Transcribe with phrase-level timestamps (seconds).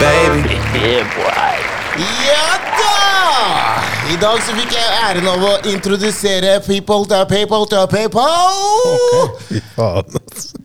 [0.00, 0.56] baby.
[2.26, 2.48] Ja
[2.78, 2.96] da!
[4.12, 8.26] I dag så fikk jeg æren av å introdusere people to people to people.
[9.48, 10.62] Fy faen, altså.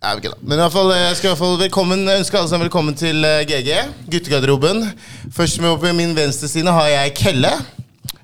[0.00, 0.14] Da.
[0.40, 3.20] Men i hvert fall, jeg skal i hvert fall velkommen, ønske alle sammen velkommen til
[3.26, 3.68] eh, GG,
[4.14, 4.86] guttegarderoben.
[5.36, 7.52] Først med på min venstre side har jeg Kelle.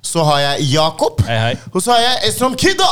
[0.00, 1.20] Så har jeg Jakob.
[1.26, 1.54] Hei, hei.
[1.74, 2.88] Og så har jeg Estrom Kidda.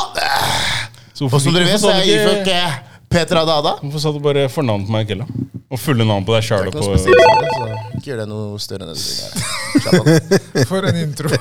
[1.15, 4.19] Så Og som dere vet, så er jeg hvorfor Peter eh, Petra Hvorfor sa du
[4.21, 5.54] bare fornavnet på meg, Kella?
[5.73, 6.69] Og fulle navn på deg sjøl?
[6.69, 10.65] Ikke noe spesielt, så ikke gjør det noe større enn det du er.
[10.69, 11.31] For en intro.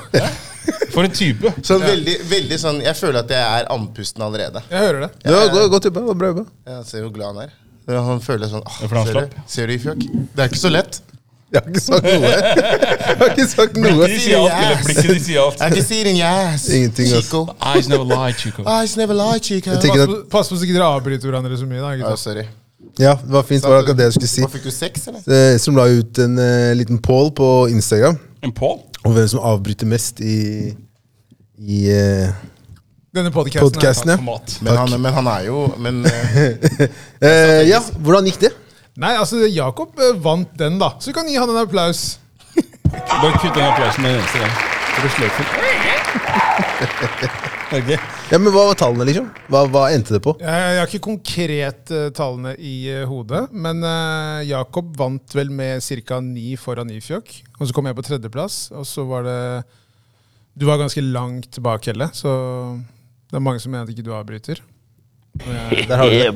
[0.95, 1.51] For en type!
[1.67, 4.63] Sånn veldig, veldig sånn Jeg føler at jeg er andpusten allerede.
[4.71, 5.11] Jeg hører det.
[5.27, 6.47] Ja, gå, gå det var bra jobba.
[6.71, 7.59] Ja, ser hvor glad han er.
[7.93, 9.43] Han føler sånn ah, ser, du?
[9.51, 10.07] ser du, Ifjok?
[10.09, 11.03] Det er ikke så lett.
[11.53, 12.31] Jeg har ikke sagt noe.
[13.05, 13.93] Jeg har ikke sagt noe.
[13.93, 15.61] Blikket de sier alt, Jeg Blikket de sier alt.
[15.61, 16.65] I can see it in your ass.
[16.73, 17.13] Ingenting.
[17.13, 17.45] Chico.
[17.61, 18.65] Eyes never lie, Chico.
[18.65, 19.77] Eyes never lie, Chico.
[19.77, 21.83] Pass på, pass på så ikke dere avbryter hverandre så mye.
[21.85, 22.17] da, Ja, gutta.
[22.25, 22.49] sorry.
[22.99, 23.63] Ja, det var fint.
[23.63, 24.41] Det var akkurat det jeg skulle si.
[24.45, 25.21] Hva fikk du sex, eller?
[25.27, 28.79] Eh, Som la ut en uh, liten poll på Instagram En poll?
[29.05, 30.73] om hvem som avbryter mest i,
[31.61, 32.29] i uh,
[33.15, 34.11] Denne podcasten podcasten.
[34.11, 34.39] Ja.
[34.65, 36.49] Men han, men han er jo Men eh,
[37.29, 38.53] Eh, ja, hvordan gikk det?
[38.97, 40.93] Nei, altså, Jakob vant den, da.
[41.03, 42.19] Så du kan gi han en applaus.
[42.55, 44.55] Bare kutt den applausen med en eneste gang.
[44.95, 45.35] For du sløp
[47.83, 48.14] den.
[48.35, 49.29] Ja, men Hva var tallene, liksom?
[49.47, 50.33] Hva, hva endte det på?
[50.43, 55.53] Jeg, jeg har ikke konkret uh, tallene i uh, hodet, men uh, Jakob vant vel
[55.55, 56.19] med ca.
[56.19, 57.31] ni foran Ifjok.
[57.61, 59.37] Og så kom jeg på tredjeplass, og så var det
[60.59, 62.33] Du var ganske langt bak, Helle, så
[63.31, 64.65] det er mange som mener at ikke du avbryter.
[65.45, 66.35] Jeg, Der har du det.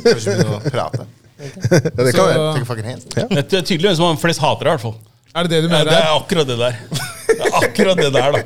[0.00, 1.04] Kanskje begynne å prate.
[1.38, 2.48] Ja, det kan Så- være.
[2.56, 3.04] Take a fucking.
[3.36, 4.96] Det er tydelig hvem som har flest hatere, i hvert fall.
[5.34, 5.92] er det det du mener?
[5.92, 7.16] Ja, det er akkurat det der.
[7.28, 8.42] Det er akkurat det der, da.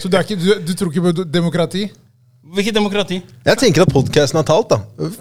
[0.00, 1.86] Så du, er ikke, du, du tror ikke på demokrati?
[2.48, 3.18] Hvilket demokrati?
[3.44, 4.78] Jeg tenker at podkasten har talt, da.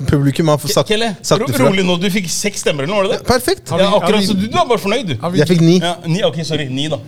[0.08, 1.98] Publikum har fått sagt, Kelle, sagt ro- rolig nå.
[2.00, 3.24] Du fikk seks stemmer, eller var det det?
[3.28, 3.66] Perfekt.
[3.74, 5.16] Vi- Ja, akkurat, vi- så du, du er bare fornøyd, du.
[5.34, 5.80] Vi- Jeg fikk ni.
[5.84, 7.02] Ja, ni, ok, sorry, ni da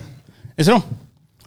[0.60, 0.82] Esrom,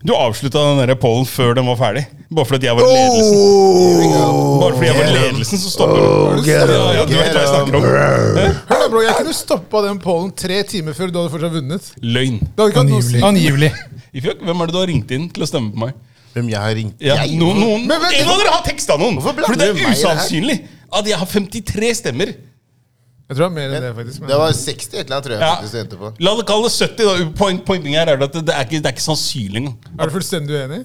[0.03, 3.37] du avslutta den der pollen før den var ferdig Bare fordi jeg var ledelsen.
[3.37, 7.51] Oh, Bare fordi jeg var ledelsen, så stopper du ja, ja, Du vet hva jeg
[7.53, 11.31] snakker om Hør da, bro, Jeg kunne stoppa den pollen tre timer før du hadde
[11.35, 11.91] fortsatt vunnet.
[12.01, 13.21] Løgn Angivelig.
[13.21, 15.93] hadde Angivelig Ifjok, hvem er det du har ringt inn til å stemme på meg?
[16.33, 16.95] Hvem jeg har ringt?
[17.01, 17.37] Ja, Jeg?
[17.37, 20.55] noen, noen, Men men, en av dere har teksta noen For det er i usannsynlig
[20.93, 24.25] At jeg har 53 stemmer Jeg tror det er mer enn det, faktisk.
[24.29, 25.51] Det var 60 et eller annet, tror jeg ja.
[25.55, 26.09] faktisk det endte på.
[26.25, 28.89] La det kalle 70 da Point, Pointing her er at det, det, er ikke, det
[28.89, 30.81] er ikke sannsynlig engang Er du fullstendig uenig?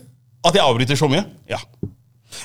[0.49, 1.59] At jeg avbryter så mye Ja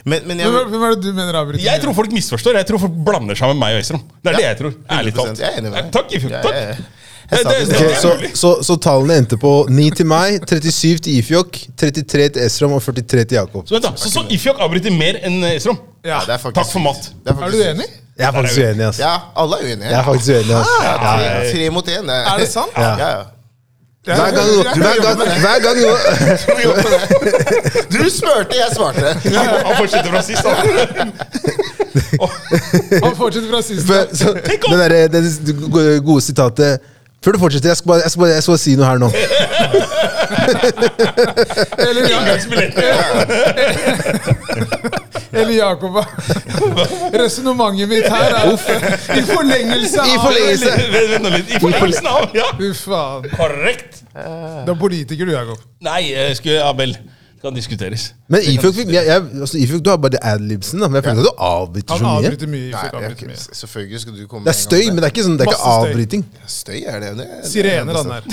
[0.07, 1.63] Men, men jeg, Hvem, er- hvem er det du mener avbryter?
[1.67, 2.55] Jeg tror folk misforstår.
[2.59, 4.01] Jeg tror folk blander seg med meg og Øystein.
[4.23, 4.75] Det er det jeg tror.
[4.95, 5.41] Ærlig 100%, talt.
[5.43, 5.89] jeg er enig med deg.
[5.93, 6.31] Takk, Ifjok.
[6.33, 6.55] Ja, Takk.
[6.55, 7.02] ja,
[7.33, 7.95] ja.
[8.01, 12.73] Så, så, så tallene endte på 9 til meg, 37 til Ifjok, 33 til Esrom
[12.77, 13.67] og 43 til Jakob.
[13.67, 15.77] Så vent da, så, så Ifjok avbryter mer enn Esrom.
[16.03, 17.11] Ja, det er faktisk Takk for mat.
[17.23, 17.87] Det er, Er du enig?
[18.17, 18.85] Jeg er faktisk uenig.
[18.85, 18.99] ass.
[19.01, 19.89] Ja, alle er uenige.
[19.89, 20.53] Jeg er faktisk uenig.
[20.59, 20.67] ass.
[20.83, 22.11] Ja, tre, tre mot én.
[22.13, 22.75] Er det sant?
[22.77, 23.21] Ja, ja.
[24.03, 25.77] Hver gang, du hver gang, hver gang
[27.87, 29.13] Du spurte, jeg svarte.
[29.67, 30.43] Han fortsetter fra sist.
[30.43, 31.11] han.
[33.03, 33.87] Han fortsetter fra sist.
[35.75, 36.79] Det gode sitatet
[37.23, 38.97] Før du fortsetter, jeg skal bare, jeg skal bare, jeg skal bare si noe her
[38.99, 39.09] nå.
[41.79, 42.83] Eller, Inngangsbilletter.
[45.31, 45.95] eller Jakob.
[47.23, 48.51] Resonnementet mitt her er
[49.17, 50.75] i forlengelse av I forlengelse.
[50.93, 51.49] Vent vent nå litt.
[51.55, 52.27] I forlengelsen av.
[52.37, 53.29] Ja, Uff faen.
[53.37, 54.03] korrekt.
[54.13, 55.63] Du er politiker, du, Jakob.
[55.87, 56.93] Nei, jeg skulle, ja vel.
[56.99, 58.03] Det kan diskuteres.
[58.31, 60.87] Men Ifuk, jeg, jeg, altså, du har bare adlibsen, da.
[60.87, 62.17] Men jeg føler at du avbryter Han så mye.
[62.23, 62.69] avbryter mye.
[62.71, 63.41] Nei, Fikk jeg, avbryte mye.
[63.59, 65.59] selvfølgelig skal du komme Det er støy, men det er ikke, sånn, det er ikke
[65.59, 65.89] Masse støy.
[65.89, 66.23] avbryting.
[66.57, 67.09] Støy er det.
[67.19, 68.23] det, det Sirener, han der.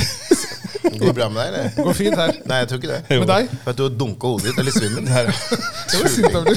[1.00, 1.84] Går det bra med deg, eller?
[1.84, 2.32] Går fint her.
[2.50, 3.18] Nei, jeg tror ikke det.
[3.22, 3.50] Med deg?
[3.64, 4.54] For at du har dunka hodet ditt.
[4.58, 5.08] Det er litt svimmel.
[5.10, 5.32] Her.
[5.94, 6.56] Jeg sint det.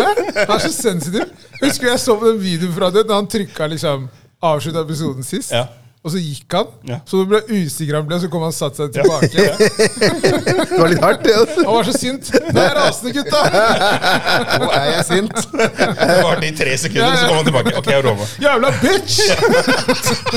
[0.00, 0.08] Hæ?
[0.40, 1.28] Han er så sensitiv.
[1.60, 4.08] Husker jeg så på den videoen fra det, da han trykka liksom
[4.50, 5.52] avslutta episoden sist.
[5.52, 5.66] Ja.
[6.00, 6.68] Og så gikk han.
[6.88, 6.96] Ja.
[7.04, 9.42] Så det ble usikker han ble, så kom han og satte seg tilbake.
[10.70, 11.34] Det var litt hardt, det.
[11.36, 11.64] altså.
[11.66, 12.30] Han var så sint.
[12.32, 13.40] Nå er jeg rasende, gutta!
[14.62, 15.42] Nå er jeg sint.
[15.52, 17.74] Det varte i tre sekunder, så kom han tilbake.
[17.82, 18.32] Ok, jeg lover.
[18.46, 19.18] Jævla bitch!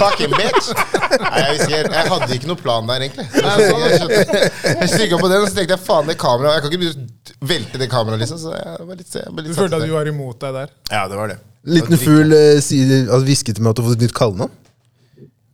[0.01, 0.67] Fucking bitch.
[0.73, 3.27] Nei, jeg, visste jeg hadde ikke noe plan der, egentlig.
[3.31, 6.81] Jeg, skjønte- jeg på den, og så tenkte jeg faen, det kameraet Jeg kan ikke
[6.83, 8.41] begynne å velte det kameraet, liksom.
[8.43, 10.75] Så jeg var litt, jeg var Du følte at du var imot deg der?
[10.91, 11.39] Ja, det var det.
[11.71, 14.51] Liten fugl altså, hvisket til meg at du har fått et nytt kallenavn.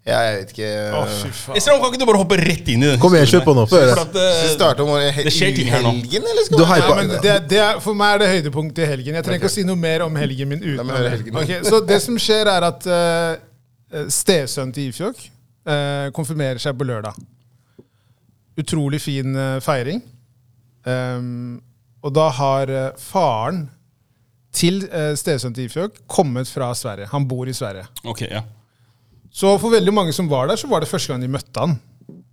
[0.10, 1.58] Ja, jeg vet ikke Å, fy faen.
[1.60, 3.00] Esrom, kan ikke du bare hoppe rett inn i den?
[3.04, 3.66] Kom igjen, kjør på nå.
[3.70, 3.94] Få høre.
[3.94, 5.92] For at, eh, Skal vi starte om he Det skjer ting her nå.
[5.96, 8.30] helgen, eller skal Du vi- hypa- Ja, men det, det er, for meg er det
[8.34, 9.20] høydepunktet i helgen.
[9.20, 11.34] Jeg trenger ikke å si noe mer om helgen min La uten meg høre helgen
[11.34, 11.44] min.
[11.44, 15.22] Ok, Så det som skjer, er at uh, stesønnen til Ifjok
[15.70, 17.14] eh, konfirmerer seg på lørdag.
[18.60, 20.02] Utrolig fin eh, feiring.
[20.86, 21.60] Um,
[22.04, 23.66] og da har eh, faren
[24.56, 27.10] til uh, stesønnen til Ifjok kommet fra Sverige.
[27.12, 27.86] Han bor i Sverige.
[28.08, 28.42] Ok, ja.
[29.30, 31.78] Så for veldig mange som var der, så var det første gang de møtte han.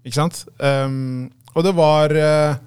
[0.06, 0.44] Ikke sant?
[0.58, 2.58] Um, og det var uh,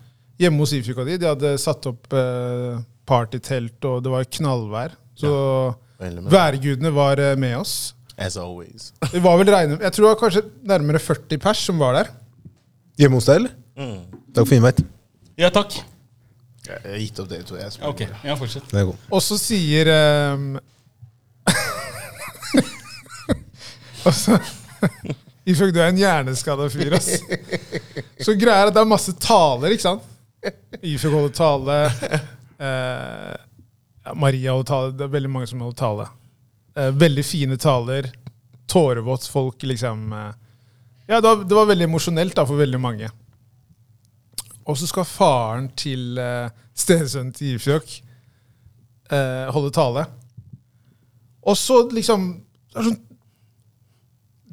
[0.42, 1.16] hjemme hos Ifjok di.
[1.16, 1.22] de.
[1.24, 4.98] De hadde satt opp uh, partytelt, og det var knallvær.
[5.20, 7.96] Så ja, værgudene var uh, med oss.
[8.20, 8.92] As always.
[9.14, 12.12] Det var vel regne, Jeg tror det var kanskje nærmere 40 pers som var der.
[13.00, 13.54] Hjemme hos deg, eller?
[14.36, 14.84] Takk for invite.
[15.40, 15.78] Ja, takk.
[16.68, 17.72] Jeg har gitt opp det, tror jeg.
[17.88, 18.74] Ok, ja, fortsett.
[19.10, 19.90] Og så sier
[20.36, 20.60] um,
[24.06, 24.38] Og så
[25.74, 27.20] du er en hjerneskada fyr, ass.
[28.22, 30.06] Så greia er at det er masse taler, ikke sant?
[30.82, 31.78] Ifølge holder tale.
[32.60, 34.92] Eh, Maria holder tale.
[35.00, 36.06] Det er veldig mange som holder tale.
[36.78, 38.12] Eh, veldig fine taler.
[38.70, 40.14] Tårevått folk, liksom.
[40.14, 40.30] Eh.
[41.10, 43.10] Ja, det var, det var veldig emosjonelt da, for veldig mange.
[44.70, 47.96] Og så skal faren til eh, stesønnen til Ifjok
[49.10, 50.06] eh, holde tale.
[51.50, 52.32] Og så liksom
[52.70, 53.00] det er sånn,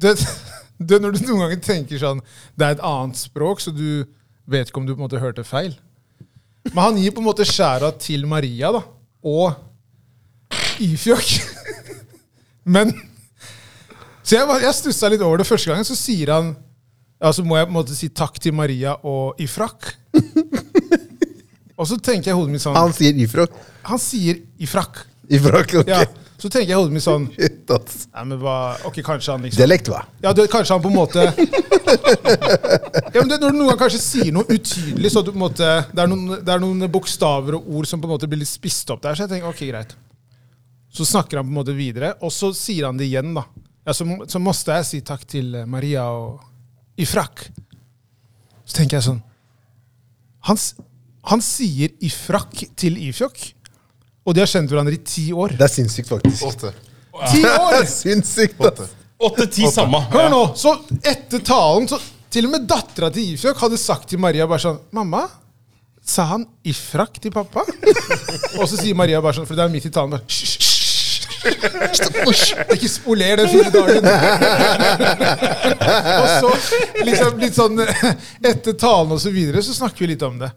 [0.01, 0.13] det,
[0.77, 2.21] det, Når du noen ganger tenker sånn
[2.57, 4.05] Det er et annet språk, så du
[4.47, 5.73] vet ikke om du på en måte hørte feil.
[6.71, 8.81] Men han gir på en måte skjæra til Maria da,
[9.27, 9.57] og
[10.83, 11.33] Ifjok.
[12.75, 12.93] Men
[14.23, 15.87] Så jeg, jeg stussa litt over det første gangen.
[15.87, 16.55] Så sier han
[17.17, 19.95] Ja, så må jeg på en måte si takk til Maria og Ifrak.
[21.77, 23.53] Og så tenker jeg i hodet mitt sånn Han sier Ifrak?
[23.85, 25.03] Han sier Ifrak.
[25.29, 25.89] Ifrak, ok.
[25.91, 26.03] Ja,
[26.39, 27.27] så tenker jeg i hodet mitt sånn
[27.67, 28.07] Shit, altså.
[28.13, 28.55] Nei, men hva,
[28.87, 30.03] Ok, kanskje han liksom Dialekt, hva?
[30.23, 31.25] Ja, du, kanskje han på en måte
[33.13, 35.45] Ja, men det, Når du noen gang kanskje sier noe utydelig, så du på en
[35.45, 38.41] måte det er, noen, det er noen bokstaver og ord som på en måte blir
[38.41, 39.95] litt spist opp der, så jeg tenker ok, greit.
[40.93, 43.45] Så snakker han på en måte videre, og så sier han det igjen, da.
[43.87, 46.41] Ja, så, så måtte jeg si takk til eh, Maria og
[46.99, 47.45] Ifrak.
[48.67, 49.21] Så tenker jeg sånn
[50.49, 50.59] Han,
[51.31, 53.39] han sier Ifrak til Ifjok,
[54.27, 55.55] og de har kjent hverandre i ti år.
[55.55, 56.43] Det er sinnssykt, faktisk.
[56.49, 56.73] Åtte.
[57.31, 57.85] Ti år!
[57.89, 58.93] sinnssykt, ass.
[59.17, 60.03] Åtte-ti samme.
[60.13, 61.97] Hør nå, så etter talen så
[62.29, 65.23] Til og med dattera til Ifjok hadde sagt til Maria bare sånn Mamma,
[66.05, 67.63] sa han Ifrak til pappa?
[68.59, 70.67] Og så sier Maria bare sånn, for det er midt i talen bare «Hysj, hysj,
[72.27, 72.53] hysj.
[72.75, 74.03] Ikke spoler den fine dagen.
[76.17, 76.49] og så
[77.07, 77.79] liksom litt sånn
[78.51, 80.51] Etter talen og så videre så snakker vi litt om det.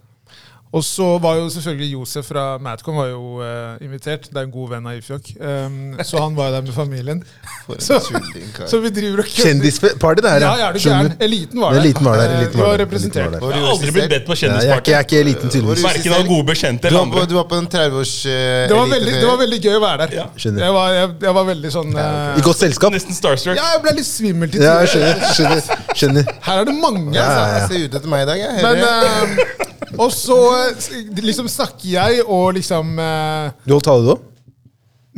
[0.71, 4.29] Og så var jo selvfølgelig Josef fra Madcon var jo uh, invitert.
[4.31, 5.31] Det er en god venn av Ifjok.
[5.43, 7.23] Um, så han var jo der med familien.
[7.83, 7.99] Så,
[8.71, 9.33] så vi driver og.
[9.35, 11.17] Kjendisparty, det her, Ja, er du gæren?
[11.27, 11.81] Eliten var der.
[11.81, 12.31] Eliten var der.
[12.31, 12.85] Eh, Eliten var var der.
[12.85, 13.35] representert.
[13.41, 14.91] Var Jeg har aldri blitt bedt på Ja, jeg, er ikke, kjendisparty.
[14.91, 15.85] jeg er ikke eliten, tydeligvis.
[15.89, 17.31] Verken av gode bekjente Du eller var, på, andre.
[17.31, 18.33] du var på en 30-års uh,
[18.71, 20.17] Det var, veldig, det var veldig gøy å være der.
[20.21, 20.27] Ja.
[20.45, 20.65] Skjønner.
[20.69, 22.95] Jeg var, jeg, jeg var veldig sånn uh, I godt selskap.
[22.95, 23.59] Nesten starstruck.
[23.59, 25.27] Ja, jeg ble litt svimmel til Ja, skjønner.
[25.35, 25.67] skjønner,
[25.99, 26.31] skjønner.
[26.47, 27.09] Her er det mange.
[27.19, 27.43] Ja, altså.
[27.43, 27.59] ja, ja.
[27.59, 28.53] Jeg ser ut etter meg i dag, jeg.
[28.63, 29.67] Men eh,
[29.99, 30.60] Og så eh,
[31.31, 34.27] liksom snakker jeg og liksom eh, Du holdt tale, du òg?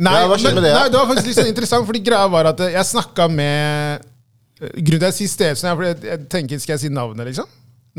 [0.03, 0.79] Nei, Ja, hva skjedde men, med det, da?
[0.81, 3.99] nei, det var faktisk litt sånn interessant, fordi greia var at eh, jeg snakka med
[3.99, 6.89] eh, Grunnen til at jeg sier Stensson, er fordi jeg, jeg tenker Skal jeg si
[6.93, 7.49] navnet, liksom?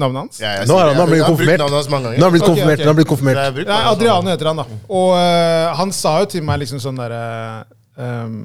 [0.00, 0.40] Navnet hans?
[0.42, 1.00] Ja, jeg Nå sier har han, det.
[1.04, 1.62] han blitt Jeg har brukt konfirmert.
[1.62, 2.80] navnet hans mange Nå har han blitt Ok, konfirmert.
[2.80, 2.84] ok.
[2.84, 3.40] Nå har han blitt Jeg konfirmert.
[3.44, 4.78] har brukt Nei, navnet hans Adriano heter han, da.
[4.98, 7.20] Og eh, han sa jo til meg liksom sånn derre
[8.02, 8.38] ehm,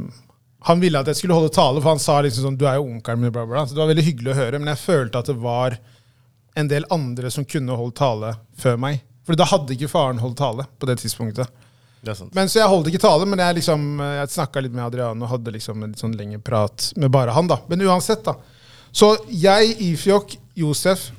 [0.70, 2.86] Han ville at jeg skulle holde tale, for han sa liksom sånn Du er jo
[2.92, 3.56] onkelen min, bla, bla.
[3.64, 3.66] bla.
[3.66, 5.80] Så det var veldig hyggelig å høre, men jeg følte at det var
[6.56, 9.02] en del andre som kunne holdt tale før meg.
[9.28, 11.50] For da hadde ikke faren holdt tale på det tidspunktet.
[12.02, 12.34] Det er sant.
[12.34, 15.30] Men Så jeg holdt ikke tale, men jeg liksom, jeg snakka litt med Adrian og
[15.34, 17.48] hadde liksom en litt sånn lengre prat med bare han.
[17.48, 17.60] da.
[17.68, 18.38] Men uansett, da.
[18.92, 21.12] Så jeg, Ifjok, Josef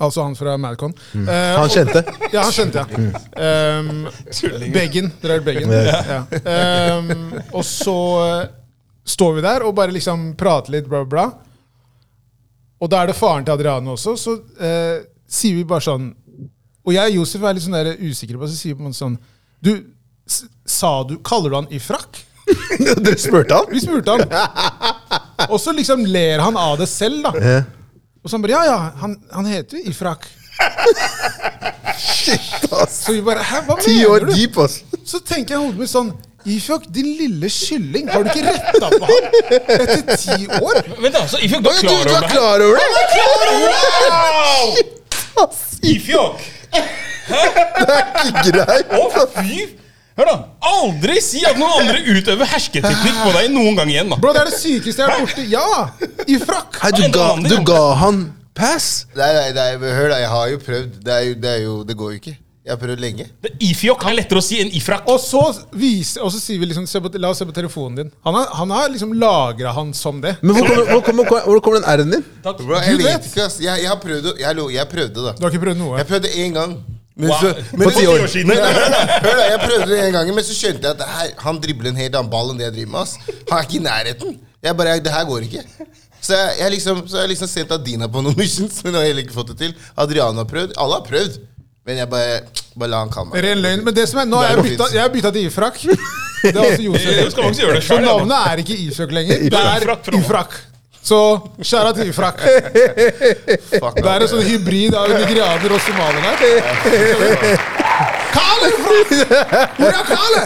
[0.00, 0.94] Altså han fra Madcon.
[1.12, 2.00] eh, Han kjente.
[2.32, 3.10] ja, han kjente jeg.
[3.36, 4.08] Um,
[4.72, 5.10] Beggen.
[5.20, 5.70] Dere er Beggen.
[5.70, 6.22] Ja.
[6.96, 8.46] Um, og så eh,
[9.04, 11.51] står vi der og bare liksom prater litt, bla, bla, bla.
[12.82, 14.16] Og da er det faren til Adriane også.
[14.18, 16.08] Så eh, sier vi bare sånn
[16.82, 18.90] Og jeg og Josef er litt sånn der usikre på så sier vi på en
[18.90, 19.14] måte sånn
[19.62, 19.70] Du,
[20.66, 22.18] sa du Kaller du han Ifrak?
[23.04, 23.68] Dere spurte han?
[23.70, 24.26] Vi spurte han.
[25.46, 27.30] Og så liksom ler han av det selv, da.
[27.38, 27.60] Ja.
[28.18, 30.26] Og så han bare Ja, ja, han, han heter jo Ifrak.
[32.02, 33.04] Shit, ass.
[33.06, 34.34] Så vi bare Hæ, hva Ti år mener du?
[34.40, 34.80] deep, ass.
[35.06, 36.10] Så tenker jeg i hodet mitt sånn
[36.46, 40.80] Ifjok, din lille kylling, har du ikke retta på han etter ti år?
[40.98, 43.82] Vent, altså, Ifjok, du er Du, klar du over er det er klar over det?
[45.36, 45.46] Wow!
[45.92, 46.42] Ifjok!
[48.26, 48.92] Ikke greit.
[48.98, 49.68] Å, fy!
[50.18, 50.34] Hør da,
[50.68, 54.10] Aldri si at noen andre utøver hersketeknikk på deg noen gang igjen.
[54.12, 55.46] da Bro, det er det sykeste jeg har vært borti.
[55.48, 56.26] Ja!
[56.26, 56.76] I frakk.
[56.82, 58.24] Hei, du ga, du ga han
[58.58, 59.06] pass?
[59.16, 60.98] Nei, nei, nei, hør da, jeg har jo prøvd.
[61.06, 62.34] Det, er jo, det, er jo, det går jo ikke.
[62.62, 63.24] Jeg har prøvd lenge.
[63.42, 65.02] Det- Ifjok er lettere å si enn ifrak.
[65.10, 65.40] Og så,
[65.74, 68.10] viser, og så sier vi liksom se på, La oss se på telefonen din.
[68.24, 70.36] Han har, han har liksom lagra han som det.
[70.42, 72.24] Men hvor kommer, hvor kommer, hvor kommer den R-en din?
[72.44, 73.58] Bro, jeg Du vet ikke, ass.
[73.58, 75.32] Jeg, jeg har prøvd, det jeg, jeg prøvde, da.
[75.38, 75.98] Du har ikke prøvd noe?
[75.98, 76.76] Jeg prøvde én gang.
[77.14, 77.40] Men Wow.
[77.42, 78.50] så, men På ti år siden.
[78.56, 81.90] Hør da, jeg prøvde det en gang, men så skjønte jeg at her, han dribler
[81.90, 83.00] en helt annen ball enn det jeg driver med.
[83.02, 83.18] ass.
[83.50, 84.38] Han er ikke i nærheten.
[84.62, 85.64] Jeg bare Det her går ikke.
[86.22, 89.24] Så jeg, jeg liksom, så jeg liksom sendt Adina på noen missions, men har heller
[89.26, 89.74] ikke fått det til.
[89.98, 90.72] Adriana har prøvd.
[90.78, 91.40] Alle har prøvd.
[91.86, 92.40] Men jeg bare
[92.78, 93.42] Bare la han kalle meg.
[93.44, 93.80] Ren løgn.
[93.84, 95.80] Men det som er, nå har jeg bytta, jeg har bytta til ifrak.
[95.82, 97.30] Det er også Du Josef.
[97.34, 99.42] skal faktisk gjøre det Så navnet er ikke ifrak lenger.
[99.52, 100.52] Det er Ifrak.
[101.02, 101.18] Så
[101.66, 102.38] skjæra til ifrak.
[103.74, 106.50] Fuck Det er en sånn hybrid av nigerianer og somaliere.
[108.32, 108.68] Kale!
[108.78, 108.94] Hvor
[109.88, 110.42] er Kale?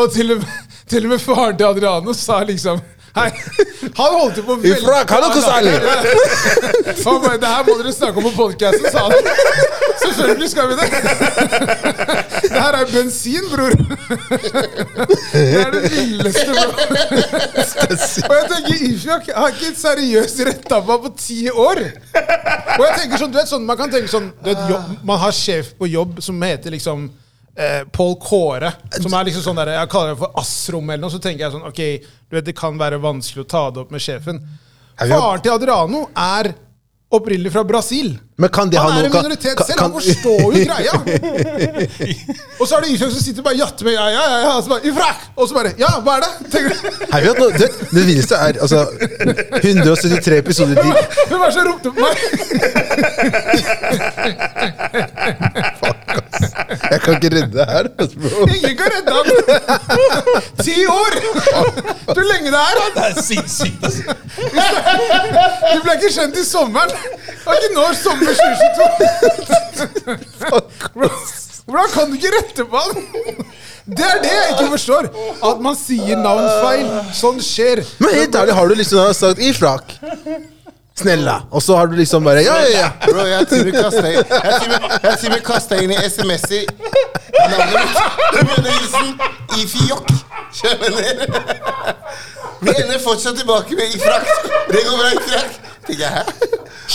[0.00, 0.48] og til og, med,
[0.90, 2.80] til og med faren til Adriano sa liksom
[3.14, 3.30] Hei,
[3.94, 5.70] Han holdt jo på veldig Ifrak, hallo, Kosali!
[7.04, 9.28] Han bare, det her må dere snakke om på podcasten, sa han.
[10.00, 10.88] Selvfølgelig skal vi det.
[12.42, 13.76] Det her er bensin, bror.
[15.30, 16.74] Det er det villeste, bror.
[18.26, 21.84] Og jeg tenker, Ifjak har ikke seriøst retta på ti år.
[21.84, 25.22] Og jeg tenker sånn, du vet sånn, Man kan tenke sånn du vet, jobb, Man
[25.22, 27.06] har sjef på jobb som heter liksom
[27.56, 28.72] eh, Pål Kåre.
[29.00, 31.10] Som er liksom sånn der, Jeg kaller det for assrom eller noe.
[31.14, 31.80] Så tenker jeg sånn, ok,
[32.30, 34.42] du vet, det kan være vanskelig å ta det opp med sjefen.
[34.98, 36.54] Faren til Adriano er
[37.14, 38.08] opprinnelig fra Brasil.
[38.42, 40.94] Men kan de ha Han er en minoritet kan- selv, han forstår jo greia.
[42.58, 44.52] og så er det Isak som sitter og bare jatter med ja, ja, ja, ja,
[44.56, 45.20] og så bare, Ifrak!
[45.38, 46.32] Og så bare Ja, hva er det?
[46.50, 46.74] Tenker du?
[47.38, 48.80] Noe, det, det villeste er altså
[49.62, 50.82] 173 episoder de,
[51.30, 52.14] Hvem er det som ropte på meg?
[56.90, 57.84] Jeg kan ikke redde det her.
[58.22, 58.46] bro.
[58.54, 59.26] Ingen kan redde ham!
[60.64, 61.12] Ti år!
[62.14, 62.74] Du lenge det er?
[62.94, 63.84] Det er sinnssykt.
[63.84, 64.02] altså.
[65.74, 66.90] Du ble ikke kjent i sommeren.
[66.90, 69.84] Det var ikke nå sommer 2022.
[71.64, 72.94] Hvordan kan du ikke rette på han?
[73.84, 75.08] Det er det jeg ikke forstår.
[75.50, 76.86] At man sier navn feil.
[77.16, 77.82] Sånn skjer.
[78.00, 79.96] Men helt ærlig, har du liksom sagt ifrak?
[80.98, 81.40] Snella.
[81.50, 82.88] Og så har du liksom bare Ja, ja, ja.
[83.04, 83.74] Bro, jeg har til og med
[85.24, 86.64] og med kastet inn i SMS-er
[87.50, 87.96] navnet mitt.
[90.54, 90.98] Skjønner du?
[92.64, 94.28] Vi ender fortsatt tilbake med Ifrak.
[94.70, 95.50] Det går bra, Ifrak.
[95.86, 96.22] Tenker jeg, hæ?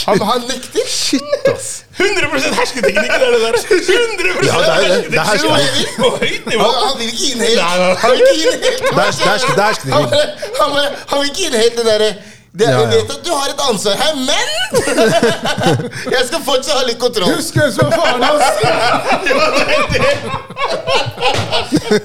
[0.07, 0.87] Han, han nekter.
[0.87, 1.67] Shit, ass.
[1.99, 3.53] 100 hersketeknikk, det er det der.
[3.59, 5.11] 100 Ja, det er det.
[5.11, 5.91] Det er hersketeknikk.
[5.99, 6.67] På høyt nivå.
[6.85, 7.61] Han, vil ikke inn helt.
[8.03, 8.83] Han vil ikke inn helt.
[8.89, 9.19] Det er-
[11.09, 12.11] Han, vil ikke inn helt det derre
[12.53, 14.47] det, Ja, Jeg vet at du har et ansvar her, men
[16.15, 17.29] Jeg skal fortsatt ha litt kontroll.
[17.35, 18.43] Husk hvem som er faren hans!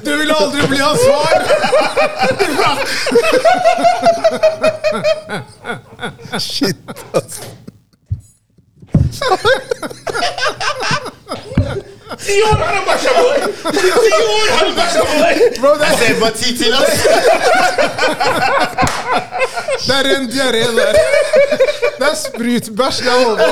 [0.05, 1.41] Du vil aldri bli hans far!
[6.39, 6.77] Shit,
[7.15, 7.41] ass.
[12.25, 13.41] Ti år har han bæsja på deg!
[13.75, 15.37] Ti år har han bæsja på deg!
[15.61, 16.91] Bro, det er, bare ti til, ass.
[19.87, 20.93] det er ren diaré der.
[21.99, 23.47] Det er sprutbæsj det er på.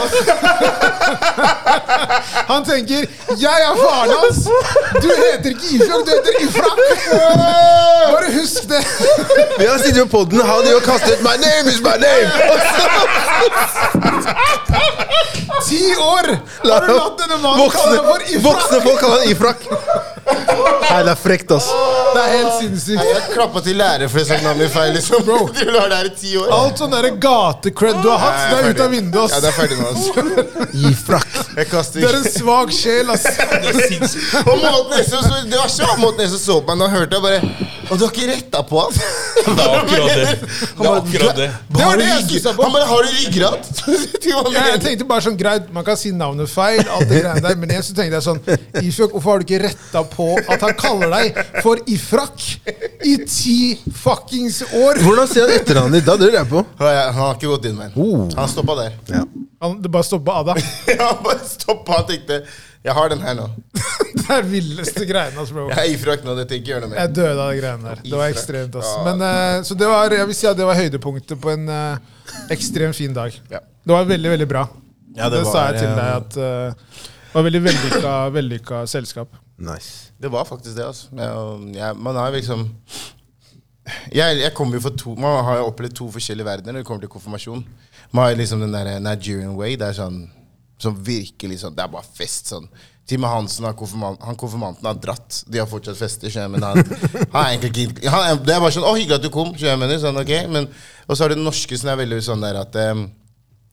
[2.53, 3.01] Han tenker
[3.43, 4.45] 'Jeg er faren hans'.
[5.03, 6.79] Du heter ikke Ifjok, du heter Ifrak.
[8.13, 8.83] Bare husk det.
[9.59, 12.31] Vi har sittet på podden, han har kastet 'My name is my name'.
[15.69, 16.27] Ti år
[16.73, 18.42] har du latt denne mannen kalle deg for Ifrak.
[18.43, 19.67] Voksne folk kaller han ifrak.
[20.27, 21.67] Nei, det er frekt, ass.
[22.13, 23.01] Det er helt sinnssykt.
[23.09, 25.23] Jeg klappa til lærer for å si navnet mitt feil, liksom.
[25.25, 26.51] Bro, du har det her i ti år.
[26.53, 29.25] Alt sånn derre gate-cred du har hatt, det er ut av vinduet.
[29.25, 29.33] ass.
[29.33, 31.39] Ja, det er ferdig nå, Gi frakk.
[31.57, 33.25] Jeg kaster Du er en svak sjel, ass.
[33.25, 34.37] Det er sinnssykt.
[34.45, 37.41] Og måten så, Det var så måten Espen så på meg da hørte jeg bare
[37.91, 38.93] Og du har ikke retta på han?
[39.43, 40.35] Det er akkurat det.
[40.47, 41.49] Det er akkurat det.
[41.73, 42.63] Det var det jeg stusset på.
[42.67, 43.61] Han bare Har du ryggrad?
[44.33, 47.57] Ja, jeg tenkte bare sånn, greit, Man kan si navnet feil, alt det greiene der,
[47.59, 48.41] men jeg så tenkte jeg sånn
[48.83, 50.12] Ifjok, hvorfor har du ikke retta på
[50.53, 52.45] at han kaller deg for Ifrak
[53.07, 53.57] i ti
[54.03, 55.01] fuckings år?
[55.05, 56.09] Hvordan ser han etternavnet ditt?
[56.09, 56.65] Da lurer jeg på.
[56.83, 57.97] Han han har ikke gått inn, men.
[57.97, 58.27] Oh.
[58.37, 58.99] Han stoppa der.
[59.13, 59.25] Ja.
[59.63, 60.57] Han, det bare stoppa Ada.
[61.07, 62.41] Han bare stoppa og tenkte
[62.83, 63.45] Jeg har den her nå.
[64.23, 65.69] Det er villeste greiene, altså, bro.
[65.71, 67.01] Jeg er ifrak nå, dette ikke gjør noe mer.
[67.03, 68.03] Jeg døde av de greiene der.
[68.07, 68.93] Det var ekstremt, Altså.
[68.99, 69.05] Ja.
[69.07, 72.35] Men, uh, så det var, jeg vil si at det var høydepunktet på en uh,
[72.55, 73.39] ekstremt fin dag.
[73.51, 73.63] Ja.
[73.63, 74.67] Det var veldig, veldig bra.
[75.17, 77.01] Ja, det det sa jeg til eh, deg at uh,
[77.33, 79.39] det var veldig vellykka, vellykka selskap.
[79.63, 80.13] Nice.
[80.19, 81.09] Det var faktisk det, altså.
[81.17, 82.69] Jeg, jeg, man har liksom
[84.15, 86.87] jeg, jeg kommer jo for to Man har jo opplevd to forskjellige verdener når det
[86.87, 87.65] kommer til konfirmasjon.
[88.13, 89.75] Man har liksom den der Nigerian way.
[89.79, 90.25] Det er sånn
[90.83, 92.53] som virkelig sånn Det er bare fest.
[92.53, 92.69] sånn
[93.09, 95.41] Time Hansen, har konfirmant, han konfirmanten, har dratt.
[95.51, 96.31] De har fortsatt fester.
[96.49, 96.79] Men han,
[97.33, 98.13] han er egentlig ikke
[98.47, 99.57] Det er bare sånn 'Å, hyggelig at du kom'.
[99.59, 100.69] jeg mener, sånn, ok men,
[101.09, 103.11] Og så har du den norske som er veldig sånn der at um,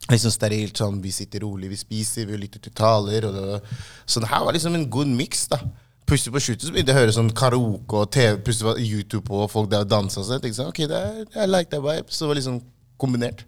[0.07, 3.27] Liksom sterilt sånn, Vi sitter rolig, vi spiser, vi lytter til taler.
[3.27, 3.77] Og det,
[4.09, 5.47] så det her var liksom en god miks.
[5.51, 5.59] da
[6.09, 9.27] Plutselig på slutten så begynte jeg å høre sånn karaoke og TV, plutselig var YouTube
[9.27, 10.23] på, og folk der dansa.
[10.23, 12.09] Så jeg tenkte sånn, ok, det er, I like that vibe.
[12.09, 12.55] Så det var liksom
[12.97, 13.43] kombinert.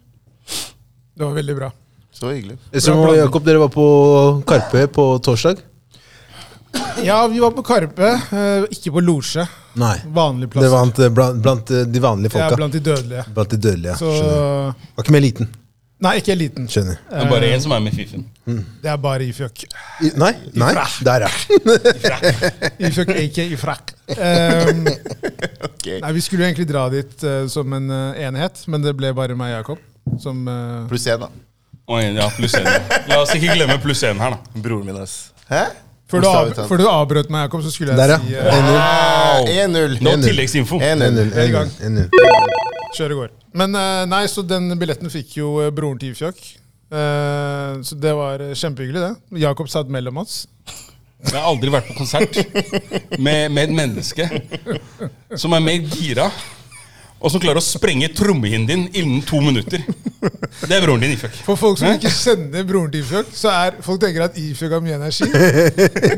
[0.46, 1.72] Det var veldig bra.
[2.12, 2.60] Så hyggelig.
[2.76, 3.86] Esrom og Jakob, dere var på
[4.46, 5.64] Karpe på torsdag.
[7.02, 9.44] Ja, vi var på Karpe, eh, ikke på Losje.
[9.74, 9.96] Nei.
[10.04, 10.62] plass.
[10.62, 13.24] Det var eh, blant, blant eh, de vanlige Ja, blant de dødelige.
[13.34, 13.96] Blant de dødelige.
[13.98, 14.74] Så Skjønner.
[14.94, 15.50] Var ikke mer eliten.
[16.02, 16.66] Nei, ikke eliten.
[16.70, 16.96] Skjønner.
[17.06, 18.24] Det er bare én som er med i Fifen.
[18.82, 19.62] Det er bare Ifjok.
[20.02, 20.72] I, nei, nei,
[21.06, 22.16] der, ja.
[22.88, 23.92] Ifjok ikke Ifrak.
[24.10, 24.82] Um,
[25.68, 26.00] okay.
[26.02, 29.14] nei, vi skulle jo egentlig dra dit uh, som en uh, enhet, men det ble
[29.14, 29.86] bare meg og Jakob.
[30.18, 31.28] Som eh, Pluss én, da.
[31.94, 32.66] Oi, ja, pluss én.
[33.06, 34.60] La oss ikke glemme pluss én her, da.
[34.64, 35.30] Broren min, ass.
[35.46, 35.68] Hæ?
[36.12, 38.18] før, du av, før du avbrøt meg, Jakob, så skulle jeg Der, ja.
[38.20, 38.74] si eh, 1-0.
[38.76, 39.96] Ah, 1-0.
[40.02, 40.26] Nå 1-0.
[40.26, 40.80] tilleggsinfo.
[40.82, 42.68] 1-0.
[42.92, 42.98] 1-0.
[42.98, 42.98] i gang.
[42.98, 42.98] 1-0.
[42.98, 43.30] Kjør i går.
[43.62, 46.40] Men eh, nei, så den billetten fikk jo eh, broren til Ifjok.
[46.92, 49.40] Eh, så det var eh, kjempehyggelig, det.
[49.42, 50.46] Jakob satt mellom oss.
[51.22, 52.34] Jeg har aldri vært på konsert
[53.22, 54.26] med, med et menneske
[55.38, 56.24] som er mer gira,
[57.22, 59.84] og som klarer å sprenge trommehinnen din innen to minutter.
[60.66, 61.36] Det er broren din, Ifjok.
[61.46, 64.82] For folk som ikke kjenner broren til Ifjok, så er folk tenker at Ifjok har
[64.82, 65.30] mye energi.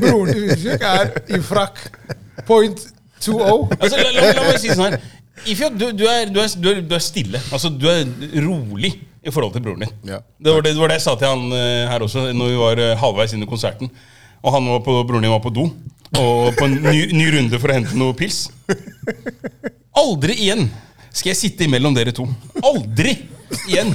[0.00, 1.84] Broren til Ifjok er Ifrak
[2.48, 2.86] point
[3.20, 3.76] 2-0.
[3.76, 4.98] Altså, la, la, la meg si sånn her.
[5.50, 7.40] Ifjok, du, du, er, du, er, du, er, du stille.
[7.52, 8.04] Altså, du er
[8.44, 8.92] rolig
[9.24, 9.92] i forhold til broren din.
[10.06, 10.20] Ja.
[10.38, 12.60] Det, var det, det var det jeg sa til han eh, her også, når vi
[12.60, 13.90] var eh, halvveis inn i konserten.
[14.44, 15.66] Og han var på, broren din var på do,
[16.20, 18.44] og på en ny, ny runde for å hente noe pils.
[19.96, 20.68] Aldri igjen
[21.14, 22.26] skal jeg sitte imellom dere to.
[22.62, 23.16] Aldri
[23.70, 23.92] igjen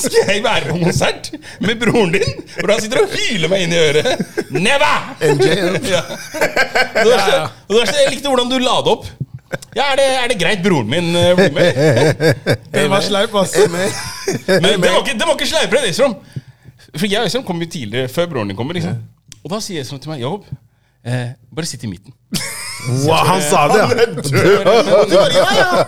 [0.00, 1.30] skal jeg være på konsert
[1.62, 4.22] med broren din, hvor han sitter og hyler meg inn i øret.
[4.54, 5.10] Never!
[5.34, 5.50] MJ,
[5.90, 6.02] Ja.
[6.94, 9.08] Det var så, jeg likte hvordan du la det opp.
[9.74, 11.78] Ja, er det, er det greit broren min uh, blir med?
[12.74, 13.56] Den var sleip, ass.
[13.66, 16.14] Men det var ikke, det var ikke sleipere, Esrom.
[16.94, 18.78] For jeg og Esrom kommer jo tidligere, før broren din kommer.
[18.78, 19.00] liksom.
[19.42, 20.46] Og da sier Esrom til meg Jobb,
[21.06, 22.14] eh, bare sitt i midten.
[22.88, 23.88] Wow, han sa det, ja!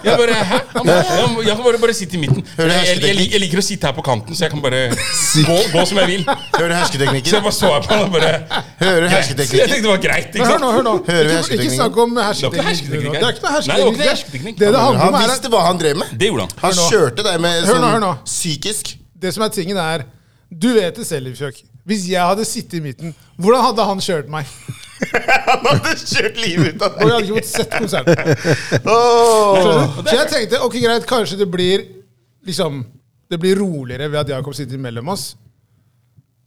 [0.04, 0.58] Jeg bare, hæ?
[0.76, 2.44] Han bare, jeg kan bare, bare sitte i midten.
[2.58, 5.56] Jeg, jeg, jeg, jeg liker å sitte her på kanten, så jeg kan bare gå,
[5.72, 6.26] gå som jeg vil.
[6.58, 7.30] Hører hersketeknikken?
[7.30, 8.32] Så jeg bare så her på han og bare
[8.82, 9.32] Hører Greit.
[9.40, 10.36] Jeg tenkte det var greit.
[10.36, 10.52] Ikke sant?
[10.52, 10.94] hør nå, hør nå.
[11.08, 12.92] Hører Ikke, ikke snakk om Det hersketeknikk.
[12.92, 14.60] Det er ikke noe hersketeknikk.
[14.60, 16.14] Det det handler Han om, er visste hva han drev med.
[16.20, 16.56] Det gjorde han.
[16.66, 18.96] Han kjørte deg med sånn psykisk.
[19.22, 20.06] det som er tingen, er
[20.52, 21.62] Du vet det selv, Ifjok.
[21.88, 24.48] Hvis jeg hadde sittet i midten, hvordan hadde han kjørt meg?
[25.48, 28.82] Han hadde kjørt livet ut av Og jeg hadde ikke fått sett konserten.
[28.86, 29.96] Oh.
[30.06, 31.82] Så jeg tenkte ok, greit, kanskje det blir
[32.46, 32.84] liksom
[33.26, 35.32] Det blir roligere ved at Jakob sitter mellom oss.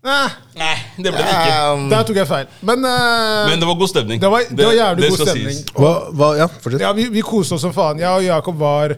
[0.06, 1.54] Nei, Nei, det ble det ikke.
[1.74, 2.50] Um, der tok jeg feil.
[2.62, 4.21] Men, uh, Men det var god stemning.
[4.21, 5.62] det, var, det var jævlig det god stemning.
[5.74, 6.48] Hva, hva, ja.
[6.84, 8.04] Ja, vi, vi koste oss som faen.
[8.04, 8.93] Jeg og Jakob var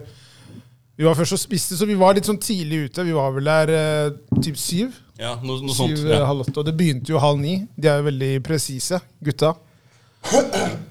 [0.98, 3.04] Vi var først og spiste, så vi var litt sånn tidlig ute.
[3.06, 4.96] Vi var vel der eh, typ syv.
[5.18, 5.94] Ja, noe, noe sånt.
[5.94, 6.24] Syv, eh, Ja.
[6.26, 6.56] halv åtte.
[6.58, 7.54] Og det begynte jo halv ni.
[7.78, 9.52] De er jo veldig presise, gutta.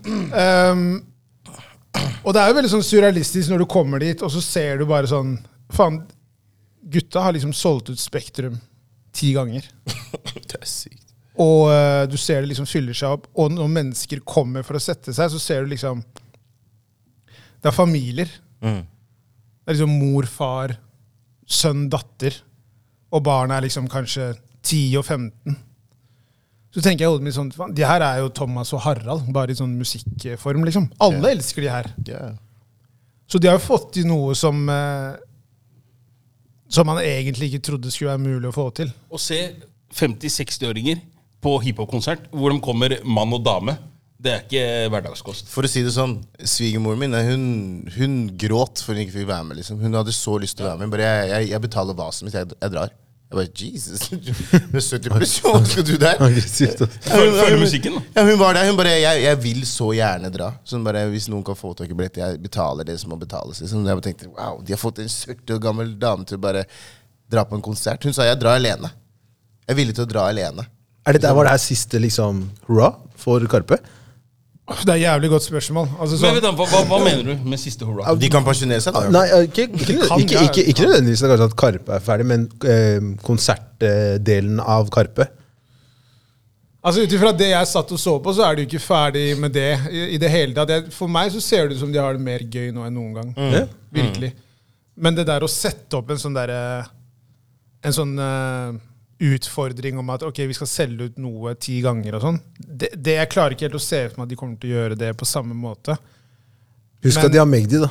[0.07, 0.85] Um,
[2.25, 4.87] og det er jo veldig sånn surrealistisk når du kommer dit, og så ser du
[4.89, 5.35] bare sånn
[5.75, 5.99] Faen,
[6.87, 8.55] gutta har liksom solgt ut Spektrum
[9.11, 9.65] ti ganger.
[10.47, 11.03] Det er sykt.
[11.37, 13.27] Og eh, du ser det liksom fyller seg opp.
[13.35, 15.99] Og når mennesker kommer for å sette seg, så ser du liksom
[17.27, 18.31] Det er familier.
[18.63, 18.85] Mm.
[19.67, 20.77] Det er liksom mor, far,
[21.43, 22.37] sønn, datter.
[23.11, 24.29] Og barna er liksom kanskje
[24.63, 25.57] 10 og 15.
[26.71, 29.51] Så tenker jeg i hodet mitt sånn De her er jo Thomas og Harald, bare
[29.51, 30.87] i sånn musikkform, liksom.
[31.03, 31.89] Alle elsker de her.
[32.07, 32.37] Yeah.
[33.27, 35.19] Så de har jo fått til noe som eh,
[36.71, 38.95] Som man egentlig ikke trodde skulle være mulig å få til.
[39.11, 39.41] Å se
[39.99, 41.03] 50-60-åringer
[41.43, 43.75] på hiphop-konsert hvor de kommer mann og dame,
[44.17, 44.61] det er ikke
[44.93, 45.49] hverdagskost.
[45.53, 47.43] For å si det sånn, svigermoren min hun,
[47.93, 49.59] hun gråt for hun ikke fikk være med.
[49.59, 49.77] liksom.
[49.83, 50.93] Hun hadde så lyst til å være med.
[50.95, 52.95] Bare jeg, jeg, jeg betaler vasen mitt jeg, jeg drar.
[53.27, 54.05] Jeg bare, Jesus,
[54.71, 56.21] Med 70 personer, skal du der?
[56.23, 58.03] Følg musikken, da.
[58.15, 58.69] Ja, hun var der.
[58.71, 60.47] Hun bare jeg, jeg vil så gjerne dra.
[60.65, 63.59] Sånn bare, Hvis noen kan få tak i billett, jeg betaler det som må betales.
[63.61, 63.83] Liksom.
[63.85, 66.63] Jeg bare tenkte, wow, De har fått en 70 år gammel dame til å bare
[67.29, 68.07] dra på en konsert.
[68.07, 68.89] Hun sa jeg drar alene.
[69.67, 70.65] Jeg er villig til å dra alene.
[71.07, 73.77] Er det, der, var det her siste liksom hurra for Karpe?
[74.67, 75.85] Det er et jævlig godt spørsmål.
[75.95, 78.11] Altså, Men sånn, hva, hva, hva mener du med siste hurra?
[78.19, 78.97] De kan pensjonere seg.
[78.97, 79.05] da.
[79.15, 84.59] Nei, ikke, ikke, ikke, ikke, ikke nødvendigvis kanskje at Karpe er ferdig, men eh, konsertdelen
[84.59, 85.29] av Karpe.
[86.83, 89.23] altså Ut ifra det jeg satt og så på, så er de jo ikke ferdig
[89.39, 90.75] med det i, i det hele tatt.
[90.75, 92.99] Jeg, for meg så ser det ut som de har det mer gøy nå enn
[92.99, 93.31] noen gang.
[93.39, 93.71] Mm.
[94.01, 94.33] Virkelig.
[94.99, 96.59] Men det der å sette opp en sånn derre
[97.85, 98.77] En sånn eh,
[99.19, 103.15] utfordring om at ok, vi skal selge ut noe ti ganger og sånn, det, det
[103.17, 105.09] Jeg klarer ikke helt å se for meg at de kommer til å gjøre det
[105.17, 105.95] på samme måte.
[107.05, 107.89] Husk Men- at de har Magdi, da.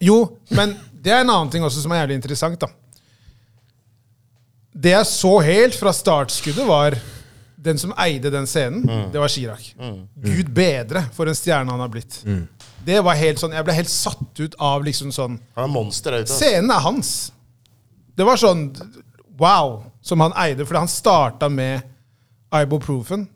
[0.00, 0.18] Jo,
[0.54, 2.58] men det er en annen ting også som er jævlig interessant.
[2.60, 2.68] da.
[4.78, 6.94] Det jeg så helt fra startskuddet, var
[7.58, 8.84] den som eide den scenen.
[9.12, 9.64] Det var Chirag.
[10.22, 12.20] Gud bedre for en stjerne han har blitt.
[12.86, 16.14] Det var helt sånn, Jeg ble helt satt ut av liksom sånn Han er monster
[16.30, 17.32] Scenen er hans.
[18.16, 18.68] Det var sånn
[19.38, 21.82] wow som han eide, fordi han starta med
[22.54, 23.26] Ibuprofen.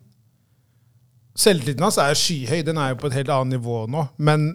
[1.35, 2.61] Selvtilliten hans er skyhøy.
[2.65, 4.05] Den er jo på et helt annet nivå nå.
[4.17, 4.51] Men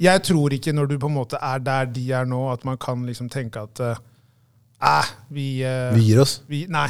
[0.00, 2.78] jeg tror ikke når du på en måte er der de er nå, at man
[2.80, 6.40] kan liksom tenke at eh, vi, eh, Vi gir oss.
[6.46, 6.88] vi Nei.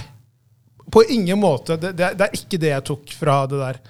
[0.92, 1.76] På ingen måte.
[1.76, 3.80] Det, det, det er ikke det jeg tok fra det der.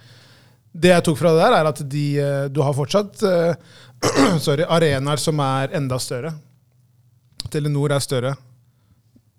[0.73, 3.55] Det jeg tok fra det der, er at de, eh, du har fortsatt eh,
[4.45, 6.33] sorry, arenaer som er enda større.
[7.53, 8.35] Telenor er større.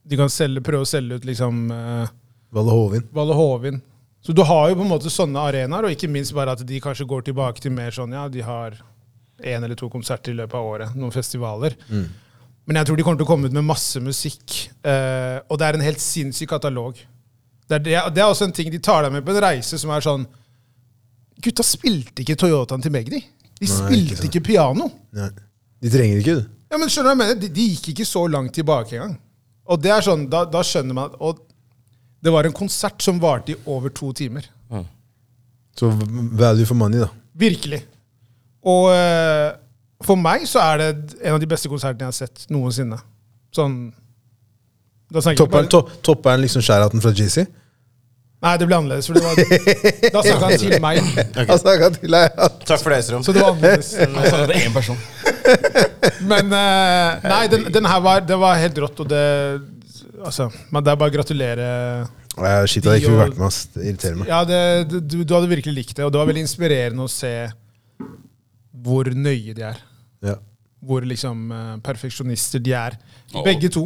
[0.04, 2.10] De kan selge, prøve å selge ut liksom eh,
[2.54, 3.06] Valle Hovin.
[3.16, 3.82] Valle Hovin.
[4.24, 6.80] Så du har jo på en måte sånne arenaer, og ikke minst bare at de
[6.84, 8.78] kanskje går tilbake til mer sånn ja, de har
[9.44, 10.94] én eller to konserter i løpet av året.
[10.96, 11.76] Noen festivaler.
[12.64, 14.54] Men jeg tror de kommer til å komme ut med masse musikk.
[14.88, 17.00] eh, og det er en helt sinnssyk katalog.
[17.68, 19.80] Det er, det, det er også en ting de tar deg med på en reise
[19.80, 20.26] som er sånn
[21.44, 23.20] Gutta spilte ikke Toyotaen til Magdi.
[23.20, 24.88] De Nei, spilte ikke, ikke piano.
[25.16, 25.28] Nei.
[25.84, 26.46] De trenger ikke det.
[26.72, 27.40] Ja, men skjønner du jeg mener?
[27.42, 29.18] De, de gikk ikke så langt tilbake engang.
[29.72, 31.38] Og det er sånn, da, da skjønner man Og
[32.24, 34.46] det var en konsert som varte i over to timer.
[35.76, 35.90] Så
[36.38, 37.10] value for money, da.
[37.36, 37.82] Virkelig.
[38.64, 39.50] Og eh,
[40.06, 43.00] for meg så er det en av de beste konsertene jeg har sett noensinne.
[43.54, 43.92] Sånn
[46.02, 47.44] Topper han liksom shout-outen fra JC?
[48.44, 49.08] Nei, det ble annerledes.
[49.08, 49.38] For det var,
[50.14, 50.98] da snakka han til meg.
[51.48, 52.26] Han snakka til deg.
[52.28, 52.50] ja.
[52.68, 53.24] Takk for det, strøm.
[53.24, 53.94] Så det var annerledes.
[54.24, 55.00] Altså, det er én person.
[56.28, 59.24] Men eh, nei, den, den her var, det var helt rått, og det
[60.24, 61.64] Altså, men det er bare å gratulere.
[62.40, 63.58] Nei, Shit, jeg hadde ikke vært med, ass.
[63.74, 64.30] Det irriterer meg.
[64.32, 64.60] Ja, det,
[64.92, 67.34] det, du, du hadde virkelig likt det, og det var veldig inspirerende å se
[68.84, 69.82] hvor nøye de er.
[70.24, 70.38] Ja.
[70.84, 72.96] Hvor liksom eh, perfeksjonister de er.
[73.46, 73.86] Begge to.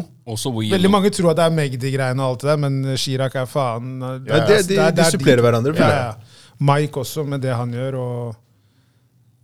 [0.76, 3.94] Veldig mange tror at det er Magdi-greiene og alt det der, men Chirag er faen
[4.04, 6.14] eh, Ja, det- de- de supplerer hverandre, Ja, ja.
[6.60, 7.96] Mike også, med det han gjør.
[8.02, 8.36] Og,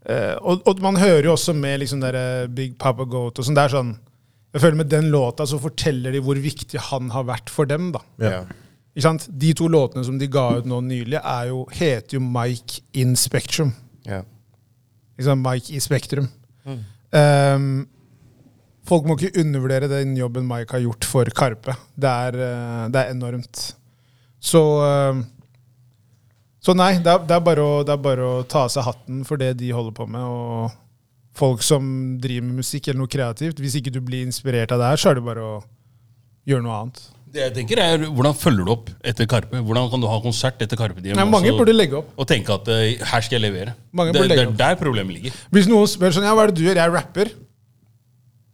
[0.10, 3.56] eh, og, og man hører jo også med liksom der Big Papa Goat og sånn.
[3.56, 3.94] Det er sånn
[4.54, 7.92] Jeg føler med den låta så forteller de hvor viktig han har vært for dem.
[7.92, 8.00] da.
[8.22, 8.44] Ja.
[8.96, 9.24] Ikke sant?
[9.40, 13.16] De to låtene som de ga ut nå nylig, er jo, heter jo Mike in
[13.16, 13.72] Spectrum.
[14.06, 14.20] Ja.
[15.18, 16.28] Liksom Mike i Spektrum.
[17.14, 17.88] Um,
[18.88, 21.76] folk må ikke undervurdere den jobben Mike har gjort for Karpe.
[21.96, 23.64] Det er, eh, det er enormt.
[24.44, 25.24] Så um,
[26.64, 28.86] Så nei, det er, det, er bare å, det er bare å ta av seg
[28.88, 30.24] hatten for det de holder på med.
[30.24, 30.72] Og
[31.36, 31.84] folk som
[32.24, 33.60] driver med musikk eller noe kreativt.
[33.60, 35.58] Hvis ikke du blir inspirert av det her, så er det bare å
[36.48, 37.02] gjøre noe annet.
[37.34, 39.58] Det jeg tenker er, Hvordan følger du opp etter Karpe?
[39.66, 42.12] Hvordan kan du ha konsert etter Karpe Diem Nei, mange også- burde legge opp.
[42.16, 43.74] og tenke at eh, her skal jeg levere?
[43.92, 45.40] Mange det, burde det legge er der problemet ligger.
[45.50, 46.78] Hvis noen spør sånn, ja, hva er det du gjør?
[46.78, 47.32] Jeg er rapper.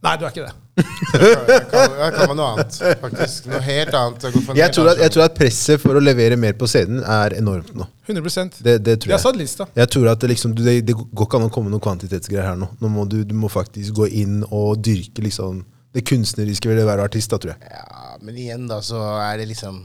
[0.01, 0.53] Nei, du er ikke det.
[0.79, 3.47] Jeg kan, jeg kan noe annet, faktisk.
[3.51, 4.23] Noe helt annet.
[4.29, 7.35] Jeg, Jeg, tror at, jeg tror at presset for å levere mer på scenen er
[7.35, 7.83] enormt nå.
[8.07, 9.23] 100 Det, det tror Jeg jeg.
[9.25, 9.67] satt lista.
[9.75, 12.55] Jeg tror at det, liksom, det, det går ikke an å komme noen kvantitetsgreier her
[12.61, 12.69] nå.
[12.79, 16.87] Nå må du, du må faktisk gå inn og dyrke liksom, det kunstneriske ved å
[16.87, 17.75] være artist, da, tror jeg.
[17.75, 19.83] Ja, men igjen, da, så er det liksom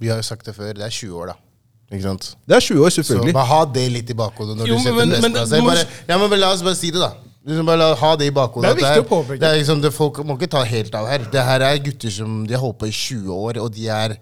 [0.00, 1.38] Vi har jo sagt det før, det er 20 år, da.
[1.92, 2.30] Ikke sant?
[2.48, 3.34] Det er 20 år, Så selvfølgelig.
[3.36, 6.16] bare ha det litt i bakhodet når Jo, du setter men- men- må- Bare, ja,
[6.22, 7.12] men la oss bare si det, da.
[7.46, 8.68] Liksom bare la, ha det i bakhodet.
[8.68, 9.40] Det er viktig å påpeke.
[9.40, 11.24] Det er liksom, det, folk må ikke ta helt av her.
[11.32, 14.16] Det her er gutter som de har holdt på i 20 år, og de, er,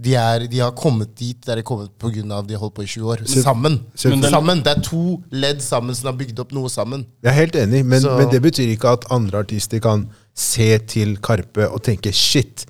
[0.00, 2.64] de, er, de har kommet dit der de har kommet på grunn av de har
[2.64, 3.24] holdt på i 20 år.
[3.28, 3.76] Sammen.
[4.00, 4.64] Sammen.
[4.64, 7.04] Det er to ledd sammen som har bygd opp noe sammen.
[7.20, 11.18] Jeg er helt enig, men, men det betyr ikke at andre artister kan se til
[11.20, 12.64] Karpe og tenke shit,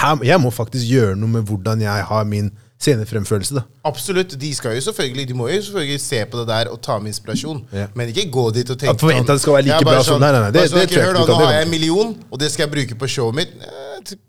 [0.00, 2.48] her, jeg må faktisk gjøre noe med hvordan jeg har min
[2.82, 3.54] scenefremførelse.
[3.54, 3.62] da.
[3.88, 4.34] Absolutt.
[4.40, 7.12] De skal jo selvfølgelig De må jo selvfølgelig se på det der og ta med
[7.12, 7.62] inspirasjon.
[7.72, 7.86] Ja.
[7.94, 10.02] Men ikke gå dit og tenke At forvente at det skal være like Ja, bra
[10.02, 12.16] som- nei, nei, nei, det- sånn, det ikke du kan Nå har jeg en million,
[12.30, 13.48] og det skal jeg bruke på showet mitt.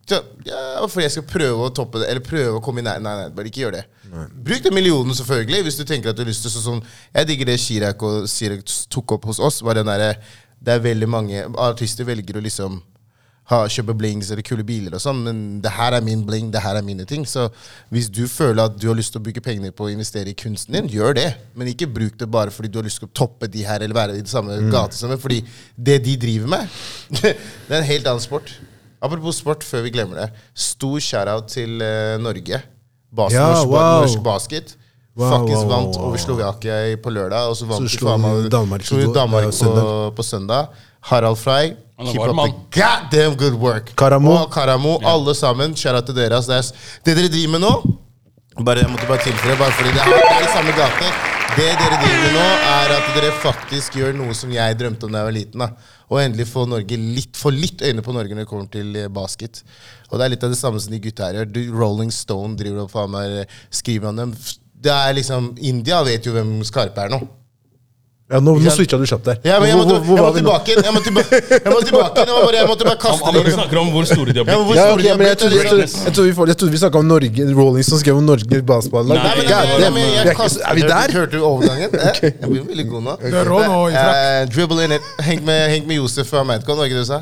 [0.09, 2.99] Ja, for jeg skal prøve å toppe det, eller prøve å komme i nær...
[3.01, 3.83] Nei, nei, bare ikke gjør det.
[4.45, 6.81] Bruk den millionen, selvfølgelig, hvis du tenker at du har lyst til sånn sånn
[7.15, 8.61] Jeg digger det Chirag og Chirag
[8.93, 9.61] tok opp hos oss.
[9.65, 10.15] Var den derre
[10.63, 12.81] Det er veldig mange artister velger å liksom
[13.51, 16.62] ha, kjøpe blings eller kule biler og sånn, men det her er min bling, det
[16.63, 17.25] her er mine ting.
[17.27, 17.49] Så
[17.93, 20.38] hvis du føler at du har lyst til å bruke penger på å investere i
[20.38, 21.29] kunsten din, gjør det.
[21.60, 23.97] Men ikke bruk det bare fordi du har lyst til å toppe de her eller
[23.97, 25.19] være i det samme gate som dem.
[25.21, 25.41] Fordi
[25.75, 26.77] det de driver med,
[27.19, 28.56] det er en helt annen sport.
[29.03, 30.29] Apropos sport, før vi glemmer det.
[30.56, 32.62] Stor shout-out til uh, Norge.
[33.13, 34.06] Bas Ja, norsk, wow.
[34.06, 34.77] norsk basket.
[35.15, 36.23] Wow, Faktisk wow, vant wow, over wow.
[36.26, 40.15] Slovakia på lørdag, og så vant Så faen meg- Danmark så på- Danmark på, søndag.
[40.15, 40.67] på søndag.
[41.02, 43.91] Harald Frey, keep up the goddamn good work.
[43.95, 44.32] Karamo.
[44.32, 45.73] Og Karamo, alle sammen.
[45.76, 46.36] Kjære til dere.
[46.36, 46.52] Altså,
[47.06, 47.73] Det, er, det dere driver med nå
[48.65, 51.08] bare, Jeg måtte bare tilføye, bare fordi det er, det er i samme gate.
[51.58, 55.12] Det dere driver med nå, er at dere faktisk gjør noe som jeg drømte om
[55.12, 55.60] da jeg var liten.
[55.60, 55.67] da.
[56.10, 59.08] Og endelig få Norge litt, få litt øyne på Norge når det kommer til eh,
[59.08, 59.62] basket.
[60.12, 61.73] Og det er litt av det samme som de gutta her gjør.
[61.78, 64.34] Rolling Stone driver og faen meg skriver om dem.
[64.84, 67.22] Det er liksom India vet jo hvem Skarpe er nå.
[68.34, 69.38] Ja, nå, nå switcha du kjapt der.
[69.46, 70.84] Ja, men jeg måtte, hvor- hvor jeg måtte tilbake igjen.
[70.88, 72.30] Jeg måtte tilbake jeg måtte tilbake igjen.
[72.34, 73.54] Jeg bare, jeg måtte bare kaste han det.
[73.54, 74.56] snakker om hvor store de har blitt.
[74.56, 76.58] Ja, store ok, de har men jeg trodde, jeg trodde, jeg trodde vi, får- jeg
[76.58, 79.17] trodde vi snakka om Norge, Rolling som skrev om Norge basketballag.
[79.17, 79.84] Jeg er,
[80.72, 81.08] er vi der?
[81.19, 81.89] Hørte du overgangen?
[82.04, 83.13] Eh, Jeg blir veldig god nå.
[83.22, 83.93] Du er rå nå i.
[83.93, 85.02] Eh, dribble in it.
[85.30, 87.19] Henk med, med Josef fra Madcon, var ikke det du sa?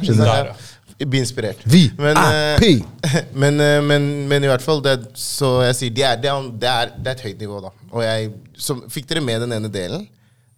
[1.07, 1.61] Bli inspirert.
[1.65, 2.81] Vi Men, eh,
[3.41, 6.91] men, eh, men, men i hvert fall, det, så jeg sier, det er, det, er,
[6.95, 7.71] det, er, et høyt nivå, da.
[7.91, 10.05] Og jeg, så, Fikk dere med den ene delen?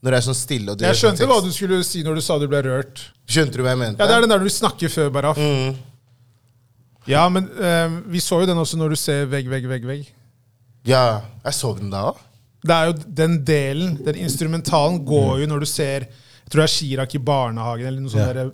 [0.04, 2.36] Når det er sånn stille og Jeg skjønte hva du skulle si når du sa
[2.42, 3.06] du ble rørt.
[3.30, 4.04] Skjønte du hva jeg mente?
[4.04, 5.40] Ja, Det er den der du snakker før, Baraf.
[5.40, 5.78] Mm.
[7.08, 10.12] Ja, men uh, vi så jo den også når du ser vegg, vegg, vegg, vegg.
[10.88, 12.20] Ja, jeg så den da òg.
[12.64, 16.68] Det er jo den delen, den instrumentalen, går jo når du ser Jeg tror det
[16.68, 18.34] er Chirag i barnehagen eller noe sånt Ja.
[18.36, 18.52] der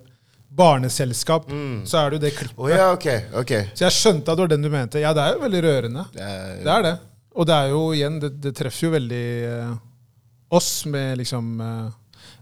[0.50, 1.50] barneselskap.
[1.86, 2.60] Så er det jo det klippet.
[2.60, 3.08] Å ja, ok.
[3.42, 3.54] ok.
[3.74, 5.02] Så jeg skjønte at det var den du mente.
[5.02, 6.06] Ja, det er jo veldig rørende.
[6.14, 6.96] Det er, Det er det.
[7.40, 9.76] Og det er jo igjen, det, det treffer jo veldig eh,
[10.58, 11.92] oss med liksom eh,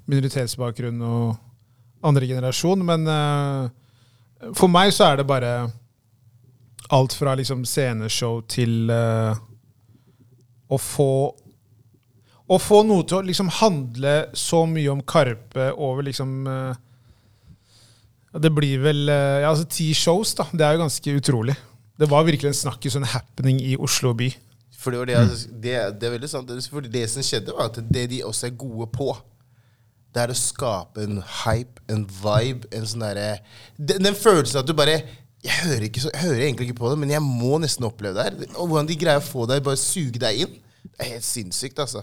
[0.07, 2.85] minoritetsbakgrunn og andre generasjon.
[2.87, 5.51] Men eh, for meg så er det bare
[6.95, 9.43] alt fra liksom sceneshow til eh,
[10.67, 11.11] å få
[12.47, 16.77] å få noe til å liksom handle så mye om Karpe over liksom eh,
[18.41, 20.45] Det blir vel eh, ja, altså ti shows, da.
[20.53, 21.55] Det er jo ganske utrolig.
[21.97, 24.27] Det var virkelig en snakkis og en happening i Oslo by.
[24.77, 26.47] For det, var det, jeg- det, det er veldig sant.
[26.47, 29.15] Det- det som skjedde, var at det de også er gode på,
[30.13, 33.39] det er å skape en hype, en vibe, en sånn derre
[33.77, 35.01] den, den følelsen at du bare
[35.43, 38.15] jeg hører, ikke så, jeg hører egentlig ikke på det, men jeg må nesten oppleve
[38.17, 38.55] det her.
[38.57, 40.55] Og hvordan de greier å få deg, bare suge deg inn,
[40.87, 42.01] det er helt sinnssykt, altså.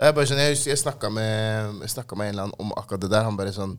[0.00, 3.22] Jeg, bare sånn, jeg, jeg snakka med, med en eller annen om akkurat det der.
[3.24, 3.76] Han bare sånn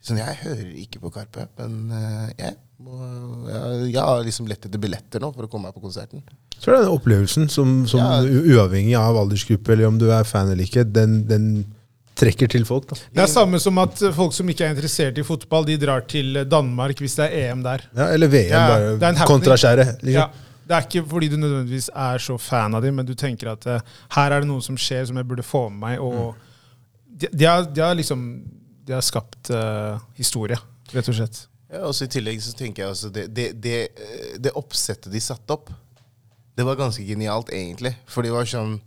[0.00, 2.96] Sånn, Jeg hører ikke på Karpe, men eh, jeg, må,
[3.50, 6.22] jeg, jeg har liksom lett etter billetter nå for å komme meg på konserten.
[6.56, 8.20] Så er det den opplevelsen som, som Ja.
[8.24, 11.50] uavhengig av aldersgruppe eller om du er fan eller ikke, den, den
[12.20, 12.86] trekker til folk.
[12.90, 12.96] da.
[13.16, 16.40] Det er samme som at folk som ikke er interessert i fotball, de drar til
[16.48, 17.84] Danmark hvis det er EM der.
[17.96, 19.30] Ja, eller VM, Ja, det er en bare happening.
[19.34, 19.86] kontraskjæret.
[20.04, 20.46] Ja, Liksom.
[20.70, 23.64] det er ikke fordi du nødvendigvis er så fan av dem, men du tenker at
[23.68, 23.80] uh,
[24.16, 26.00] her er det noe som skjer som jeg burde få med meg.
[26.00, 26.34] Og
[27.20, 28.24] de, de, har, de har liksom
[28.86, 30.56] de har skapt uh, historie,
[30.94, 31.42] rett og slett.
[31.70, 35.20] Ja, også I tillegg så tenker jeg altså det, det, det, eh, det oppsettet de
[35.22, 35.68] satte opp,
[36.58, 37.92] det var ganske genialt, egentlig.
[38.10, 38.80] For det var sånn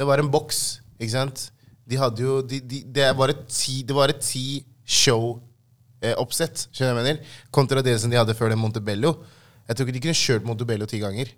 [0.00, 1.42] Det var en boks, ikke sant?
[1.84, 6.94] De hadde jo de, de, Det var et ti, det var et ti show-oppsett, skjønner
[6.94, 7.36] jeg mener?
[7.54, 9.12] Kontra det som de hadde før det Montebello.
[9.68, 11.30] Jeg tror ikke de kunne kjørt Montebello ti ganger.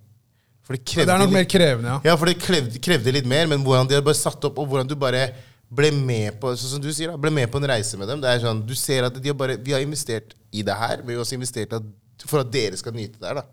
[0.63, 2.01] For det krevde, Det er nok litt- mer krevende, ja.
[2.13, 4.69] ja, for det krevde, krevde litt mer, men hvordan de hadde bare satt opp, og
[4.71, 5.25] hvordan du bare
[5.73, 8.21] ble med på sånn som du sier da, ble med på en reise med dem.
[8.21, 11.01] Det er sånn, Du ser at de har bare, vi har investert i det her,
[11.07, 11.87] vi har også investert at,
[12.29, 13.41] for at dere skal nyte det her.
[13.41, 13.47] da.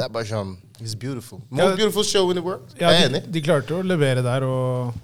[0.00, 1.42] Det er bare sånn It's beautiful.
[1.50, 2.72] More Ja, beautiful show in the world.
[2.80, 3.32] ja jeg er de, enig.
[3.36, 4.94] de klarte å levere der, og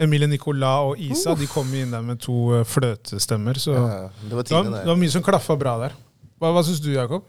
[0.00, 3.60] Emilie Nicolas og Isa de kom inn der med to eh, fløtestemmer.
[3.60, 5.94] Så Ja, det var det, var, det var mye som klaffa bra der.
[6.40, 7.24] Hva, hva syns du, Jakob?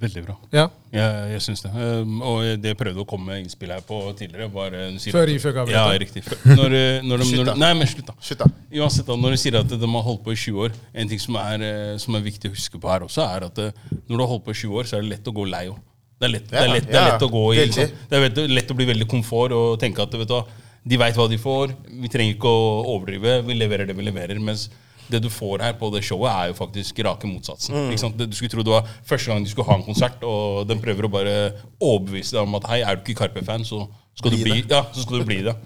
[0.00, 0.34] Veldig bra.
[0.52, 1.70] Ja, Jeg, jeg syns det.
[1.72, 4.48] Um, og det jeg prøvde å komme med innspill her på tidligere.
[4.52, 6.22] Var, sier Før Ifø avbrøt Ja, riktig.
[6.44, 8.16] Når, når de, når nei, men slutt, da.
[8.20, 8.50] Slutt, da.
[8.76, 11.20] Uansett, da, når du sier at de har holdt på i 20 år En ting
[11.22, 14.14] som er, eh, som er viktig å huske på her også, er at eh, når
[14.14, 15.80] du har holdt på i 20 år, så er det lett å gå lei òg.
[16.16, 18.24] Det er det er Ja, lett, det er lett å gå i liksom, Det er
[18.24, 20.44] lett, lett å bli veldig komfort og tenke at vet du hva,
[20.86, 21.74] de veit hva de får.
[22.04, 23.40] Vi trenger ikke å overdrive.
[23.44, 24.38] Vi leverer det vi leverer.
[24.40, 24.68] Mens
[25.12, 27.76] det du får her på det showet, er jo faktisk rake motsatsen.
[27.88, 28.18] Mm.
[28.18, 31.08] Du skulle tro det var første gang de skulle ha en konsert, og den prøver
[31.08, 31.36] å bare
[31.78, 33.84] overbevise deg om at hei, er du ikke Karpe-fan, så
[34.16, 35.56] skal du Bli ja, så skal du bli det.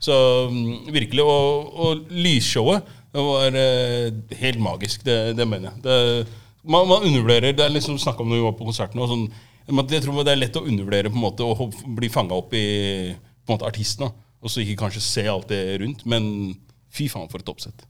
[0.00, 0.14] Så
[0.52, 1.24] mm, virkelig.
[1.26, 5.04] Og, og lysshowet det var eh, helt magisk.
[5.06, 5.82] Det, det mener jeg.
[5.84, 9.02] Det, man, man undervurderer Det er liksom snakk om når vi var på konserten.
[9.02, 9.26] Og sånn,
[9.68, 12.66] jeg tror det er lett å undervurdere på en måte og bli fanga opp i
[13.14, 14.10] på en måte artisten.
[14.38, 16.04] Og så ikke kanskje se alt det rundt.
[16.08, 16.54] Men
[16.94, 17.86] fy faen, for et oppsett.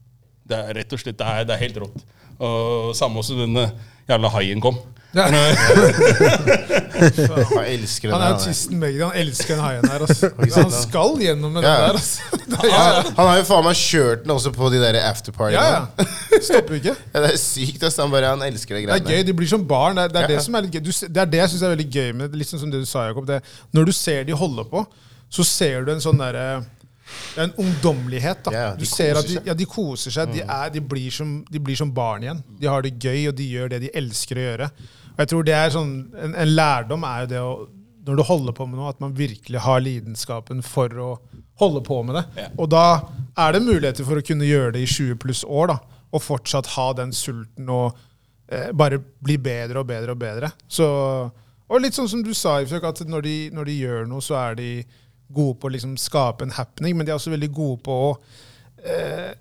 [0.49, 1.99] Det er rett og slett, det er, det er helt rått.
[2.39, 3.67] Og Samme også denne
[4.09, 4.77] jævla haien kom.
[5.13, 5.25] Ja.
[6.29, 9.05] Han elsker den Han er der, jo han tysten begge.
[9.07, 10.03] Han elsker den haien her.
[10.05, 10.29] Altså.
[10.59, 11.71] Han skal gjennom med Ja.
[11.73, 11.93] den der.
[11.97, 12.21] Altså.
[12.49, 15.61] Det ja, Han, han har jo faen meg kjørt den også på de der afterpartyene.
[15.61, 16.39] ja, ja.
[16.41, 16.95] Stopper ikke.
[17.13, 17.83] Ja, det er sykt.
[17.83, 18.01] Altså.
[18.05, 19.95] Han, bare, han elsker de Det er gøy, De blir som barn.
[19.97, 20.35] Det er, det er Ja.
[20.35, 20.81] det som er litt gøy.
[20.85, 22.41] Du, det er det jeg syns er veldig gøy med det.
[22.41, 23.27] Litt sånn som det du sa, Jakob.
[23.29, 23.41] Det,
[23.77, 24.85] når du ser de holde på,
[25.29, 26.47] så ser du en sånn derre
[27.35, 28.43] det er en ungdommelighet.
[28.45, 28.53] da.
[28.53, 29.37] Ja, du ser at de.
[29.39, 29.49] Mm.
[29.51, 30.31] ja, de koser seg.
[30.33, 32.41] De, er, de, blir som, de blir som barn igjen.
[32.59, 34.69] De har det gøy, og de gjør det de elsker å gjøre.
[35.13, 37.53] Og jeg tror det er sånn, En, en lærdom er jo det å
[38.09, 41.09] Når du holder på med noe, at man virkelig har lidenskapen for å
[41.59, 42.23] holde på med det.
[42.39, 42.47] Ja.
[42.57, 42.85] Og da
[43.37, 45.73] er det muligheter for å kunne gjøre det i 20 pluss år.
[45.73, 47.99] da, Og fortsatt ha den sulten og
[48.47, 50.49] eh, bare bli bedre og bedre og bedre.
[50.67, 50.87] Så,
[51.69, 54.57] og litt sånn som du sa, at når de, når de gjør noe, så er
[54.57, 54.71] de
[55.33, 58.11] gode på å liksom skape en happening, men de er også veldig gode på å
[58.85, 59.31] eh,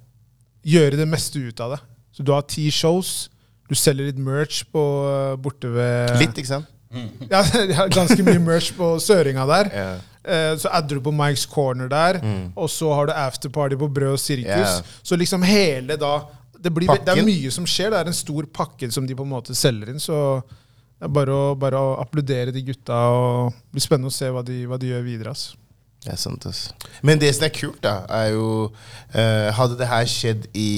[0.68, 1.80] gjøre det meste ut av det.
[2.12, 3.28] Så du har ti shows,
[3.68, 6.74] du selger litt merch på, eh, borte ved Litt, ikke sant?
[7.32, 9.68] Ja, de har ganske mye merch på Søringa der.
[9.72, 9.98] Yeah.
[10.28, 12.18] Eh, Så adder du på Mike's Corner der,
[12.56, 14.48] og så har du afterparty på Brød og Sirkus.
[14.48, 14.94] Yeah.
[15.04, 16.14] Så liksom hele da
[16.58, 17.92] det, blir, det er mye som skjer.
[17.94, 20.00] Det er en stor pakke som de på en måte selger inn.
[20.02, 20.16] Så
[20.98, 22.96] det er bare å, bare å applaudere de gutta.
[23.14, 25.36] og Det blir spennende å se hva de, hva de gjør videre.
[25.36, 25.52] ass.
[26.08, 26.70] Det er sant, ass.
[27.04, 30.68] Men det som er kult, da, er jo uh, Hadde det her skjedd i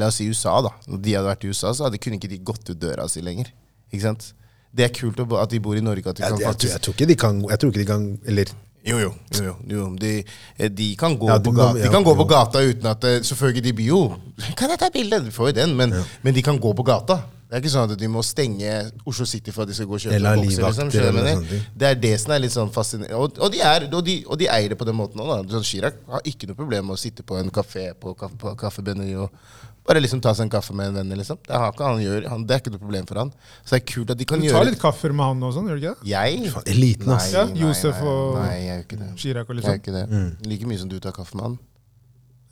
[0.00, 0.72] La oss si USA, da.
[0.90, 3.22] Når de hadde vært i USA, så hadde kunne ikke de gått ut døra si
[3.22, 3.52] lenger.
[3.92, 4.32] Ikke sant?
[4.74, 6.02] Det er kult at de bor i Norge.
[6.02, 7.86] At de Jeg, kan jeg, faktisk jeg tror ikke de kan Jeg tror ikke de
[7.92, 8.50] kan Eller
[8.82, 9.12] Jo, jo.
[9.36, 9.84] jo, jo, jo.
[10.00, 10.12] De,
[10.58, 12.90] eh, de kan gå, Ja, de på, gata, de ja, kan gå på gata uten
[12.90, 14.00] at eh, Selvfølgelig, de blir jo
[14.58, 15.22] Kan jeg ta bilde?
[15.28, 15.94] Du får jo den, men,
[16.26, 17.20] men de kan gå på gata.
[17.52, 18.68] Det er ikke sånn at de må stenge
[19.04, 20.62] Oslo City for at de skal gå og kjøpe Eller bokser.
[20.64, 23.18] Liksom, det er det som er litt sånn fascinerende.
[23.20, 25.50] Og, og, de er, og, de, og de eier det på den måten òg.
[25.52, 28.54] Sånn, Chirag har ikke noe problem med å sitte på en kafé på, kaffe, på
[28.56, 29.36] kaffebønneri og
[29.84, 31.12] bare liksom ta seg en kaffe med en venn.
[31.20, 31.42] Liksom.
[31.44, 33.32] Det, har ikke han gjør, han, det er ikke noe problem for han.
[33.60, 35.44] Så det er kult at de kan gjøre Du gjøre tar litt kaffer med han
[35.48, 36.08] og sånn, gjør du ikke det?
[36.14, 36.52] Jeg?
[36.54, 37.26] Faen, eliten, ass.
[37.34, 39.10] Ja, Josef og- Nei, jeg ikke det.
[39.20, 39.82] Chirag og Jeg er liksom.
[39.82, 40.48] ikke det.
[40.54, 41.58] Like mye som du tar kaffe med han.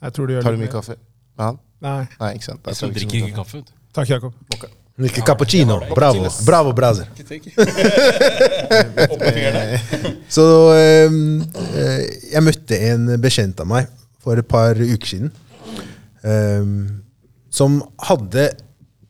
[0.05, 0.75] Jeg tror du gjør Tar du mye det.
[0.77, 0.99] kaffe
[1.39, 1.59] med han?
[1.81, 2.07] Nei.
[2.19, 2.69] Nei, ikke sant.
[2.69, 3.65] Jeg drikker ikke kaffe.
[3.97, 4.77] Takk, Jakob.
[5.07, 5.79] Ikke cappuccino.
[5.95, 6.27] Bravo.
[6.45, 7.07] Bravo, brazer.
[10.35, 11.41] Så ehm,
[11.75, 13.89] eh, jeg møtte en bekjent av meg
[14.21, 15.31] for et par uker siden.
[16.23, 17.01] ehm,
[17.51, 18.45] som hadde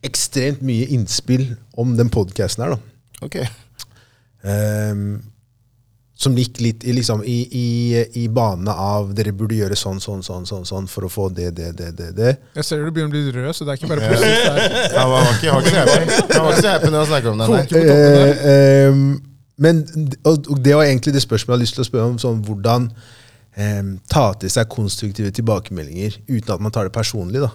[0.08, 1.46] ekstremt mye innspill
[1.78, 2.76] om den podkasten her.
[2.76, 2.80] da.
[3.28, 3.36] Ok.
[4.44, 5.22] Ehm,
[6.22, 10.22] som gikk litt i, liksom, i, i, i bane av dere burde gjøre sånn, sånn,
[10.26, 12.10] sånn, sånn, sånn for å få det, det, det, det.
[12.18, 12.34] det.
[12.60, 14.60] Jeg ser du begynner å bli rød, så det er ikke bare positivt.
[14.94, 15.56] det Han var ikke,
[16.62, 16.92] så happy.
[16.92, 17.50] Når han snakket om det.
[17.74, 18.30] Der.
[18.36, 19.02] Eh, ehm,
[19.62, 19.82] men
[20.22, 22.22] og, og det var egentlig det spørsmålet jeg har lyst til å spørre om.
[22.22, 22.88] Sånn, hvordan
[23.58, 27.42] eh, ta til seg konstruktive tilbakemeldinger uten at man tar det personlig.
[27.42, 27.52] da.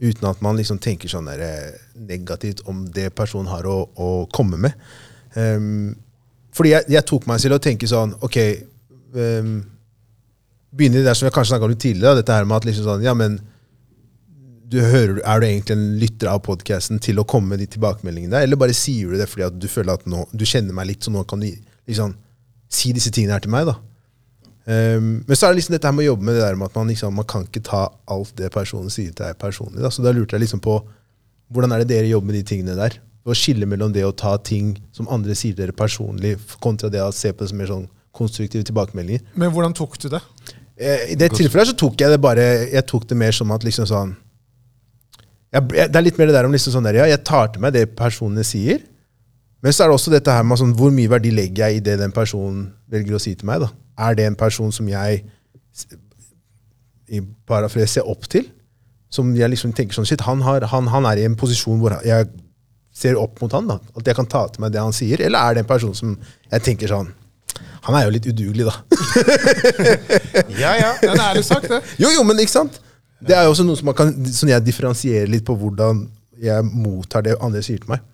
[0.00, 4.12] Uten at man liksom tenker sånn der, eh, negativt om det personen har å, å
[4.32, 4.92] komme med.
[5.36, 5.92] Ehm,
[6.58, 8.38] fordi jeg, jeg tok meg selv og tenke sånn Ok
[9.14, 9.60] um,
[10.74, 13.06] Begynner der som jeg kanskje snakka om litt tidligere, dette her med at liksom sånn
[13.06, 13.38] Ja, men
[14.68, 18.34] du hører, er du egentlig en lytter av podkasten til å komme med de tilbakemeldingene
[18.34, 20.90] der, eller bare sier du det fordi at du føler at nå, du kjenner meg
[20.90, 21.46] litt, så nå kan du
[21.88, 22.12] liksom
[22.68, 23.70] si disse tingene her til meg?
[23.70, 23.78] da.
[24.68, 26.68] Um, men så er det liksom dette her med å jobbe med det der med
[26.68, 29.80] at man liksom, man kan ikke ta alt det personen sier til deg personlig.
[29.80, 29.88] da.
[29.94, 30.76] Så da lurte jeg liksom på
[31.48, 32.98] hvordan er det dere jobber med de tingene der?
[33.28, 37.12] Å skille mellom det å ta ting som andre sier dere personlig, kontra det å
[37.12, 39.26] se på det som mer sånn konstruktive tilbakemeldinger.
[39.38, 40.22] Men hvordan tok du det?
[40.78, 43.64] Eh, I det tilfellet så tok jeg det bare Jeg tok det mer som at
[43.66, 44.12] liksom sånn
[45.50, 47.50] jeg, jeg, Det er litt mer det der om liksom sånn der, ja, jeg tar
[47.50, 48.84] til meg det personene sier.
[49.64, 51.84] Men så er det også dette her med sånn, hvor mye verdi legger jeg i
[51.88, 53.64] det den personen velger å si til meg.
[53.64, 53.72] da?
[54.06, 55.24] Er det en person som jeg
[57.08, 58.46] i parafres ser opp til?
[59.10, 61.96] Som jeg liksom tenker sånn, shit, han, har, han, han er i en posisjon hvor
[62.06, 62.28] jeg
[62.98, 63.70] ser opp mot han.
[63.70, 65.22] da, At jeg kan ta til meg det han sier.
[65.24, 66.16] Eller er det en person som
[66.50, 67.10] jeg tenker sånn
[67.86, 68.74] Han er jo litt udugelig, da.
[70.62, 70.92] Ja, ja.
[71.00, 71.80] Det er ærlig sak, det.
[72.02, 72.78] Jo, jo, men ikke sant?
[73.18, 76.04] Det er jo også noe som man kan som jeg differensierer litt på hvordan
[76.38, 78.04] jeg mottar det andre sier til meg.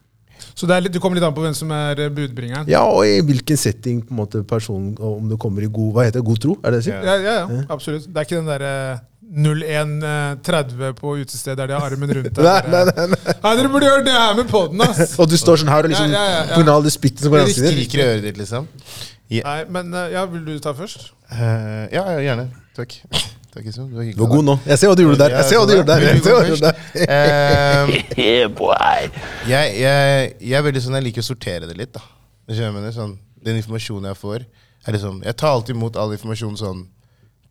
[0.55, 2.69] Så det, litt, det kommer litt an på hvem som er eh, budbringeren.
[2.71, 6.07] Ja, og i hvilken setting på en måte personen Om det kommer i god hva
[6.07, 6.57] heter det, god tro?
[6.63, 7.05] Er det det sier?
[7.05, 8.07] Ja, ja, ja, absolutt.
[8.09, 8.73] Det er ikke den derre
[9.35, 12.45] 0130 på utestedet der de har armen rundt deg.
[12.45, 13.37] Nei, nei, nei, nei.
[13.45, 15.15] Nei, dere burde gjøre det her med poden, ass!
[15.21, 16.77] Og du står sånn her og liksom Ja, ja, ja, ja.
[16.85, 17.55] det spyttet som går Riktig.
[17.55, 17.89] ansiktet ditt.
[17.89, 18.69] Skriker i øret ditt, liksom.
[19.35, 21.09] Nei, men eh, ja, vil du ta først?
[21.33, 22.49] Uh, ja, ja, gjerne.
[22.77, 22.95] Takk.
[23.55, 23.89] Takk, Isom.
[23.91, 24.19] Du var hyggelig.
[24.19, 24.55] Du var god nå.
[24.67, 25.35] Jeg ser hva du gjorde der.
[25.39, 26.05] Jeg ser hva du gjorde der.
[26.09, 26.77] Jeg ser hva du gjorde der.
[27.05, 27.93] Eh,
[29.55, 31.93] jeg, jeg, jeg er veldig sånn, jeg liker å sortere det litt.
[31.95, 32.03] da.
[32.51, 32.93] Det jeg mener?
[32.95, 34.45] Sånn, den informasjonen jeg får,
[34.85, 36.83] er liksom, jeg tar alltid imot all informasjon sånn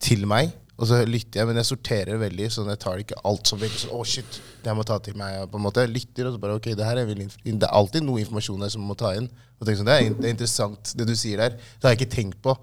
[0.04, 2.48] til meg, og så lytter jeg, men jeg sorterer veldig.
[2.50, 5.44] sånn Jeg tar ikke alt som veldig sånn, å shit, det må ta til meg.
[5.52, 5.84] på en måte.
[5.86, 8.74] Jeg lytter, og så bare, ok, det her er det er alltid noe informasjon der
[8.74, 9.30] som må ta inn.
[9.60, 11.60] Og tenker sånn, det er, det er interessant, det du sier der.
[11.60, 12.58] Det har jeg ikke tenkt på.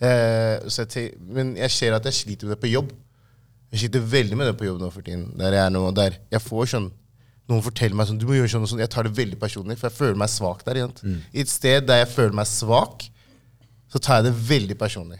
[0.00, 2.94] Eh, så jeg men jeg ser at jeg sliter med det på jobb.
[3.70, 5.28] Jeg sliter veldig med det på jobb nå for tiden.
[5.38, 6.90] Der jeg er nå, der jeg får sånn
[7.50, 8.80] Noen forteller meg sånn Du må gjøre sånn og sånn.
[8.84, 10.84] Jeg tar det veldig personlig, for jeg føler meg svak der.
[11.02, 11.16] Mm.
[11.34, 13.08] I et sted der jeg føler meg svak,
[13.90, 15.18] så tar jeg det veldig personlig.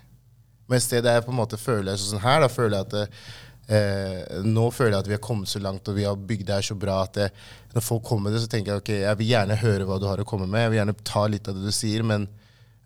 [0.71, 3.14] Men et sted der jeg på en måte føler sånn her, da føler jeg at
[3.75, 6.60] eh, Nå føler jeg at vi har kommet så langt, og vi har bygd det
[6.60, 7.31] her så bra at det,
[7.75, 10.06] når folk kommer med det, så tenker jeg ok, jeg vil gjerne høre hva du
[10.10, 10.64] har å komme med.
[10.64, 12.29] Jeg vil gjerne ta litt av det du sier, men,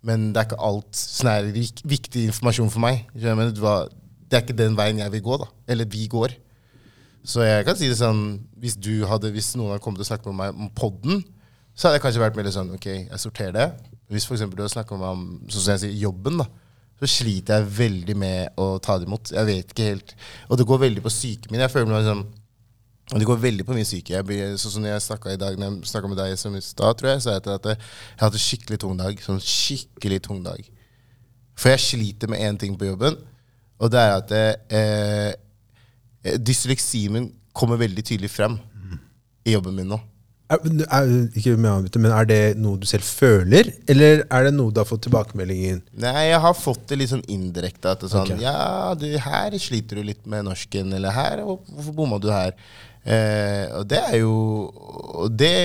[0.05, 3.05] men det er ikke alt sånn her viktig informasjon for meg.
[3.13, 3.63] Skjønner du?
[3.65, 3.93] Men
[4.25, 5.49] det er ikke den veien jeg vil gå, da.
[5.73, 6.37] Eller vi går.
[7.25, 8.19] Så jeg kan si det sånn
[8.61, 8.75] Hvis
[9.09, 11.23] hadde, hvis noen hadde kommet og snakket med meg om podden,
[11.73, 13.69] så hadde jeg kanskje vært mer sånn Ok, jeg sorterer det.
[14.13, 16.49] Hvis eksempel du har snakket med meg om sånn som jeg sier, jobben, da.
[17.01, 19.33] Så sliter jeg veldig med å ta det imot.
[19.35, 20.15] Jeg vet ikke helt.
[20.49, 21.65] Og det går veldig på psyken min.
[21.65, 22.25] Jeg føler meg liksom
[23.13, 24.15] og det går veldig på min syke.
[24.15, 26.63] Jeg blir, sånn som jeg snakka i dag Når jeg snakket med deg som i
[26.65, 29.21] stad, tror jeg, så jeg at jeg har hatt en skikkelig tung dag.
[29.21, 30.71] Sånn skikkelig tung dag.
[31.53, 33.19] For jeg sliter med én ting på jobben,
[33.79, 35.35] og det er at eh,
[36.25, 38.57] eh, dysleksien min kommer veldig tydelig frem
[39.45, 40.01] i jobben min nå.
[40.53, 40.61] Er,
[40.93, 44.83] er, ikke med men er det noe du selv føler, eller er det noe du
[44.83, 45.81] har fått tilbakemeldingen?
[46.05, 47.95] Nei, jeg har fått det litt sånn indirekte.
[47.95, 48.45] At det er sånn okay.
[48.45, 50.93] Ja, du, her sliter du litt med norsken.
[50.93, 52.53] Eller her, hvorfor bomma du her?
[53.05, 54.37] Eh, og det er jo
[55.25, 55.57] og det,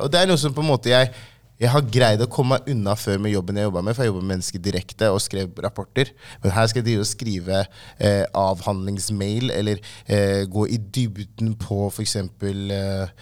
[0.00, 1.12] og det er noe som på en måte jeg
[1.60, 4.08] jeg har greid å komme meg unna før med jobben jeg jobba med, for jeg
[4.08, 6.08] jobber med mennesker direkte og skrev rapporter.
[6.40, 7.58] Men her skal de jo skrive
[8.00, 12.16] eh, avhandlingsmail, eller eh, gå i dybden på f.eks.
[12.16, 13.12] Eh,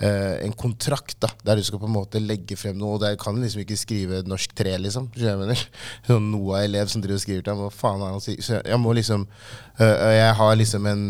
[0.00, 2.96] eh, en kontrakt, da, der du skal på en måte legge frem noe.
[2.96, 5.10] og Der kan du liksom ikke skrive norsk tre, liksom.
[5.18, 5.58] Jeg.
[6.08, 8.60] Sånn NOAH-elev som driver og skriver til ham, hva faen er han sier?
[8.68, 11.04] Jeg må liksom øh, Jeg har liksom en,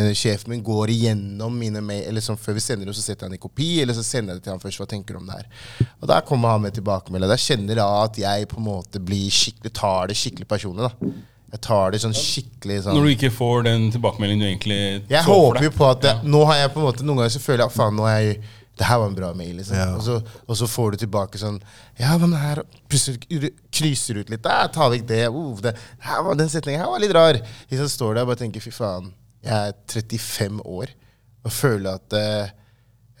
[0.00, 3.28] en Sjefen min går igjennom mine mail, eller sånn før vi sender dem, så setter
[3.28, 4.82] han i kopi, eller så sender jeg det til han først.
[4.82, 5.86] Hva tenker du om det her?
[6.00, 7.32] Og der kommer han med tilbakemelding.
[7.32, 10.90] Der kjenner jeg at jeg på en måte blir skikkelig tar det skikkelig personlig.
[10.90, 11.14] da.
[11.52, 15.22] Jeg tar det sånn skikkelig sånn Når du ikke får den tilbakemeldingen du egentlig jeg
[15.22, 17.34] så for håper jo på at det, Nå har jeg på en måte Noen ganger
[17.36, 18.38] så føler jeg faen, nå er jeg
[18.76, 19.54] det her var en bra mail.
[19.56, 19.76] liksom.
[19.78, 19.86] Ja.
[19.96, 21.54] Og, så, og så får du tilbake sånn
[21.96, 22.58] Ja, men det her
[22.90, 24.42] Plutselig kryser ut litt.
[24.44, 25.22] Der, ta vekk det.
[25.32, 25.72] Uh, det
[26.04, 27.38] her var, den setningen her var litt rar.
[27.72, 29.08] Så står der og bare tenker fy faen,
[29.46, 30.92] jeg er 35 år
[31.46, 32.52] og føler at uh,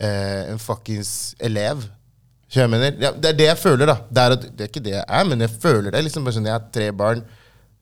[0.02, 1.86] uh, en fuckings elev?
[3.02, 3.96] Ja, det er det jeg føler, da.
[4.10, 6.04] Det er, at- det er ikke det jeg er, men jeg føler det.
[6.06, 7.24] liksom bare sånn, Jeg har tre barn.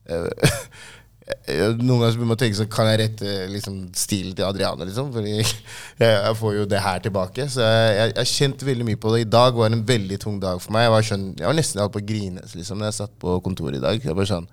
[0.09, 0.29] Eh,
[1.25, 4.85] Eh, Noen ganger begynner man å tenke sånn Kan jeg rette liksom, stilen til Adriane?
[4.89, 5.11] Liksom?
[5.15, 5.39] Fordi
[6.03, 7.47] jeg, får jo det her tilbake.
[7.53, 9.25] Så jeg, jeg kjente veldig mye på det.
[9.25, 10.87] I dag var en veldig tung dag for meg.
[10.87, 13.39] Jeg var, skjønn, jeg var nesten holdt på å grine liksom, når jeg satt på
[13.45, 14.01] kontoret i dag.
[14.01, 14.51] Jeg bare sånn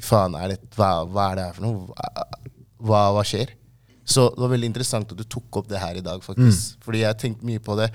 [0.00, 2.04] Faen, er det, hva, hva er det her for noe?
[2.80, 3.50] Hva, hva, skjer?
[4.08, 6.78] Så det var veldig interessant at du tok opp det her i dag, faktisk.
[6.86, 7.90] Fordi jeg har tenkt mye på det.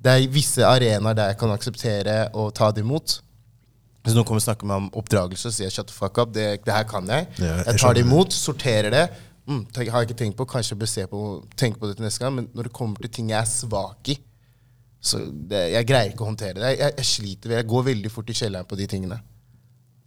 [0.00, 3.18] Det er visse arenaer der jeg kan akseptere å ta det imot.
[4.04, 6.18] Hvis noen kommer og snakker med meg om oppdragelse, så sier jeg shut the fuck
[6.20, 6.32] up.
[6.34, 7.26] Det, det her kan jeg.
[7.40, 9.04] Ja, jeg jeg tar det imot, sorterer det.
[9.48, 11.22] Mm, tenk, har jeg ikke tenkt på, kanskje jeg bør se på,
[11.60, 12.34] tenke på det til neste gang.
[12.36, 14.18] Men når det kommer til ting jeg er svak i,
[15.04, 16.74] så det, jeg greier ikke å håndtere det.
[16.78, 19.18] Jeg, jeg, sliter, jeg går veldig fort i kjelleren på de tingene.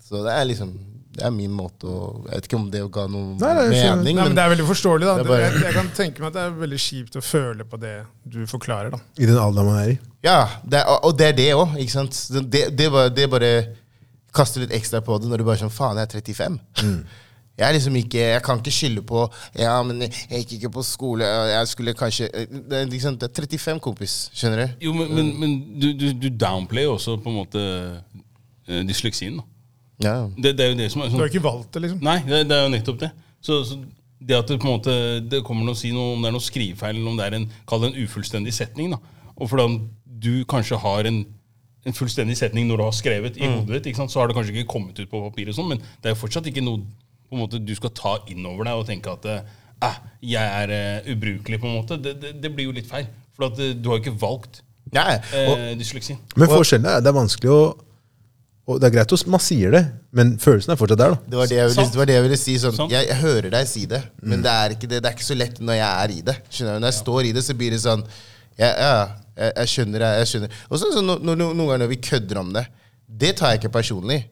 [0.08, 0.70] Så det er liksom
[1.18, 4.16] Det er min måte å Jeg vet ikke om det ga noe Nei, det mening,
[4.16, 5.06] Nei, men Det er veldig forståelig.
[5.10, 5.16] da.
[5.18, 7.80] Det bare- Jeg, jeg kan tenke meg at det er veldig kjipt å føle på
[7.82, 7.94] det
[8.24, 8.92] du forklarer.
[8.94, 9.00] da.
[9.20, 9.98] I den alderen man er i.
[10.24, 12.16] Ja, det er, og det er det òg, sant.
[12.50, 13.52] Det, det, bare, det bare
[14.36, 16.60] kaster litt ekstra på det når du bare sånn Faen, jeg er 35.
[17.58, 19.24] Jeg er liksom ikke Jeg kan ikke skylde på
[19.58, 23.34] Ja, men jeg gikk ikke på skole, jeg skulle kanskje Det er, liksom, det er
[23.34, 24.18] 35, kompis.
[24.38, 24.86] Skjønner du?
[24.86, 27.64] Jo, men, men, men du, du, du downplayer også på en måte
[28.68, 29.40] eh, dysleksien.
[29.40, 29.48] da.
[30.06, 30.16] Ja.
[30.38, 32.02] Det, det er jo det som er Du sånn har ikke valgt det, liksom.
[32.06, 33.10] Nei, det, det er jo nettopp det.
[33.42, 33.80] Så, så
[34.28, 34.94] det at det på en måte
[35.30, 37.38] Det kommer noe å si noe om det er noe skrivefeil, eller om det er
[37.40, 38.94] en, kall det en ufullstendig setning.
[38.94, 39.02] da.
[39.38, 41.24] Og fordi du kanskje har en,
[41.88, 44.12] en fullstendig setning når du har skrevet i hodet ditt, ikke sant?
[44.12, 46.22] så har det kanskje ikke kommet ut på papiret, og sånn, men det er jo
[46.26, 46.84] fortsatt ikke noe
[47.28, 50.72] på en måte du skal ta inn over deg og tenke at eh, jeg er
[50.74, 51.98] uh, ubrukelig, på en måte.
[52.02, 53.10] Det, det, det blir jo litt feil.
[53.38, 54.64] For at, eh, du har jo ikke valgt
[54.96, 56.18] Nei, Og, eh, dysleksien.
[56.40, 57.60] Men forskjellen er det er vanskelig å
[58.68, 59.80] og Det er greit at man sier det,
[60.12, 61.14] men følelsen er fortsatt der.
[61.16, 62.56] da det, var det, jeg ville, det var det jeg ville si.
[62.60, 65.28] Sånn, jeg, jeg hører deg si det, men det er, ikke det, det er ikke
[65.28, 66.36] så lett når jeg er i det.
[66.52, 66.82] Skjønner du?
[66.84, 68.04] Når jeg står i det, så blir det sånn
[68.60, 68.98] Ja, ja
[69.38, 70.10] jeg, jeg skjønner det.
[70.22, 70.58] Jeg skjønner.
[70.70, 72.66] Og så, så, no- no- no- noen ganger når vi kødder om det,
[73.08, 74.24] det tar jeg ikke personlig.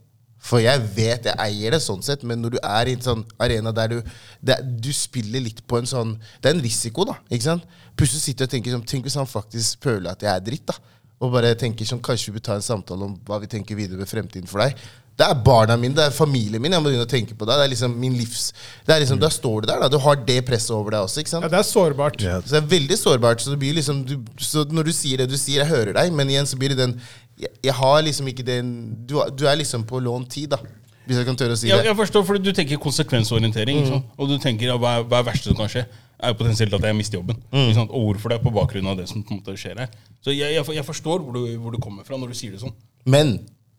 [0.45, 3.21] For jeg vet jeg eier det sånn sett, men når du er i en sånn
[3.41, 4.01] arena der du
[4.45, 7.15] det, Du spiller litt på en sånn Det er en risiko, da.
[7.31, 7.63] ikke sant?
[7.97, 10.67] Plutselig sitter jeg og tenker sånn Tenk hvis han faktisk føler at jeg er dritt,
[10.69, 10.75] da.
[11.23, 13.97] Og bare tenker sånn Kanskje vi bør ta en samtale om hva vi tenker videre
[13.97, 14.77] med fremtiden for deg.
[15.15, 16.73] Det er barna mine, det er familien min.
[16.75, 17.55] Jeg må begynne å tenke på det.
[17.55, 18.49] Det er liksom min livs
[18.83, 19.87] det er liksom, Da står du der, da.
[19.91, 21.23] Du har det presset over deg også.
[21.23, 21.45] ikke sant?
[21.47, 22.21] Ja, Det er sårbart.
[22.21, 22.39] Ja.
[22.43, 23.43] Så det er veldig sårbart.
[23.43, 26.11] Så, det blir liksom, du, så når du sier det du sier, jeg hører deg,
[26.15, 26.97] men igjen så blir det den
[27.39, 28.67] Jeg, jeg har liksom ikke den
[29.07, 30.59] du, du er liksom på lånt tid, da.
[31.05, 31.85] Hvis jeg kan tørre å si Ja, det.
[31.91, 33.83] jeg forstår, for Du tenker konsekvensorientering.
[33.83, 33.89] Mm.
[33.91, 34.11] sant?
[34.17, 35.85] Og du tenker ja, hva, er, hva er det verste som kan skje?
[36.15, 37.39] er jo potensielt at jeg mister jobben.
[37.51, 37.91] Ikke sant?
[37.91, 38.39] Og hvorfor det?
[38.43, 39.89] På bakgrunn av det som på en måte skjer her.
[40.23, 42.61] Så jeg, jeg, jeg forstår hvor du, hvor du kommer fra når du sier det
[42.63, 42.73] sånn.
[43.11, 43.35] Men,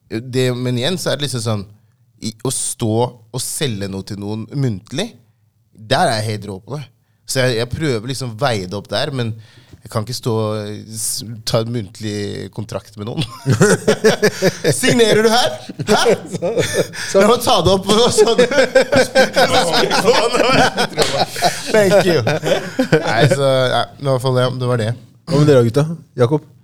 [0.09, 1.65] det, men igjen så er det liksom sånn
[2.25, 2.93] i, Å stå
[3.35, 5.11] og selge noe til noen muntlig,
[5.77, 6.87] der er jeg helt rå på det.
[7.29, 9.35] Så jeg, jeg prøver liksom veie det opp der, men
[9.87, 13.23] jeg kan ikke stå og ta en muntlig kontrakt med noen.
[14.81, 15.61] Signerer du her?
[15.93, 16.17] Hæ?
[17.21, 17.87] La meg ta det opp.
[21.71, 22.19] Thank you.
[22.25, 23.53] Nei, så
[24.03, 24.91] nei, det var det.
[25.27, 25.89] Hva med dere, gutta?
[26.19, 26.56] Jakob?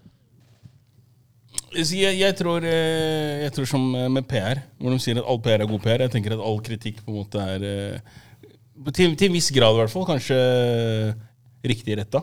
[1.72, 5.28] Så Jeg, jeg, tror, eh, jeg tror som eh, med PR, hvor de sier at
[5.28, 6.04] all PR er god PR.
[6.04, 8.20] Jeg tenker at all kritikk på en måte er eh,
[8.92, 10.36] til, til en viss grad, i hvert fall, kanskje
[11.64, 12.20] riktig retta.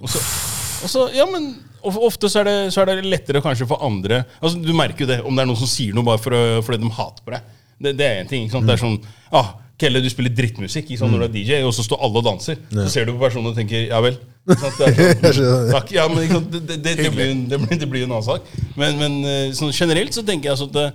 [0.00, 4.18] Og så, ja, men Ofte så er, det, så er det lettere kanskje for andre
[4.36, 6.34] altså Du merker jo det om det er noen som sier noe bare for
[6.66, 7.46] fordi de hater på deg.
[7.80, 8.44] Det, det er en ting.
[8.44, 8.68] ikke sant?
[8.68, 8.98] Det er sånn
[9.32, 12.26] ah, Kelle, du spiller drittmusikk sant, når du er DJ, og så står alle og
[12.26, 12.58] danser.
[12.72, 14.18] Så ser du på personen og tenker ja vel.
[14.60, 15.70] Sånn.
[15.70, 15.92] Takk.
[15.94, 16.26] Ja, men?
[16.50, 18.48] Det, det, det, det, blir, det, blir, en annen sak.
[18.80, 20.86] Men, men eh, sånn generelt så tenker jeg altså at det,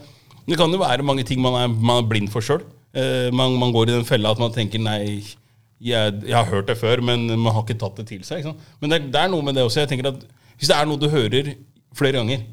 [0.50, 2.66] det kan jo være mange ting man er, man er blind for sjøl.
[3.36, 5.20] man, man går i den fella at man tenker nei,
[5.84, 8.46] jeg, jeg har hørt det før, men man har ikke tatt det til seg.
[8.80, 9.82] Men det, det er noe med det også.
[9.84, 10.22] Jeg tenker at
[10.56, 11.56] Hvis det er noe du hører
[11.96, 12.46] flere ganger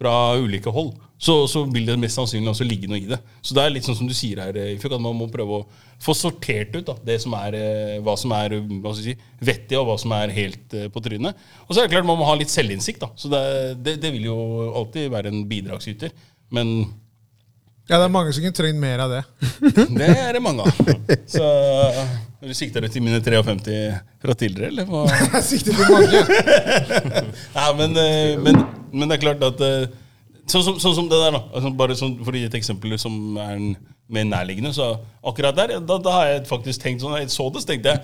[0.00, 3.18] fra ulike hold, så, så vil det mest sannsynlig også ligge noe i det.
[3.44, 5.58] Så det er litt sånn som du sier her, eh, Ifjok, at man må prøve
[5.58, 5.66] å
[6.00, 9.76] få sortert ut da, det som er, eh, hva som er hva skal si, vettig,
[9.76, 11.44] og hva som er helt eh, på trynet.
[11.66, 13.04] Og så er det klart man må ha litt selvinnsikt.
[13.04, 13.44] da, Så det,
[13.84, 14.38] det, det vil jo
[14.80, 16.16] alltid være en bidragsyter.
[16.56, 16.72] Men
[17.90, 19.20] Ja, det er mange som kunne trengt mer av det.
[19.98, 20.90] det er det mange av.
[21.26, 21.46] Så
[22.40, 23.78] du sikter du til mine 53
[24.22, 24.86] fra tidligere, eller?
[24.86, 25.02] Hva?
[25.34, 26.20] Jeg sikter til mange.
[27.58, 28.62] Ja, men, eh, men,
[28.94, 29.90] men det er klart at eh,
[30.50, 31.40] Sånn som, sånn som det der, da.
[31.54, 33.58] Altså, bare sånn, for å gi et eksempel som er
[34.10, 34.72] mer nærliggende.
[34.74, 34.88] Så
[35.30, 37.14] akkurat der, da, da har jeg faktisk tenkt sånn.
[37.20, 38.02] Jeg så det, så tenkte jeg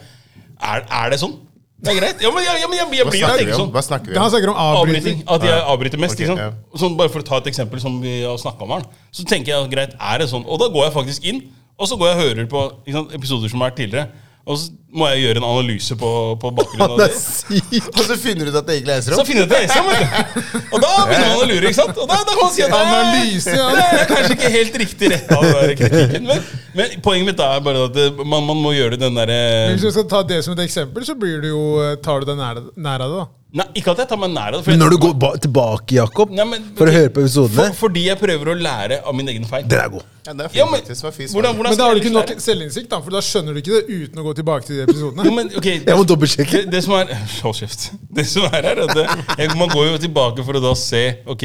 [0.62, 1.34] Er, er det sånn?
[1.76, 2.22] Det er greit.
[2.24, 3.60] Ja, men, jeg, jeg, jeg, jeg, blir jo snakker vi tenkt om?
[3.60, 3.72] sånn.
[3.74, 4.94] Hva snakker vi Han snakker om Avbryting.
[4.96, 5.18] avbryting.
[5.34, 6.22] At jeg avbryter mest.
[6.24, 6.78] Okay, ja.
[6.80, 8.86] Sånn, bare for å ta et eksempel som vi har snakka om her.
[9.12, 10.46] Så tenker jeg greit, er det sånn?
[10.48, 11.42] Og da går jeg faktisk inn,
[11.76, 14.25] og så går jeg og hører på ikke sant, episoder som har vært tidligere.
[14.46, 17.86] Og så må jeg gjøre en analyse på, på bakgrunnen av Det er.
[17.90, 19.26] Og så finner du ut at det egentlig er Så Esrom?
[19.26, 20.60] finner jeg at det vet du.
[20.76, 21.98] Og da begynner man å lure, ikke sant?
[21.98, 23.66] Og da, da kan man si at det er- Analyse, ja.
[23.74, 26.28] det er kanskje ikke helt riktig rett av den kritikken.
[26.30, 26.46] Men,
[26.78, 29.40] men poenget mitt er bare at det, man, man må gjøre den derre
[29.74, 32.30] Hvis du skal ta det som et eksempel, så blir du jo, eh, tar du
[32.30, 33.24] deg nær, nær av det.
[33.24, 33.26] da.
[33.56, 34.66] Nei, ikke at jeg tar meg nær av det.
[34.68, 37.76] Men når du går ba tilbake, Jakob, Nei, men- for å høre på episodene for,
[37.86, 39.64] Fordi jeg prøver å lære av min egen feil.
[39.70, 40.02] Den er god.
[40.26, 41.16] Ja, det er fint, Ja, men, faktisk.
[41.16, 43.60] Det hvordan, hvordan Men da har du ikke nok selvinnsikt, da, for da skjønner du
[43.62, 45.24] ikke det uten å gå tilbake til de episodene.
[45.24, 46.50] ja, men, ok, Jeg må dobbeltsjekke.
[46.66, 47.90] Det, det som er Hold kjeft.
[48.12, 49.06] Det som er her, er at det,
[49.38, 51.44] jeg, man går jo tilbake for å da se Ok,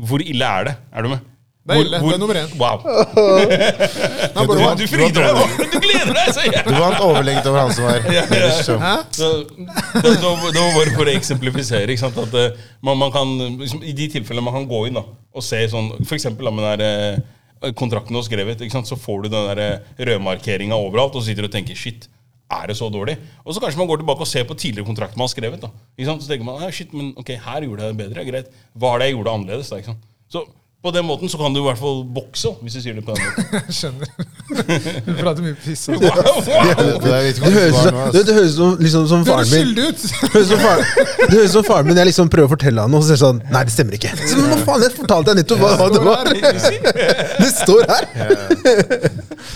[0.00, 0.76] hvor ille er det?
[0.96, 1.20] Er du med?
[1.64, 1.98] Det er ille.
[2.00, 2.50] hvor- Det er nummer én.
[2.60, 2.76] Wow.
[4.34, 5.30] Nei, Du, du du deg!
[5.32, 5.44] nå!
[5.72, 6.26] Du gleder deg!
[6.36, 6.64] Så jeg.
[6.66, 8.66] Du vant overlegent over han som var nederst.
[8.68, 8.76] så.
[9.16, 11.88] Det, var, bare for å eksemplifisere.
[11.94, 12.18] Ikke sant?
[12.20, 15.04] At eh, man, man kan, liksom, I de tilfellene man kan gå inn da,
[15.34, 17.22] og se sånn eksempel med den der,
[17.64, 18.90] eh, kontrakten du har skrevet, ikke sant?
[18.90, 19.78] så får du den eh,
[20.10, 22.10] rødmarkeringa overalt, og sitter du og tenker shit.
[22.52, 23.16] Er det så dårlig?
[23.42, 25.62] Og så kanskje man går tilbake og ser på tidligere kontrakter man har skrevet.
[25.64, 25.70] da.
[25.96, 26.22] Ikke sant?
[26.22, 28.26] Så tenker man «Ah, shit, men ok, her gjorde jeg det bedre.
[28.28, 28.52] Greit.
[28.76, 29.72] Hva er det jeg gjorde annerledes?
[29.72, 30.04] da, ikke sant?
[30.30, 30.44] Så
[30.84, 33.14] på den måten så kan du i hvert fall bokse, hvis du sier det på
[33.16, 33.68] den måten.
[33.78, 34.10] Skjønner.
[35.06, 35.86] Du prater mye piss.
[35.88, 36.04] altså.
[36.04, 36.98] Wow, wow.
[37.00, 39.70] Det Det høres, ut- nå, det, det høres som, liksom, som faren min.
[39.74, 39.80] Du!
[39.88, 40.82] Det høres som far,
[41.24, 41.96] det høres som faren min.
[42.02, 44.12] Jeg liksom prøver å fortelle han noe, og så sier sånn Nei, det stemmer ikke.
[44.20, 46.30] Så, men hva faen, jeg fortalte deg nettopp hva, hva det var.
[47.44, 48.04] Det står her!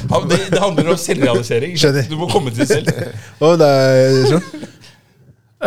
[0.08, 1.76] Ja, det, det handler om selvrealisering.
[1.78, 2.08] Skjønner.
[2.10, 2.90] Du må komme til det selv.
[3.44, 4.66] Oh, nei, sånn.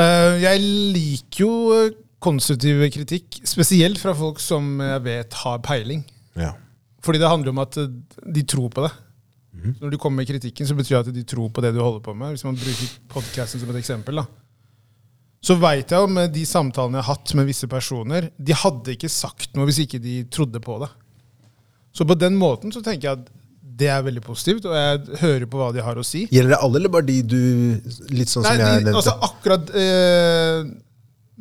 [0.01, 0.61] Eh, jeg
[0.95, 1.89] liker jo eh,
[2.21, 6.03] konstruktiv kritikk, spesielt fra folk som jeg vet har peiling.
[6.37, 6.53] Ja.
[7.01, 7.89] Fordi det handler om at eh,
[8.35, 8.91] de tror på det.
[9.51, 9.73] Mm.
[9.81, 12.03] Når du kommer med kritikken, så betyr det at de tror på det du holder
[12.05, 12.35] på med.
[12.35, 14.21] Hvis man bruker podcasten som et eksempel.
[14.21, 14.25] da.
[15.41, 19.09] Så veit jeg om de samtalene jeg har hatt med visse personer, de hadde ikke
[19.09, 20.91] sagt noe hvis ikke de trodde på det.
[21.97, 23.31] Så på den måten så tenker jeg at
[23.81, 26.27] det er veldig positivt, og jeg hører på hva de har å si.
[26.29, 27.37] Gjelder det alle, eller bare de du
[28.13, 28.99] Litt sånn som Nei, jeg de, nevnte?
[28.99, 30.59] altså akkurat eh,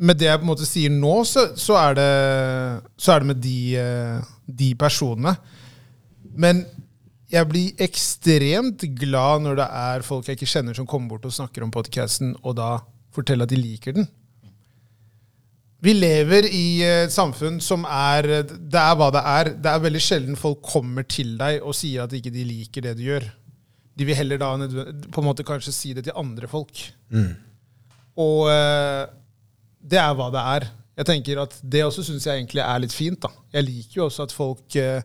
[0.01, 2.11] Med det jeg på en måte sier nå, så, så, er, det,
[2.97, 4.31] så er det med de, eh,
[4.61, 5.35] de personene.
[6.33, 6.63] Men
[7.31, 11.35] jeg blir ekstremt glad når det er folk jeg ikke kjenner, som kommer bort og
[11.35, 12.73] snakker om podkasten, og da
[13.15, 14.09] forteller at de liker den.
[15.81, 19.47] Vi lever i et samfunn som er Det er hva det er.
[19.57, 22.93] Det er veldig sjelden folk kommer til deg og sier at ikke de liker det
[22.99, 23.25] du gjør.
[23.97, 26.83] De vil heller da på en måte kanskje si det til andre folk.
[28.21, 29.07] Og eh,
[29.81, 30.69] det er hva det er.
[31.01, 33.21] Jeg tenker at Det også syns jeg egentlig er litt fint.
[33.21, 33.31] da.
[33.53, 35.01] Jeg liker jo også at folk eh,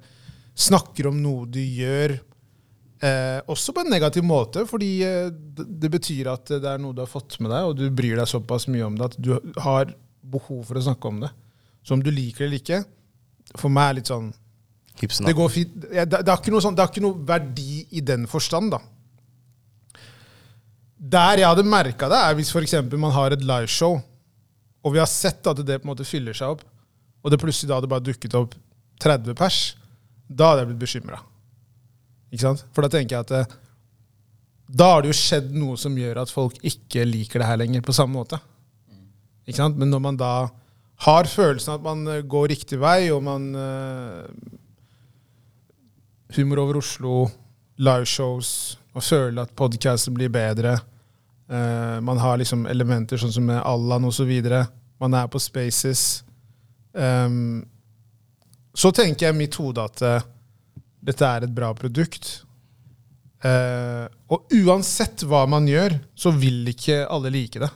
[0.57, 2.16] snakker om noe du gjør,
[3.05, 7.03] eh, også på en negativ måte, fordi eh, det, betyr at det er noe du
[7.05, 9.93] har fått med deg, og du bryr deg såpass mye om det at du har
[10.27, 11.31] behov for å snakke om det.
[11.87, 12.83] Så om du liker det eller ikke,
[13.57, 14.33] for meg er litt sånn
[14.97, 15.74] Hipsen, det går fint.
[15.77, 18.81] Det, det, har ikke noe sånn, det har ikke noe verdi i den forstand, da.
[20.97, 24.01] Der jeg hadde merka det, er hvis for eksempel man har et liveshow,
[24.87, 26.62] og vi har sett at det på en måte fyller seg opp,
[27.24, 28.55] og det plutselig da hadde bare dukket opp
[29.03, 29.61] 30 pers,
[30.26, 31.22] da hadde jeg blitt bekymra.
[32.74, 33.45] For da tenker jeg at det,
[34.66, 37.84] da har det jo skjedd noe som gjør at folk ikke liker det her lenger
[37.87, 38.39] på samme måte.
[39.47, 40.32] Men når man da
[41.07, 44.55] har følelsen at man eh, går riktig vei, og man eh,
[46.37, 47.28] Humor over Oslo,
[47.78, 50.78] liveshows, og føler at podcasten blir bedre.
[51.49, 54.33] Eh, man har liksom elementer sånn som Allan osv.
[54.99, 56.25] Man er på Spaces.
[56.93, 57.61] Um,
[58.77, 60.25] så tenker jeg i mitt hode at uh,
[61.05, 62.43] dette er et bra produkt.
[63.45, 67.71] Uh, og uansett hva man gjør, så vil ikke alle like det.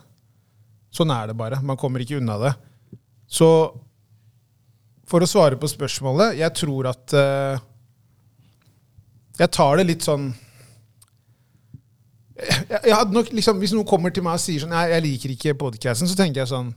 [0.91, 1.61] Sånn er det bare.
[1.63, 2.53] Man kommer ikke unna det.
[3.31, 3.47] Så
[5.07, 7.13] for å svare på spørsmålet Jeg tror at
[9.39, 10.29] Jeg tar det litt sånn
[12.41, 15.33] jeg, hadde nok liksom, Hvis noen kommer til meg og sier sånn jeg, jeg liker
[15.35, 16.71] ikke podcasten, så tenker jeg sånn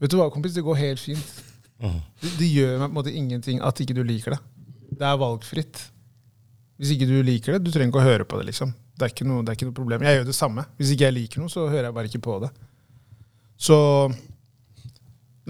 [0.00, 1.32] Vet du hva, kompis, det går helt fint.
[1.80, 4.38] Det, det gjør meg på en måte ingenting at ikke du liker det.
[4.96, 5.82] Det er valgfritt.
[6.80, 8.46] Hvis ikke du liker det, du trenger ikke å høre på det.
[8.48, 8.72] liksom.
[8.96, 10.06] Det er ikke noe, det er ikke noe problem.
[10.08, 10.64] Jeg gjør det samme.
[10.80, 12.50] Hvis ikke jeg liker noe, så hører jeg bare ikke på det.
[13.60, 13.76] Så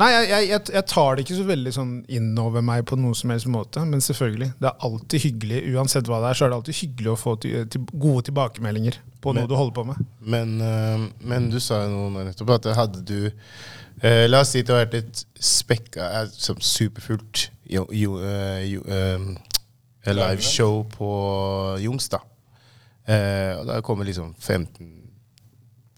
[0.01, 3.33] Nei, jeg, jeg, jeg, tar det ikke så veldig sånn innover meg på noen som
[3.35, 3.83] helst måte.
[3.85, 7.13] Men selvfølgelig, det er alltid hyggelig uansett hva det er, så er det alltid hyggelig
[7.13, 10.01] å få til, til gode tilbakemeldinger på Men- noe du holder på med.
[10.21, 14.55] Men, eh, men du sa jo noe nå nettopp at hadde du eh, La oss
[14.55, 20.87] si det har vært et spekka, eh, sånn superfullt jo, jo, eh, jo, eh, liveshow
[20.97, 21.11] på
[21.85, 22.23] Jungs, da.
[23.05, 25.00] Eh, og da kommer liksom 15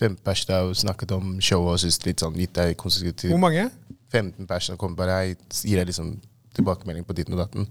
[0.02, 3.42] 15 pers der og snakket om showet og syntes litt sånn gitt deg konstruktiv Hvor
[3.42, 3.68] mange?
[4.12, 6.16] 15 pers som kommer bare jeg gir deg liksom
[6.56, 7.68] tilbakemelding på ditten og datten.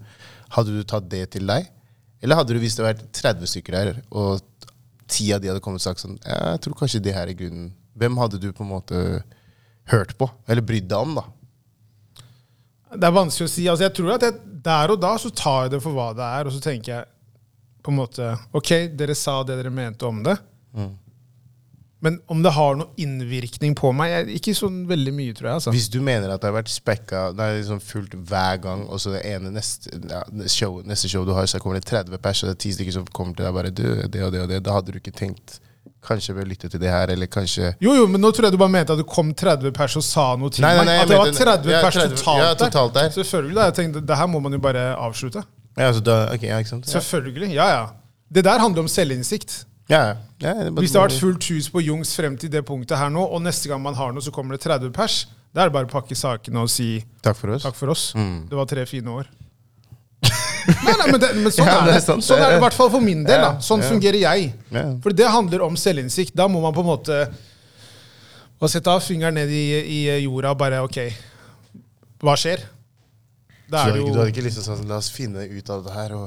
[0.56, 1.68] Hadde du tatt det til deg?
[2.22, 4.42] Eller hadde du, hvis det vært 30 stykker der, og
[5.10, 7.70] ti av de hadde kommet og sagt sånn Jeg tror kanskje det her er grunnen.
[7.98, 8.98] Hvem hadde du på en måte
[9.92, 10.28] hørt på?
[10.48, 11.26] Eller brydd deg om, da?
[12.92, 13.66] Det er vanskelig å si.
[13.70, 16.24] Altså, jeg tror at jeg, Der og da så tar jeg det for hva det
[16.26, 17.08] er, og så tenker jeg
[17.82, 20.36] på en måte Ok, dere sa det dere mente om det.
[20.76, 20.92] Mm.
[22.02, 25.54] Men om det har noen innvirkning på meg jeg, Ikke sånn veldig mye, tror jeg.
[25.60, 25.74] altså.
[25.74, 28.98] Hvis du mener at det har vært spekka Det er liksom fullt hver gang, og
[28.98, 32.42] så det ene neste, ja, show, neste show du har, så kommer det 30 pers,
[32.42, 34.50] og det er ti stykker som kommer til deg bare du, det og det og
[34.50, 35.60] det, da hadde du ikke tenkt
[36.02, 38.58] Kanskje å lytte til det her, eller kanskje Jo, jo, men nå tror jeg du
[38.58, 41.02] bare mente at det kom 30 pers og sa noe til Nei, nei, nei, meg.
[41.04, 43.10] At det var mente- 30 ja, pers 30 totalt, ja, totalt der.
[43.14, 43.54] Selvfølgelig.
[43.54, 43.66] da.
[43.70, 45.44] Jeg tenkte, Det her må man jo bare avslutte.
[45.78, 46.90] Ja, altså da, okay, ja, ikke sant?
[46.90, 47.52] Selvfølgelig.
[47.54, 47.84] Ja, ja.
[48.34, 49.64] Det der handler om selvinnsikt.
[49.92, 50.00] Ja,
[50.40, 53.12] ja, det Hvis det har vært fullt hus på Jungs frem til det punktet her
[53.12, 55.22] nå, og neste gang man har noe, så kommer det 30 pers,
[55.52, 57.66] da er det bare å pakke sakene og si Takk for oss.
[57.66, 58.08] takk for oss.
[58.16, 58.48] Mm.
[58.48, 59.30] Det var tre fine år.
[60.86, 62.90] nei, nei, men, det, men sånn, Ja, er det sånn er det i hvert fall
[62.94, 63.42] for min del.
[63.42, 63.56] Da.
[63.64, 64.52] Sånn fungerer jeg.
[65.04, 66.34] For det handler om selvinnsikt.
[66.38, 67.22] Da må man på en måte
[68.70, 71.00] sette av fingeren ned i, i jorda og bare OK,
[72.22, 72.62] hva skjer?
[73.72, 74.10] Du hadde, jo...
[74.12, 76.26] du hadde ikke lyst til å sånn, la oss finne ut av det her og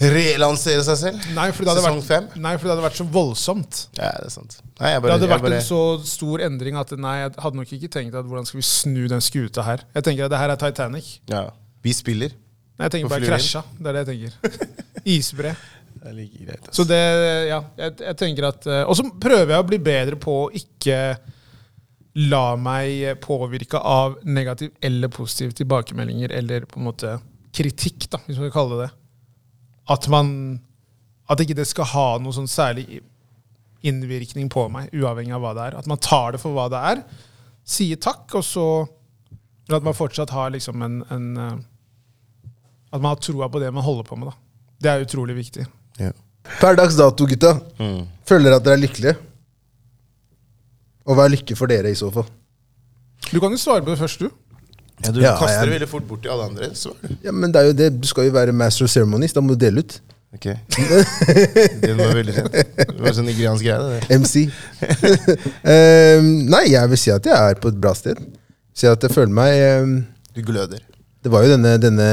[0.00, 1.26] relansere seg selv?
[1.36, 2.42] Nei, for det hadde Sesong vært, fem?
[2.46, 3.82] nei, for det hadde vært så voldsomt.
[3.98, 4.58] Ja, det er sant.
[4.80, 7.76] Nei, jeg Det hadde vært bare, en så stor endring at nei, jeg hadde nok
[7.78, 9.84] ikke tenkt at hvordan skal vi snu den skuta her.
[9.96, 11.14] Jeg tenker at det her er Titanic.
[11.32, 11.46] ja,
[11.84, 12.34] Vi spiller.
[12.76, 13.62] Nei, jeg tenker bare krasja.
[13.78, 14.68] Det er det jeg tenker.
[15.16, 15.54] Isbre.
[15.96, 16.60] Det er like greit.
[16.66, 16.82] altså.
[16.82, 17.00] Så det,
[17.48, 20.50] ja, jeg, jeg tenker at eh, Og så prøver jeg å bli bedre på å
[20.54, 20.98] ikke
[22.16, 27.18] la meg påvirke av negativ eller positiv tilbakemeldinger, eller på en måte
[27.56, 28.94] kritikk, da, hvis man kan kalle det det.
[29.92, 30.30] At man
[31.28, 33.00] At ikke det skal ha noe sånn særlig
[33.82, 35.76] innvirkning på meg, uavhengig av hva det er.
[35.80, 37.00] At man tar det for hva det er,
[37.66, 38.66] sier takk, og så
[39.74, 41.56] at man fortsatt har liksom en, en eh,
[42.94, 44.38] At man har troa på det man holder på med, da.
[44.78, 45.66] Det er utrolig viktig.
[45.98, 46.12] Ja.
[46.60, 47.56] Per dags dato, gutta.
[47.80, 48.06] Mm.
[48.28, 49.16] Føler dere at dere er lykkelige?
[51.06, 52.26] Og hva er lykke for dere i så fall?
[53.30, 54.30] Du kan jo svare på det først, du.
[55.04, 56.74] Ja, du Ja, kaster jeg- det veldig fort bort til alle andre.
[56.74, 56.92] Så.
[57.22, 58.00] Ja, men det er jo det.
[58.00, 59.32] Du skal jo være master of ceremonies.
[59.32, 60.00] Da må du dele ut.
[60.34, 60.46] Ok.
[61.82, 62.48] Den var veldig fin.
[62.52, 64.00] Det var sånn nigeriansk greie.
[64.00, 64.18] det.
[64.18, 64.50] MC.
[65.64, 68.20] um, nei, jeg vil si at jeg er på et bra sted.
[68.76, 69.94] Si at jeg føler meg um,
[70.34, 70.82] Du gløder.
[71.24, 72.08] Det var jo denne, denne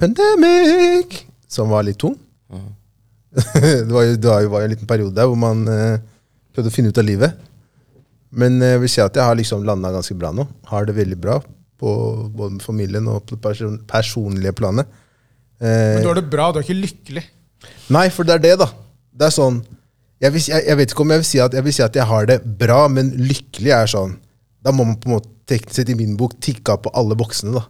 [0.00, 2.16] pandemic som var litt tung.
[2.50, 2.70] Mm.
[3.86, 5.98] det var jo, det var jo en liten periode der hvor man uh,
[6.54, 7.36] prøvde å finne ut av livet.
[8.30, 10.46] Men eh, jeg vil si at jeg har liksom landa ganske bra nå.
[10.70, 11.40] Har det veldig bra
[11.80, 11.90] på
[12.36, 14.88] både med familien og på det person personlige planet.
[15.60, 17.24] Eh, Men du har det bra, du er ikke lykkelig.
[17.92, 18.70] Nei, for det er det, da.
[19.20, 19.60] Det er sånn
[20.20, 21.96] jeg, vil, jeg, jeg vet ikke om jeg vil, si at, jeg vil si at
[21.96, 24.18] jeg har det bra, men lykkelig er sånn
[24.60, 27.16] Da må man på en måte teknisk sett i min bok tikke av på alle
[27.18, 27.56] boksene.
[27.56, 27.64] Da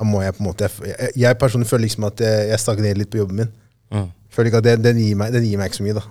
[0.00, 2.62] Da må jeg på en måte Jeg, jeg, jeg personlig føler liksom at jeg, jeg
[2.64, 3.52] stagnerer litt på jobben min.
[3.92, 4.08] Mm.
[4.32, 6.04] Føler ikke at den, den, gir meg, den gir meg ikke så mye, da.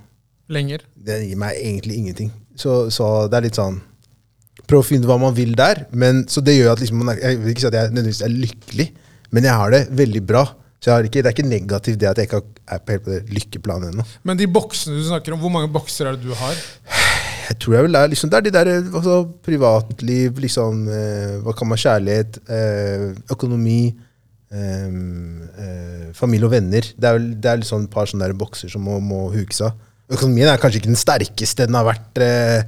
[0.54, 0.86] Lenger.
[1.10, 2.32] Den gir meg egentlig ingenting.
[2.60, 3.82] Så, så det er litt sånn
[4.66, 5.84] Prøv å finne hva man vil der.
[5.94, 8.22] Men, så det gjør at liksom, man er, Jeg vil ikke si at jeg nødvendigvis
[8.26, 8.86] er lykkelig,
[9.36, 10.46] men jeg har det veldig bra.
[10.82, 13.36] Så ikke, det er ikke negativt det at jeg ikke er på helt på det
[13.36, 14.06] lykkeplanet ennå.
[14.28, 16.60] Men de boksene du snakker om, hvor mange bokser er det du har?
[17.46, 21.54] Jeg tror jeg vil er liksom, Det er de der altså, privatliv, liksom eh, Hva
[21.58, 23.82] kan man Kjærlighet, eh, økonomi,
[24.50, 24.96] eh,
[25.66, 26.86] eh, familie og venner.
[26.94, 29.62] Det er vel det er liksom et par sånne der bokser som må, må hukes
[29.66, 29.78] av.
[30.14, 32.62] Økonomien er kanskje ikke den sterkeste den har vært eh,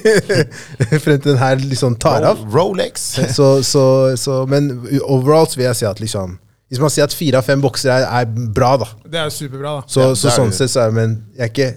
[1.02, 2.44] frem til den her liksom tar av.
[2.54, 3.08] Rolex.
[3.34, 3.82] Så, så,
[4.20, 4.70] så, men
[5.02, 6.36] overall så vil jeg si at liksom
[6.70, 8.86] Hvis man sier at fire av fem bokser er, er bra, da.
[9.02, 9.90] Det er superbra, da.
[9.90, 11.70] Så, Ja, så er sånn sett så er Men jeg er ikke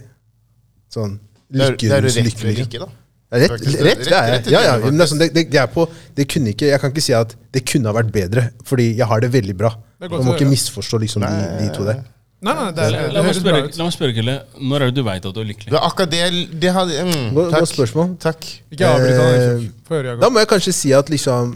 [0.93, 2.67] sånn er, er lykkerus rett lykkelig.
[2.77, 2.91] eller da.
[3.33, 4.33] Ja, Rett, rett, det er jeg.
[4.35, 6.53] rett Ja, ja, det, men det, er sånn, det, det, det er på, det kunne
[6.53, 9.31] ikke, jeg kan ikke si at det kunne ha vært bedre, fordi jeg har det
[9.33, 9.71] veldig bra.
[10.05, 12.03] Man må ikke misforstå liksom, de, de to der.
[12.43, 13.77] Nei, nei, det, det, det, la, meg bra spørre, ut.
[13.79, 14.33] la meg spørre, Kelle.
[14.59, 15.69] Når er det du veit at du er lykkelig?
[15.71, 16.23] Det er akkurat det,
[16.63, 17.69] det hadde mm, Godt, Takk.
[17.71, 18.09] spørsmål.
[18.25, 18.47] Takk.
[18.75, 19.67] Ikke avbryt han.
[20.03, 21.53] Eh, Da må jeg kanskje si at liksom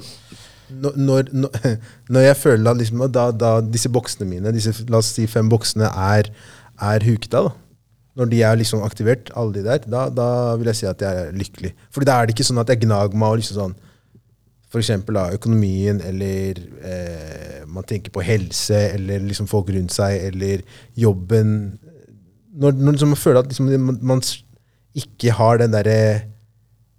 [0.70, 0.96] når,
[1.32, 1.32] når,
[2.12, 5.48] når jeg føler at liksom, da, da disse boksene mine, disse la oss si fem
[5.52, 6.28] boksene, er,
[6.84, 7.56] er huket av, da.
[8.22, 10.30] når de er liksom aktivert, alle de der, da, da
[10.60, 11.72] vil jeg si at jeg er lykkelig.
[11.96, 13.76] Fordi da er det ikke sånn at jeg gnager meg og liksom sånn
[14.82, 20.64] Eksempel økonomien, eller eh, man tenker på helse, eller liksom folk rundt seg, eller
[20.98, 21.80] jobben.
[22.58, 24.24] Når, når liksom man føler at liksom man, man
[24.98, 25.98] ikke har derre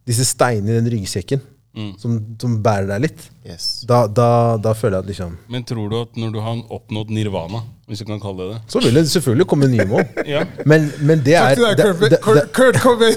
[0.09, 1.43] disse steinene i den ryggsekken
[1.79, 1.93] Mm.
[2.03, 3.85] som, som bærer deg litt, Yes.
[3.87, 7.13] da, da, da føler jeg at liksom Men tror du at når du har oppnådd
[7.15, 10.03] nirvana, hvis du kan kalle det det Så vil det selvfølgelig komme nye mål.
[10.35, 10.43] ja.
[10.67, 13.15] Men, men det er Takk til deg, Kurt, det, det, Kurt, Cobain.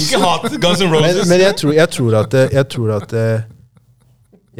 [0.00, 1.28] Ikke hat Guns N' men, Roses!
[1.28, 3.14] men jeg tror, jeg tror at Jeg tror at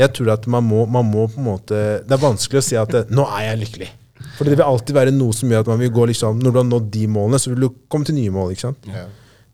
[0.05, 2.79] Jeg tror at man må, man må på en måte Det er vanskelig å si
[2.79, 3.91] at Nå er jeg lykkelig.
[4.37, 6.61] For det vil alltid være noe som gjør at man vil gå liksom Når du
[6.61, 8.53] har nådd de målene, så vil du komme til nye mål.
[8.55, 8.87] ikke sant?
[8.93, 9.09] Ja.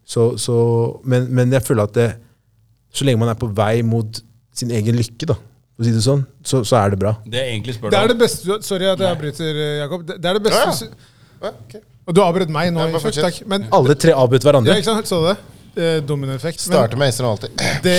[0.06, 0.54] Så, så,
[1.06, 2.10] men, men jeg føler at det,
[2.96, 4.22] så lenge man er på vei mot
[4.56, 7.12] sin egen lykke, da, for å si det sånn, så, så er det bra.
[7.26, 10.06] Det er egentlig spør Det er det beste du Sorry at jeg avbryter, eh, Jakob.
[10.08, 11.52] Det det er det beste Ja, ja.
[11.74, 11.82] Ja.
[12.06, 12.80] Og du avbrøt meg nå.
[12.86, 13.42] Ja, bare takk.
[13.50, 14.76] Men Alle tre avbrøt ja, hverandre.
[14.78, 15.10] ikke sant?
[15.10, 15.36] Så du det?
[15.76, 16.62] Eh, Dominoeffekt.
[16.62, 17.60] Starter med Esther alltid.
[17.84, 17.96] det,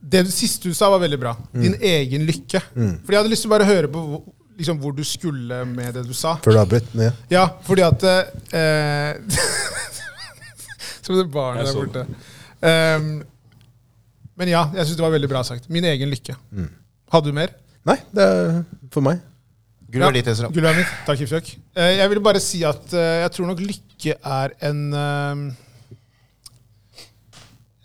[0.00, 1.34] det du siste du sa, var veldig bra.
[1.52, 2.62] Din egen lykke.
[2.72, 4.04] Fordi jeg hadde lyst til å bare høre på
[4.58, 6.36] liksom, hvor du skulle med det du sa.
[6.44, 6.94] Før du avbrøt.
[6.98, 7.10] Ja.
[7.34, 9.12] Ja, fordi at eh,
[11.04, 12.06] Som det barnet der borte.
[12.68, 13.12] Ehm,
[14.38, 15.66] men ja, jeg syns det var veldig bra sagt.
[15.72, 16.36] Min egen lykke.
[17.12, 17.54] Hadde du mer?
[17.88, 18.60] Nei, det er
[18.94, 19.20] for meg.
[19.88, 20.50] Gull er ditt, Ezra.
[20.52, 20.90] Gull er mitt.
[21.06, 21.54] Takk, Ifjøk.
[21.78, 25.44] Eh, jeg vil bare si at eh, jeg tror nok lykke er en eh,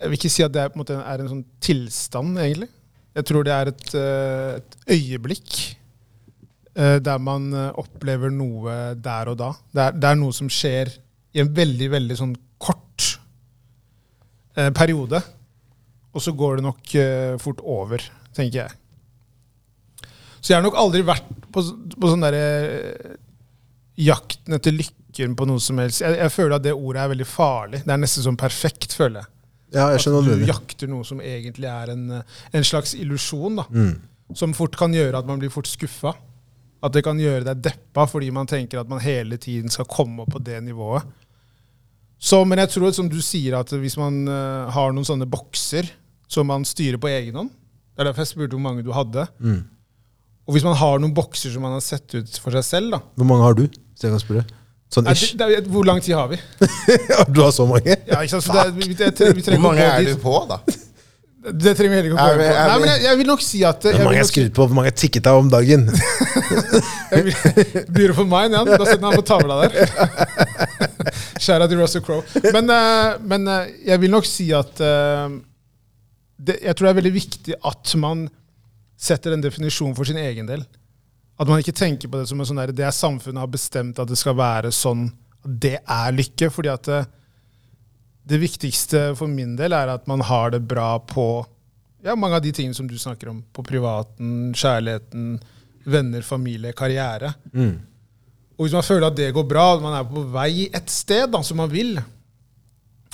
[0.02, 2.68] Jeg vil ikke si at det er, på en, måte, er en sånn tilstand, egentlig.
[3.16, 5.54] Jeg tror det er et, et øyeblikk
[6.76, 7.48] eh, der man
[7.80, 9.54] opplever noe der og da.
[9.72, 10.92] Det er, det er noe som skjer
[11.34, 13.08] i en veldig, veldig sånn kort
[14.58, 15.22] eh, periode.
[16.14, 18.04] Og så går det nok uh, fort over,
[18.38, 18.80] tenker jeg.
[20.44, 23.14] Så jeg har nok aldri vært på, på sånn derre uh,
[24.00, 26.02] jakten etter lykken på noe som helst.
[26.04, 27.84] Jeg, jeg føler at det ordet er veldig farlig.
[27.86, 29.30] Det er nesten sånn perfekt, føler jeg.
[29.74, 32.94] Ja, jeg skjønner At du du jakter noe som egentlig er en, eh, en slags
[32.94, 33.58] illusjon.
[33.58, 33.66] da.
[33.70, 34.36] Mm.
[34.38, 36.14] Som fort kan gjøre at man blir fort skuffa.
[36.84, 40.24] At det kan gjøre deg deppa fordi man tenker at man hele tiden skal komme
[40.24, 41.04] opp på det nivået.
[42.20, 45.90] Så, men jeg tror, som du sier, at hvis man uh, har noen sånne bokser
[46.34, 47.52] som man styrer på egen hånd
[47.94, 49.28] Det er derfor jeg spurte hvor mange du hadde.
[49.40, 49.62] Mm.
[50.50, 53.02] Og hvis man har noen bokser som man har sett ut for seg selv, da
[53.22, 53.66] Hvor mange har du?
[53.96, 54.46] Så jeg kan spørre.
[54.94, 55.32] Sånn ish.
[55.38, 56.38] det, det er, Hvor lang tid har vi?
[57.34, 57.96] du har så mange?
[58.10, 58.46] Ja, ikke sant?
[58.46, 60.58] Så det, er- vi, vi, trenger- vi Hvor mange er du på, da?
[61.44, 62.44] Det trenger vi heller ikke å gå inn på.
[62.56, 64.64] Nei, men jeg, jeg vil nok si at jeg Hvor mange har skrudd på?
[64.70, 65.82] Hvor mange har tikket av om dagen?
[67.96, 68.62] Beautiful mind, ja.
[68.64, 69.72] Da setter han på tavla der.
[71.44, 72.24] Skjæra til Russell Crowe.
[72.56, 75.28] Men, eh, men eh, jeg vil nok si at eh,
[76.38, 78.28] det, Jeg tror det er veldig viktig at man
[79.00, 80.64] setter en definisjon for sin egen del.
[81.40, 84.00] At man ikke tenker på det som en sånn der, det er samfunnet har bestemt
[84.00, 85.08] at det skal være sånn.
[85.44, 86.50] At det er lykke.
[86.54, 87.02] fordi at det,
[88.30, 91.46] det viktigste for min del er at man har det bra på
[92.04, 93.42] ja, mange av de tingene som du snakker om.
[93.56, 95.38] På privaten, kjærligheten,
[95.84, 97.34] venner, familie, karriere.
[97.54, 97.78] Mm.
[98.54, 101.32] Og hvis man føler at det går bra, at man er på vei et sted
[101.34, 101.98] da, som man vil,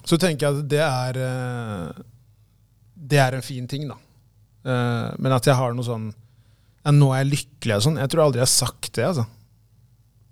[0.03, 2.01] så tenker jeg at det er eh,
[2.99, 3.95] Det er en fin ting, da.
[4.67, 7.99] Uh, Men at jeg har noe sånn ja, Nå er jeg lykkelig og sånn.
[8.01, 9.23] Jeg tror aldri jeg har sagt det, altså.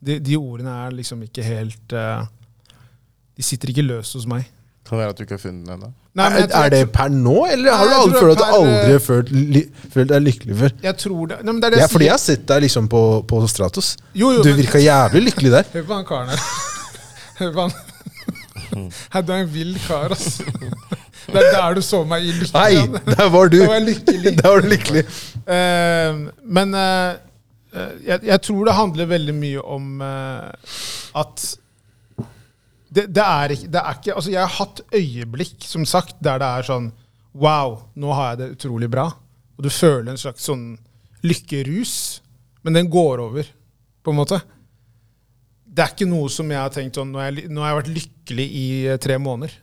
[0.03, 2.27] De, de ordene er liksom ikke helt uh,
[3.37, 4.45] De sitter ikke løst hos meg.
[4.87, 5.89] Kan være at du ikke har funnet den ennå.
[6.17, 8.93] Er, er det per nå, eller har Nei, du aldri følt at du det aldri
[8.95, 9.61] har følt, li,
[9.93, 10.71] følt deg lykkelig før?
[10.87, 11.37] Jeg tror det.
[11.43, 13.41] Nei, men det er det Det er fordi jeg har sett deg liksom på, på
[13.51, 13.89] Stratos.
[14.17, 15.67] Jo, jo, Du men- virka jævlig lykkelig der.
[15.75, 16.47] Hør på han karen her.
[17.41, 17.77] Hør på han.
[19.27, 20.41] Du er en vill kar, ass.
[21.27, 22.55] Det er der du så meg i lykke.
[22.55, 23.59] Nei, der var du!
[23.67, 24.33] Var lykkelig.
[24.43, 25.03] Var du lykkelig.
[25.47, 27.19] Uh, men eh,
[28.07, 30.77] jeg, jeg tror det handler veldig mye om uh,
[31.19, 31.45] at
[32.87, 36.39] det, det, er ikke, det er ikke Altså, jeg har hatt øyeblikk, som sagt, der
[36.41, 36.91] det er sånn
[37.37, 39.11] Wow, nå har jeg det utrolig bra.
[39.57, 40.71] Og du føler en slags sånn
[41.27, 41.93] lykkerus,
[42.65, 43.49] men den går over,
[44.01, 44.39] på en måte.
[45.67, 47.79] Det er ikke noe som jeg har tenkt sånn Nå har jeg, nå har jeg
[47.83, 48.67] vært lykkelig i
[49.03, 49.53] tre måneder.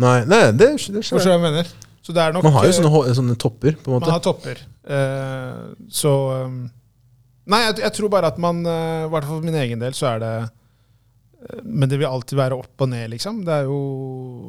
[0.00, 1.18] Nei, nei det, det skjer.
[1.18, 1.72] hva jeg mener?
[2.02, 4.22] Så det er nok Man har jo eh, sånne, sånne topper, på en Man har
[4.24, 4.62] topper.
[4.82, 5.60] Eh,
[5.92, 6.12] så
[6.48, 6.64] um,
[7.52, 9.94] Nei, jeg, jeg tror bare at man eh, I hvert fall for min egen del
[9.98, 10.34] så er det
[11.66, 13.42] Men det vil alltid være opp og ned, liksom.
[13.46, 13.80] Det er jo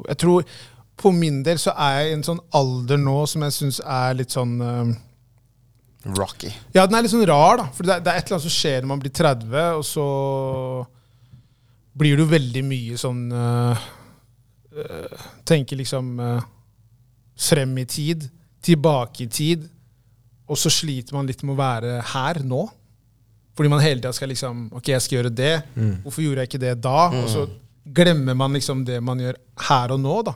[0.08, 0.56] Jeg tror
[0.94, 4.12] på min del så er jeg i en sånn alder nå som jeg syns er
[4.14, 4.52] litt sånn
[6.14, 6.52] Rocky.
[6.70, 7.64] Ja, den er litt sånn rar, da.
[7.74, 9.82] For det er, det er et eller annet som skjer når man blir 30, og
[9.88, 10.04] så
[11.98, 13.24] blir du veldig mye sånn
[15.46, 16.46] Tenker liksom øh,
[17.36, 18.28] frem i tid,
[18.64, 19.68] tilbake i tid,
[20.48, 22.64] og så sliter man litt med å være her nå.
[23.54, 25.52] Fordi man hele tida skal liksom Ok, jeg skal gjøre det.
[26.02, 27.04] Hvorfor gjorde jeg ikke det da?
[27.20, 27.44] Og så
[27.84, 30.34] glemmer man liksom det man gjør her og nå, da.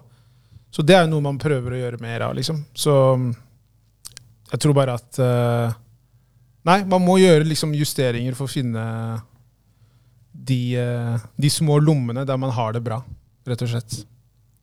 [0.71, 2.61] Så det er jo noe man prøver å gjøre mer av, liksom.
[2.77, 2.95] Så
[4.53, 5.77] jeg tror bare at uh,
[6.69, 8.83] Nei, man må gjøre liksom justeringer for å finne
[10.33, 13.01] de, uh, de små lommene der man har det bra,
[13.49, 14.03] rett og slett.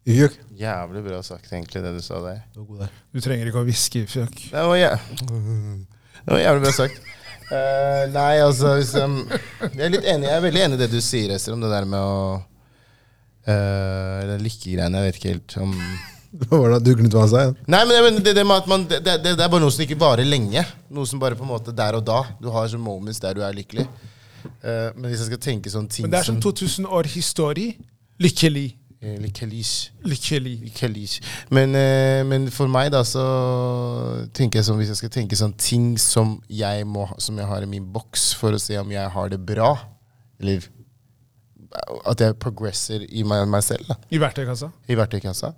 [0.05, 0.35] Gjøk.
[0.53, 2.41] Jævlig bra sagt, egentlig, det du sa der.
[2.53, 4.35] Du er trenger ikke å hviske, Fjøk.
[4.51, 4.91] Det var, jæ
[6.25, 6.99] det var jævlig bra sagt.
[7.45, 9.19] Uh, nei, altså hvis, um,
[9.61, 11.69] Jeg er litt enig, jeg er veldig enig i det du sier, Ester, om det
[11.73, 12.37] der med å
[13.49, 15.01] uh, lykkegreiene.
[15.01, 15.73] Jeg vet ikke helt om
[16.41, 16.79] Hva var det?
[16.85, 17.43] Du glemte hva han sa?
[17.71, 20.65] Nei, men, det, det, man, det, det, det er bare noe som ikke varer lenge.
[20.93, 22.21] Noe som bare på en måte der og da.
[22.41, 23.87] Du har sånne moments der du er lykkelig.
[24.61, 27.77] Uh, men hvis jeg skal tenke sånne ting Men det er som 2000 år historie.
[28.21, 28.67] Lykkelig.
[29.05, 29.19] Eh.
[29.21, 31.07] Lykkelig.
[31.53, 33.25] Men, eh, men for meg, da, så
[34.35, 37.65] tenker jeg sånn Hvis jeg skal tenke sånn ting som jeg, må, som jeg har
[37.65, 39.75] i min boks for å se om jeg har det bra,
[40.41, 40.65] eller
[42.07, 44.71] at jeg progresser i meg, meg selv, da I verktøykassa.
[44.87, 45.53] i verktøykassa.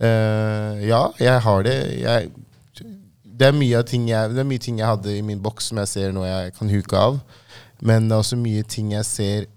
[0.00, 1.76] Uh, ja, jeg har det.
[2.00, 2.30] Jeg,
[3.22, 5.80] det, er mye ting jeg, det er mye ting jeg hadde i min boks som
[5.82, 7.20] jeg ser nå jeg kan huke av.
[7.84, 9.48] Men det er også mye ting jeg ser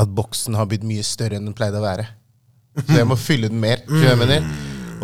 [0.00, 2.06] at boksen har blitt mye større enn den pleide å være.
[2.80, 3.82] Så jeg må fylle den mer.
[4.38, 4.42] jeg?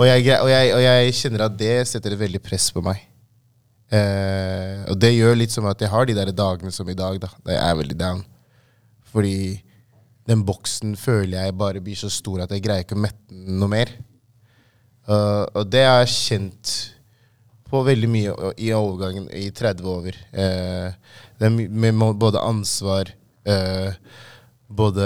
[0.01, 3.03] Og jeg, og, jeg, og jeg kjenner at det setter et veldig press på meg.
[3.91, 7.19] Eh, og det gjør litt som at jeg har de der dagene som i dag.
[7.23, 8.23] da Da jeg er veldig down.
[9.11, 9.59] Fordi
[10.31, 13.59] den boksen føler jeg bare blir så stor at jeg greier ikke å mette den
[13.61, 13.93] noe mer.
[15.11, 16.73] Uh, og det har jeg kjent
[17.71, 20.19] på veldig mye i overgangen i 30 over.
[20.31, 20.93] Uh,
[21.41, 23.09] det er med både ansvar,
[23.49, 23.95] eh,
[24.71, 25.05] både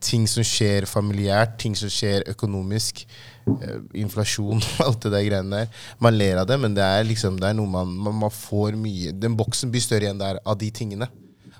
[0.00, 3.02] ting som skjer familiært, ting som skjer økonomisk,
[3.50, 5.86] eh, inflasjon, alt det der greiene der.
[6.02, 8.78] Man ler av det, men det er liksom det er noe man, man, man får
[8.78, 11.10] mye Den boksen blir større igjen der av de tingene.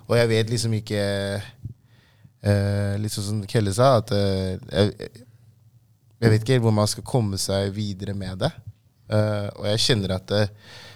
[0.07, 1.01] Og jeg vet liksom ikke
[2.41, 5.11] eh, Litt sånn som Kelle sa, at eh, jeg,
[6.19, 8.53] jeg vet ikke helt hvor man skal komme seg videre med det.
[9.11, 10.88] Eh, og jeg kjenner at det, jeg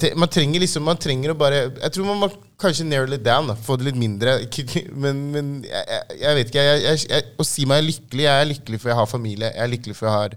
[0.00, 2.28] tre- man trenger liksom Man trenger å bare Jeg tror man må
[2.60, 3.50] kanskje narrow it down.
[3.50, 4.38] Da, få det litt mindre.
[5.04, 6.62] Men, men jeg, jeg, vet ikke.
[6.64, 9.50] Jeg, jeg, å si meg lykkelig Jeg er lykkelig for jeg har familie.
[9.52, 10.36] Jeg er lykkelig for jeg har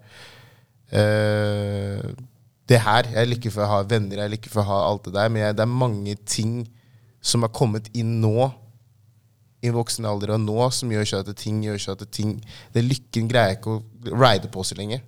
[0.91, 2.07] eh,
[2.67, 3.07] det her.
[3.13, 4.19] Jeg er lykkelig for jeg har venner.
[4.19, 5.29] Jeg er lykkelig for jeg har alt det der.
[5.31, 6.55] Men det er mange ting
[7.23, 8.49] som har kommet inn nå
[9.65, 12.35] i voksen alder og nå som gjør seg at ting gjør seg at ting
[12.75, 14.99] Det lykken greier jeg ikke å ride på så lenge.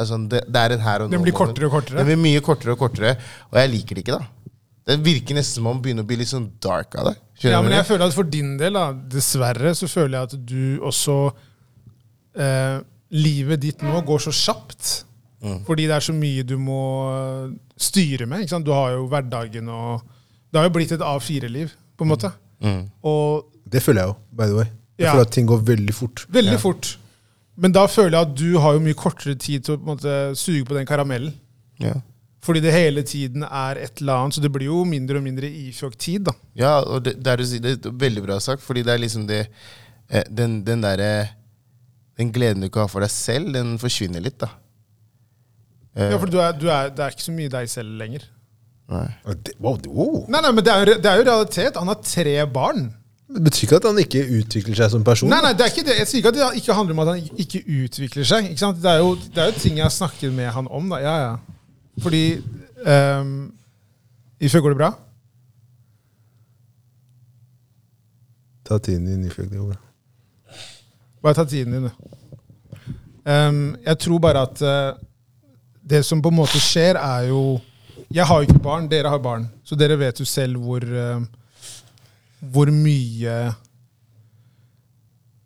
[0.00, 1.12] Det er, sånn, det, det er en her og nå.
[1.12, 1.98] Den blir kortere og kortere.
[2.00, 3.10] Den blir mye kortere og kortere,
[3.50, 4.54] og jeg liker det ikke, da.
[4.88, 7.16] Det virker nesten som om man begynner å bli litt sånn dark av det.
[7.36, 10.46] Skjønner Ja, men jeg føler at for din del, da, dessverre, så føler jeg at
[10.48, 11.18] du også
[12.40, 12.78] eh,
[13.10, 14.90] Livet ditt nå går så kjapt.
[15.66, 16.80] Fordi det er så mye du må
[17.10, 18.44] eh, styre med.
[18.44, 18.66] Ikke sant?
[18.68, 20.04] Du har jo hverdagen og
[20.50, 22.30] Det har jo blitt et A4-liv, på en måte.
[22.64, 22.82] Mm.
[23.06, 24.68] Og Det føler jeg jo, by the way.
[24.98, 25.12] Jeg Ja.
[25.14, 26.26] føler at ting går veldig fort.
[26.28, 26.96] veldig fort.
[27.60, 29.90] Men da føler jeg at du har jo mye kortere tid til å på en
[29.94, 31.34] måte, suge på den karamellen.
[31.82, 31.98] Ja.
[32.40, 35.48] Fordi det hele tiden er et eller annet, så det blir jo mindre og mindre
[35.68, 36.24] ifjokk-tid.
[36.30, 36.32] da.
[36.56, 39.42] Ja, og det, det, er, det er veldig bra sagt, fordi det er liksom det
[40.08, 41.10] eh, Den, den derre
[42.16, 44.48] Den gleden du ikke har for deg selv, den forsvinner litt, da.
[45.96, 48.24] Eh, Ja, for du er, du er, Det er ikke så mye deg selv lenger.
[48.88, 49.04] nei.
[49.60, 50.16] Wow, wow.
[50.32, 51.76] Nei, nei, men det er, det er jo realitet.
[51.76, 52.86] Han har tre barn.
[53.30, 55.30] Det betyr ikke at han ikke utvikler seg som person.
[55.30, 55.98] Nei, nei, det er ikke det.
[56.00, 58.48] Jeg sier ikke at det ikke handler om at han ikke utvikler seg.
[58.50, 58.80] Ikke sant?
[58.82, 60.88] Det, er jo, det er jo ting jeg har snakket med han om.
[60.90, 60.98] Da.
[61.04, 61.60] Ja, ja.
[62.02, 62.24] Fordi
[62.86, 63.36] um,
[64.40, 64.90] Ifjø, går det bra?
[68.66, 69.28] Ta tiden din.
[69.28, 70.58] Ifjøk, det går bra.
[71.22, 72.16] Bare ta tiden din, du.
[73.30, 74.98] Um, jeg tror bare at uh,
[75.90, 77.60] det som på en måte skjer, er jo
[78.10, 79.44] Jeg har jo ikke barn, dere har barn.
[79.62, 81.20] Så dere vet jo selv hvor eh,
[82.40, 83.36] Hvor mye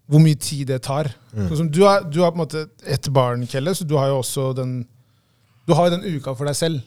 [0.04, 1.08] hvor mye tid det tar.
[1.32, 4.10] Sånn som du, har, du har på en måte ett barn, Kelle, så du har
[4.12, 4.82] jo også den
[5.64, 6.82] Du har jo den uka for deg selv.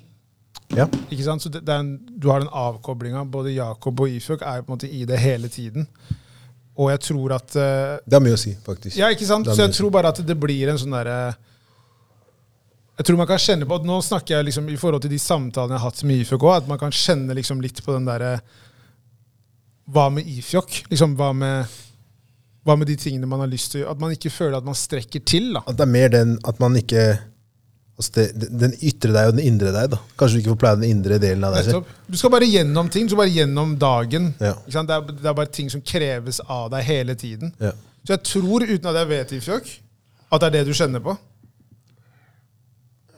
[0.76, 0.86] Ja.
[1.10, 1.42] Ikke sant?
[1.42, 3.24] Så det, det en, du har den avkoblinga.
[3.26, 5.88] Både Jakob og Ifjok er på en måte i det hele tiden.
[6.78, 9.00] Og jeg tror at uh, Det er mye å si, faktisk.
[9.00, 9.50] Ja, ikke sant?
[9.50, 11.18] Så jeg tror bare at det blir en sånn derre
[13.00, 15.22] Jeg tror man kan kjenne på at Nå snakker jeg liksom i forhold til de
[15.22, 18.06] samtalene jeg har hatt med Ifjok òg, at man kan kjenne liksom litt på den
[18.06, 18.36] derre
[19.88, 20.84] Hva med Ifjok?
[20.92, 21.76] Liksom, hva med
[22.68, 23.86] hva med de tingene man har lyst til?
[23.88, 25.54] At man ikke føler at man strekker til.
[25.56, 25.62] da.
[25.64, 27.04] At det er mer den at man ikke
[27.98, 29.94] altså det, Den ytre deg og den indre deg.
[29.94, 30.00] da.
[30.20, 31.94] Kanskje du ikke får pleie den indre delen av deg selv.
[32.12, 33.08] Du skal bare gjennom ting.
[33.08, 34.34] Du skal bare gjennom dagen.
[34.44, 34.54] Ja.
[34.68, 37.56] Det, er, det er bare ting som kreves av deg hele tiden.
[37.64, 37.72] Ja.
[38.04, 39.72] Så jeg tror, uten at jeg vet Ifjok,
[40.28, 41.16] at det er det du kjenner på.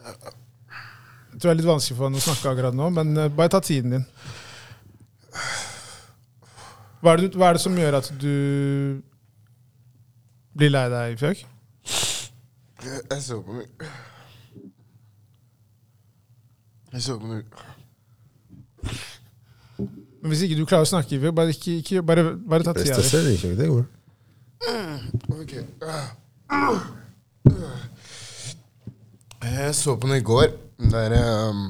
[0.05, 3.51] Jeg tror det er litt vanskelig for han å snakke akkurat nå, men eh, bare
[3.53, 4.05] ta tiden din.
[7.00, 8.34] Hva er, det, hva er det som gjør at du
[10.60, 11.45] blir lei deg, Fjøk?
[12.84, 13.68] Jeg, så på meg
[16.93, 17.43] Jeg så på meg
[20.20, 23.00] Men hvis ikke du klarer å snakke, Fjøk, bare, ikke, ikke, bare, bare ta tida
[23.00, 23.38] di.
[23.60, 23.86] Det går.
[25.39, 25.54] Ok.
[29.50, 30.50] Jeg så på noe i går.
[30.80, 31.16] Det er
[31.47, 31.64] um,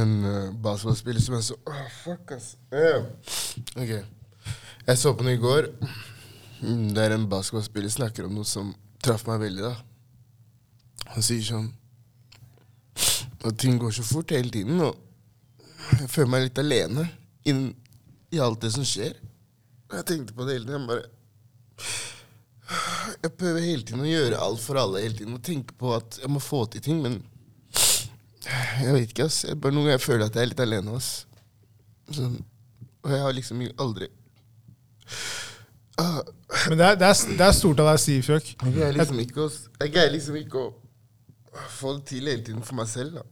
[0.00, 2.54] en uh, basketballspiller som jeg så oh, Fuck, ass.
[2.72, 3.04] Eh,
[3.76, 3.92] Ok.
[4.86, 5.68] Jeg så på noe i går.
[6.94, 8.72] der er en basketballspiller snakker om noe som
[9.02, 9.62] traff meg veldig.
[9.62, 9.74] da.
[11.14, 11.70] Han sier sånn
[13.44, 14.96] At ting går så fort hele tiden, og
[15.96, 17.06] jeg føler meg litt alene
[17.48, 17.62] inn,
[18.30, 19.14] i alt det som skjer.
[19.90, 20.84] Jeg tenkte på det hele tiden.
[20.84, 21.08] Jeg bare
[23.24, 26.20] jeg prøver hele tiden å gjøre alt for alle hele tiden og tenke på at
[26.20, 27.16] jeg må få til ting, men
[28.44, 29.42] jeg vet ikke, ass.
[29.48, 30.94] Jeg bare Noen ganger føler at jeg er litt alene.
[31.00, 31.26] ass.
[32.14, 32.38] Sånn,
[33.00, 34.10] og jeg har liksom aldri
[36.68, 38.96] Men det er, det, er, det er stort av deg å si, Fjøk Jeg greier
[38.96, 39.48] liksom ikke å
[40.14, 40.70] liksom ikke å
[41.74, 43.18] få det til hele tiden for meg selv.
[43.18, 43.24] da.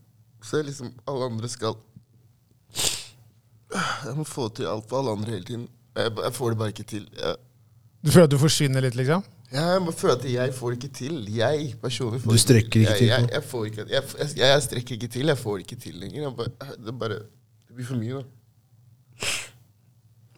[0.45, 1.77] Så jeg liksom alle andre skal
[4.05, 5.67] Jeg må få til alt for alle andre hele tiden.
[5.97, 7.09] Jeg, jeg får det bare ikke til.
[7.19, 7.37] Jeg,
[8.05, 9.25] Du føler at du forsvinner litt, liksom?
[9.53, 11.21] Jeg må føle at jeg får det ikke til.
[11.35, 14.65] Jeg personlig får Du strekker ikke til Jeg, jeg, jeg, får ikke, jeg, jeg, jeg
[14.67, 15.33] strekker ikke til.
[15.33, 16.23] Jeg får det ikke til lenger.
[16.23, 17.21] Jeg bare, det, bare,
[17.69, 18.38] det blir for mye, da.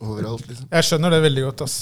[0.01, 0.69] Overalt, liksom.
[0.73, 1.63] Jeg skjønner det veldig godt.
[1.67, 1.75] ass.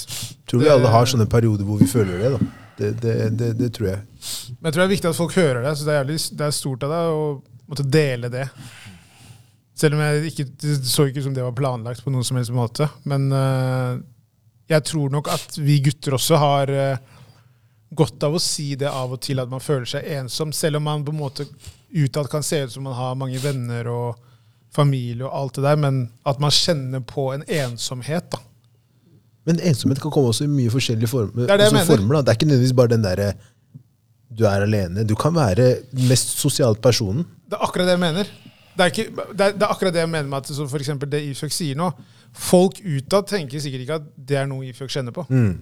[0.49, 2.31] Tror vi alle har sånne perioder hvor vi føler det.
[2.35, 2.49] da.
[2.79, 4.03] Det, det, det, det tror jeg.
[4.59, 5.73] Men jeg tror det er viktig at folk hører det.
[5.77, 7.25] så Det er, jævlig, det er stort av deg å
[7.69, 8.45] måtte dele det.
[9.79, 12.39] Selv om jeg ikke, det så ikke ut som det var planlagt på noen som
[12.39, 12.89] helst måte.
[13.07, 13.99] Men øh,
[14.71, 17.19] jeg tror nok at vi gutter også har øh,
[17.95, 20.51] godt av å si det av og til, at man føler seg ensom.
[20.55, 21.47] Selv om man på en måte
[21.95, 24.19] utad kan se ut som man har mange venner og
[24.75, 28.31] familie og alt det der, men at man kjenner på en ensomhet.
[28.31, 28.41] da.
[29.49, 31.47] Men ensomhet kan komme også i mye forskjellige former.
[31.47, 33.31] Det er det former det er ikke nødvendigvis bare den derre
[34.29, 35.03] du er alene.
[35.03, 37.25] Du kan være mest sosialt personen.
[37.49, 38.29] Det er akkurat det jeg mener.
[38.77, 41.09] Det er, ikke, det er, det er akkurat det jeg mener med at så for
[41.11, 41.89] det Ifjok sier nå.
[42.31, 45.25] Folk utad tenker sikkert ikke at det er noe Ifjok kjenner på.
[45.29, 45.57] Mm.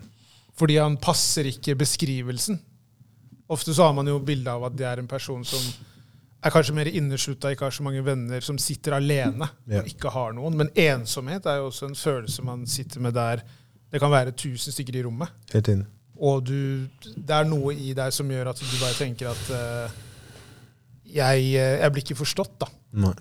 [0.58, 2.60] Fordi han passer ikke beskrivelsen.
[3.50, 5.64] Ofte så har man jo bilde av at det er en person som
[6.44, 9.82] er kanskje mer inneslutta, ikke har så mange venner, som sitter alene Ja.
[9.82, 10.58] og ikke har noen.
[10.58, 13.42] Men ensomhet er jo også en følelse man sitter med der
[13.92, 15.32] det kan være tusen stykker i rommet.
[15.54, 15.86] Helt inn.
[16.20, 19.96] Og du, det er noe i deg som gjør at du bare tenker at uh,
[21.08, 22.68] jeg, eh, jeg blir ikke forstått, da.
[23.06, 23.14] Nei.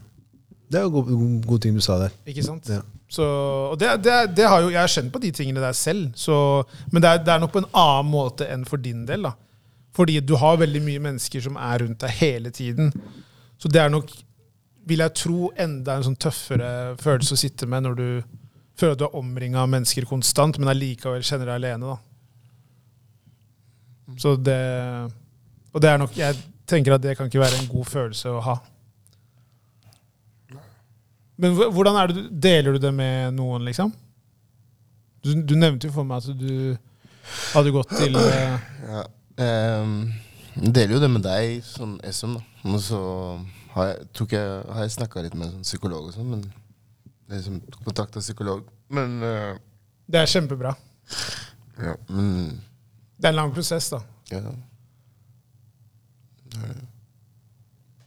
[0.67, 2.15] Det er jo god, god, god ting du sa der.
[2.27, 2.67] Ikke sant?
[2.73, 2.81] Ja.
[3.07, 3.23] Så,
[3.71, 6.65] og det, det, det har jo, Jeg har kjent på de tingene der selv, så,
[6.91, 9.29] men det er, det er nok på en annen måte enn for din del.
[9.29, 9.37] da.
[9.97, 12.91] Fordi du har veldig mye mennesker som er rundt deg hele tiden.
[13.57, 14.11] Så det er nok,
[14.87, 16.69] vil jeg tro, enda en sånn tøffere
[17.01, 18.09] følelse å sitte med når du
[18.77, 21.95] føler at du er omringa av mennesker konstant, men allikevel kjenner deg alene.
[21.95, 21.97] da.
[24.21, 24.61] Så det
[25.75, 26.37] Og det er nok Jeg
[26.67, 28.57] tenker at det kan ikke være en god følelse å ha.
[31.37, 33.93] Men hvordan er det deler du det med noen, liksom?
[35.25, 36.77] Du, du nevnte jo for meg at du
[37.53, 39.03] hadde gått til eh, Ja.
[39.43, 39.97] Ehm,
[40.57, 42.71] jeg deler jo det med deg, som SM, da.
[42.73, 43.01] Og så
[43.75, 46.45] har jeg, jeg, har jeg snakka litt med en sånn psykolog og sånn, men
[47.27, 48.67] jeg liksom tok kontakt kontakta psykolog.
[48.89, 49.59] Men uh,
[50.07, 50.73] Det er kjempebra.
[51.83, 52.61] ja, men
[53.17, 54.01] Det er en lang prosess, da.
[54.33, 54.45] ja.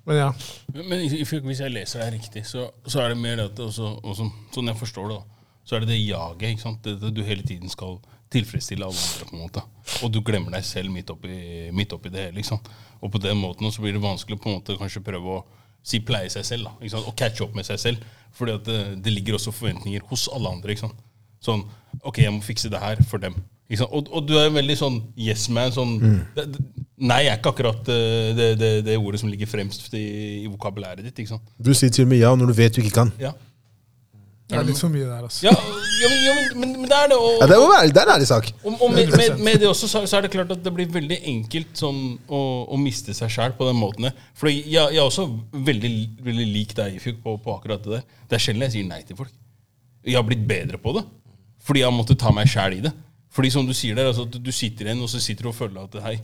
[0.10, 0.30] Men ja.
[0.74, 4.26] Men hvis jeg leser deg riktig, så, så er det mer det at også, også,
[4.56, 6.48] Sånn jeg forstår det, da, så er det det jaget.
[6.50, 6.80] ikke sant?
[6.86, 8.00] Det, det du hele tiden skal
[8.32, 9.26] tilfredsstille alle andre.
[9.30, 9.64] på en måte.
[10.04, 12.36] Og du glemmer deg selv midt oppi, midt oppi det hele.
[12.42, 12.60] liksom.
[13.02, 15.44] Og på den måten så blir det vanskelig på en måte kanskje prøve å
[15.84, 16.64] si pleie seg selv.
[16.68, 17.08] da, ikke sant?
[17.08, 18.04] Og catche opp med seg selv.
[18.40, 20.72] At det, det ligger også forventninger hos alle andre.
[20.76, 21.00] ikke sant?
[21.42, 21.64] Sånn
[22.06, 23.34] Ok, jeg må fikse det her for dem.
[23.70, 23.92] Ikke sant?
[23.98, 25.72] Og, og du er veldig sånn yes man.
[25.74, 26.20] Sånn, Mm.
[26.36, 26.66] det, det,
[27.00, 31.02] nei er ikke akkurat eh, det, det, det ordet som ligger fremst i, i vokabulæret
[31.06, 31.18] ditt.
[31.24, 31.50] ikke sant?
[31.58, 33.12] Du sier til og med ja når du vet du ikke kan.
[33.20, 33.32] Ja,
[34.50, 35.46] Det er litt for mye der, altså.
[35.46, 35.54] ja,
[36.00, 37.18] ja, men, ja men, men, men det er det.
[37.20, 38.50] Og, Ja, det må være, det er en ærlig sak.
[38.64, 40.90] Og, og med, med, med det også, så, så er det klart at det blir
[40.94, 42.42] veldig enkelt sånn, å,
[42.72, 44.10] å miste seg sjæl på den måten.
[44.40, 45.94] For jeg, jeg er også veldig,
[46.26, 48.08] veldig lik deg, Ifjok, på, på akkurat det der.
[48.30, 49.36] Det er sjelden jeg sier nei til folk.
[50.08, 51.06] Jeg har blitt bedre på det.
[51.68, 52.92] Fordi jeg har måttet ta meg sjæl i det.
[53.36, 55.58] Fordi som du sier der, altså, at du sitter igjen og så sitter du og
[55.58, 56.16] føler at hei,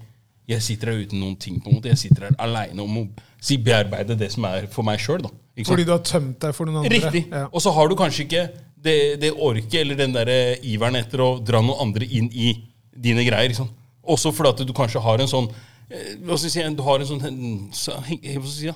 [0.50, 1.60] jeg sitter her uten noen ting.
[1.62, 1.92] på en måte.
[1.92, 3.04] Jeg sitter her aleine om å
[3.42, 5.26] si, bearbeide det som er for meg sjøl.
[5.66, 6.98] Fordi du har tømt deg for noen andre.
[6.98, 7.26] Riktig.
[7.32, 7.46] Ja.
[7.52, 8.44] Og så har du kanskje ikke
[8.86, 10.30] det, det orket eller den der
[10.66, 12.54] iveren etter å dra noen andre inn i
[12.96, 13.50] dine greier.
[13.52, 13.68] Liksom.
[14.06, 15.48] Også fordi at du kanskje har en sånn
[15.90, 17.26] eh, Hva skal jeg si, du har en sånn
[17.74, 18.76] så- si, ja.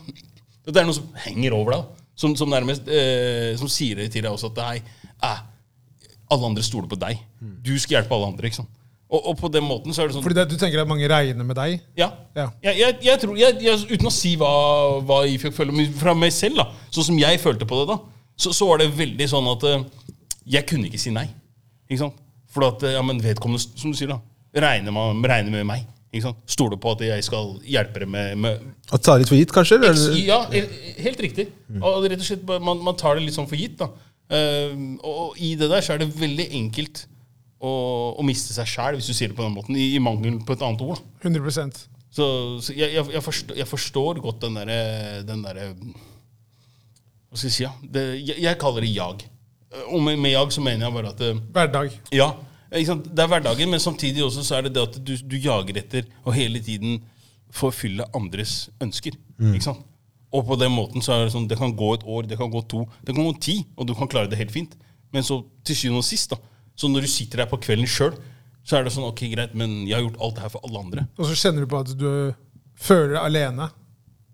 [0.69, 1.85] Det er noe som henger over deg.
[2.19, 4.81] Som, som nærmest eh, Som sier det til deg også at nei,
[5.23, 5.39] eh,
[6.29, 7.21] alle andre stoler på deg.
[7.63, 8.49] Du skal hjelpe alle andre.
[8.51, 8.75] ikke sant?
[9.09, 11.07] Og, og på den måten så er det sånn Fordi det, du tenker at mange
[11.09, 11.79] regner med deg?
[11.97, 12.11] ja.
[12.37, 12.49] Ja.
[12.61, 13.39] Jeg, jeg, jeg tror,
[13.95, 14.51] uten å si hva,
[15.01, 17.97] hva jeg føler, men fra meg selv, da, sånn som jeg følte på det da,
[18.39, 19.85] så, så var det veldig sånn at eh,
[20.55, 21.27] jeg kunne ikke si nei.
[21.89, 22.19] Ikke sant?
[22.49, 24.19] For at, eh, ja, men vedkommende, som du sier, da,
[24.65, 25.87] regner, man, regner med meg.
[26.09, 26.39] Ikke sant?
[26.49, 29.77] Stoler på at jeg skal hjelpe dem med, med Å ta litt for gitt, kanskje?
[29.77, 30.15] Eller?
[30.25, 31.49] Ja, helt riktig.
[31.77, 33.77] Og rett og slett, man, man tar det litt sånn for gitt.
[33.81, 33.91] da.
[34.29, 37.03] Uh, og i det der så er det veldig enkelt
[37.59, 37.71] å,
[38.17, 40.55] å miste seg sjæl, hvis du sier det på den måten, i, i mangel på
[40.55, 41.01] et annet ord.
[41.01, 41.29] da.
[41.29, 41.53] 100
[42.09, 42.25] Så,
[42.63, 44.79] så jeg, jeg, jeg, forstår, jeg forstår godt den derre
[45.27, 45.61] den der,
[47.29, 47.63] Hva skal jeg si?
[47.65, 47.71] Ja?
[47.83, 49.25] Det, jeg, jeg kaller det jag.
[49.89, 51.93] Og med, med jag så mener jeg bare at det, Hverdag.
[52.15, 52.31] Ja,
[52.73, 53.07] ikke sant?
[53.09, 56.09] det er hverdagen, men samtidig også så er det det at du, du jager etter
[56.25, 56.99] å hele tiden
[57.53, 59.15] forfylle andres ønsker.
[59.41, 59.85] Ikke sant?
[60.29, 62.51] Og på den måten så er det sånn Det kan gå et år, det kan
[62.53, 64.75] gå to, det kan gå ti, og du kan klare det helt fint.
[65.13, 66.37] Men så til syvende og sist, da,
[66.77, 68.13] så når du sitter der på kvelden sjøl,
[68.61, 70.83] så er det sånn Ok, greit, men jeg har gjort alt det her for alle
[70.85, 71.05] andre.
[71.17, 72.09] Og så kjenner du på at du
[72.79, 73.69] føler deg alene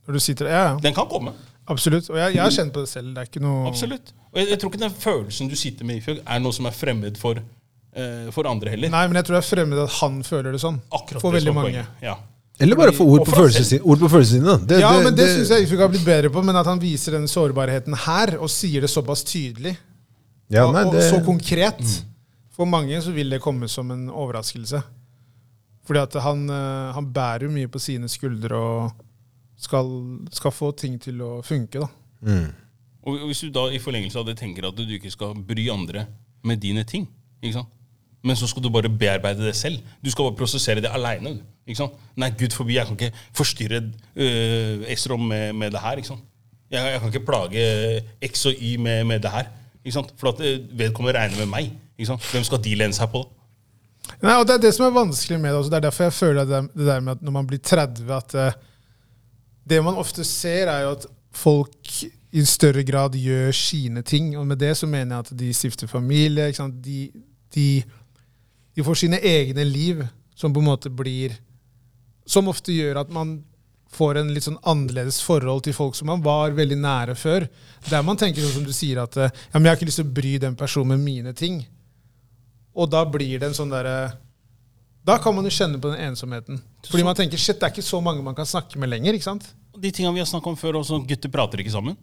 [0.06, 0.74] når du sitter Ja, ja.
[0.84, 1.32] Den kan komme.
[1.68, 2.10] Absolutt.
[2.14, 3.14] Og jeg, jeg har kjent på det selv.
[3.16, 4.14] Det er ikke noe Absolutt.
[4.32, 6.76] Og jeg, jeg tror ikke den følelsen du sitter med, Ifjøk, er noe som er
[6.76, 8.92] fremmed for, uh, for andre heller.
[8.94, 10.80] Nei, men jeg tror det er fremmed at han føler det sånn.
[10.94, 11.86] Akkurat For veldig mange.
[12.04, 12.18] Ja.
[12.62, 13.84] Eller bare få ord på følelsene sine.
[13.84, 14.58] Ord på følelsene sine.
[14.70, 16.80] Det, Ja, men det det- syns jeg Ifjok har blitt bedre på, men at han
[16.80, 19.76] viser den sårbarheten her, og sier det såpass tydelig
[20.48, 21.82] ja, nei, og, det, og så konkret.
[22.56, 24.84] For mange så vil det komme som en overraskelse.
[25.86, 28.92] Fordi at han, eh, han bærer jo mye på sine skuldre og
[29.58, 29.90] skal,
[30.32, 31.80] skal få ting til å funke.
[31.80, 31.88] da.
[32.22, 32.54] mm.
[33.06, 36.08] Og hvis du da i forlengelse av det tenker at du ikke skal bry andre
[36.46, 37.06] med dine ting,
[37.42, 37.76] ikke sant?
[38.26, 39.78] men så skal du bare bearbeide det selv.
[40.02, 41.36] Du skal bare prosessere det aleine.
[42.18, 43.84] Nei, gud forbi, jeg kan ikke forstyrre
[44.16, 46.02] øh, Estrom med, med det her.
[46.02, 46.26] ikke sant?
[46.72, 47.66] Jeg, jeg kan ikke plage
[48.26, 49.52] X og Y med, med det her.
[49.84, 50.14] Ikke sant?
[50.18, 51.72] For at øh, vedkommende regner med meg.
[52.00, 52.26] Ikke sant?
[52.32, 53.32] Hvem skal de lene seg på da?
[54.22, 55.58] Nei, og Det er det som er vanskelig med det.
[55.60, 55.70] også.
[55.70, 58.14] Det er derfor jeg føler at det, det der med at når man blir 30
[58.14, 58.58] at eh,
[59.66, 61.96] Det man ofte ser, er jo at folk
[62.36, 64.34] i større grad gjør sine ting.
[64.38, 66.52] Og med det så mener jeg at de stifter familie.
[66.84, 67.00] De,
[67.56, 67.70] de,
[68.76, 70.06] de får sine egne liv
[70.36, 71.38] som på en måte blir
[72.26, 73.36] Som ofte gjør at man
[73.94, 77.46] får en litt sånn annerledes forhold til folk som man var veldig nære før.
[77.86, 80.02] Der man tenker sånn som du sier at eh, ja, men jeg har ikke lyst
[80.02, 81.60] til å bry den personen med mine ting.
[82.74, 84.10] Og da blir det en sånn derre
[85.06, 86.58] Da kan man jo kjenne på den ensomheten.
[86.90, 89.14] Fordi man tenker shit, det er ikke så mange man kan snakke med lenger.
[89.14, 89.46] ikke sant?
[89.78, 91.98] De tingene vi har snakket om før, også gutter prater ikke sammen.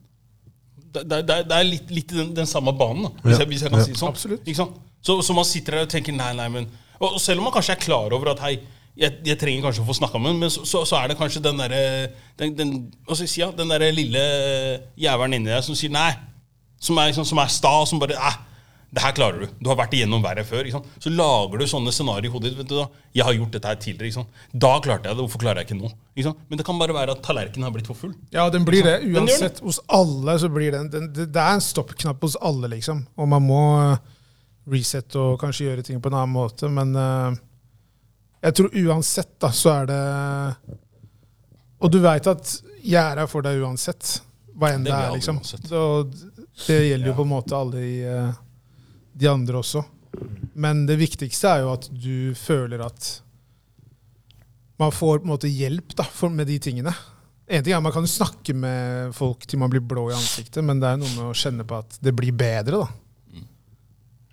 [0.92, 3.40] Det, det, det, er litt, litt den, den samme banen, da, hvis, Ja.
[3.42, 3.84] jeg, hvis jeg kan Ja.
[3.86, 4.12] si det sånn.
[4.12, 4.44] Absolutt.
[4.46, 4.76] Ikke sant?
[5.02, 6.68] Så, så man sitter der og tenker nei, nei, men
[7.02, 8.52] Og, selv om man kanskje er klar over at hei,
[8.94, 11.16] jeg, jeg trenger kanskje å få snakka med ham, men så, så, så er det
[11.18, 11.80] kanskje den derre
[12.38, 12.72] den, den,
[13.16, 14.20] si, ja, den der lille
[15.00, 16.12] jævelen inni deg som sier nei.
[16.78, 18.36] Som er, liksom, som er sta, som bare eh,
[18.92, 19.52] det her klarer du.
[19.56, 20.66] Du har vært igjennom verre før.
[20.68, 20.96] Ikke sant?
[21.00, 22.58] Så lager du sånne scenarioer i hodet ditt.
[22.58, 22.84] vet du da.
[23.16, 24.10] Jeg har gjort dette her tidligere.
[24.10, 24.42] Ikke sant?
[24.64, 25.24] Da klarte jeg det.
[25.24, 25.92] Hvorfor klarer jeg ikke nå?
[26.12, 26.42] Ikke sant?
[26.50, 28.12] Men det kan bare være at tallerkenen har blitt for full.
[28.34, 28.98] Ja, den blir det.
[29.00, 29.14] Den.
[29.16, 29.62] Uansett.
[29.64, 33.00] Hos alle så blir den, den det, er en stoppknapp hos alle, liksom.
[33.16, 34.12] Og man må eh,
[34.76, 36.68] resette og kanskje gjøre ting på en annen måte.
[36.68, 37.32] Men uh,
[38.44, 40.02] jeg tror uansett, da, så er det
[41.80, 44.18] Og du veit at jeg er her for deg uansett.
[44.52, 45.40] Hva enn Det det, er, liksom.
[45.80, 46.16] Og
[46.66, 48.40] det gjelder jo på en måte alle i eh,
[49.14, 49.84] de andre også.
[50.54, 53.20] Men det viktigste er jo at du føler at
[54.80, 56.92] man får på en måte hjelp da, med de tingene.
[57.52, 60.80] En ting er Man kan snakke med folk til man blir blå i ansiktet, men
[60.80, 62.82] det er noe med å kjenne på at det blir bedre.
[62.84, 62.88] da.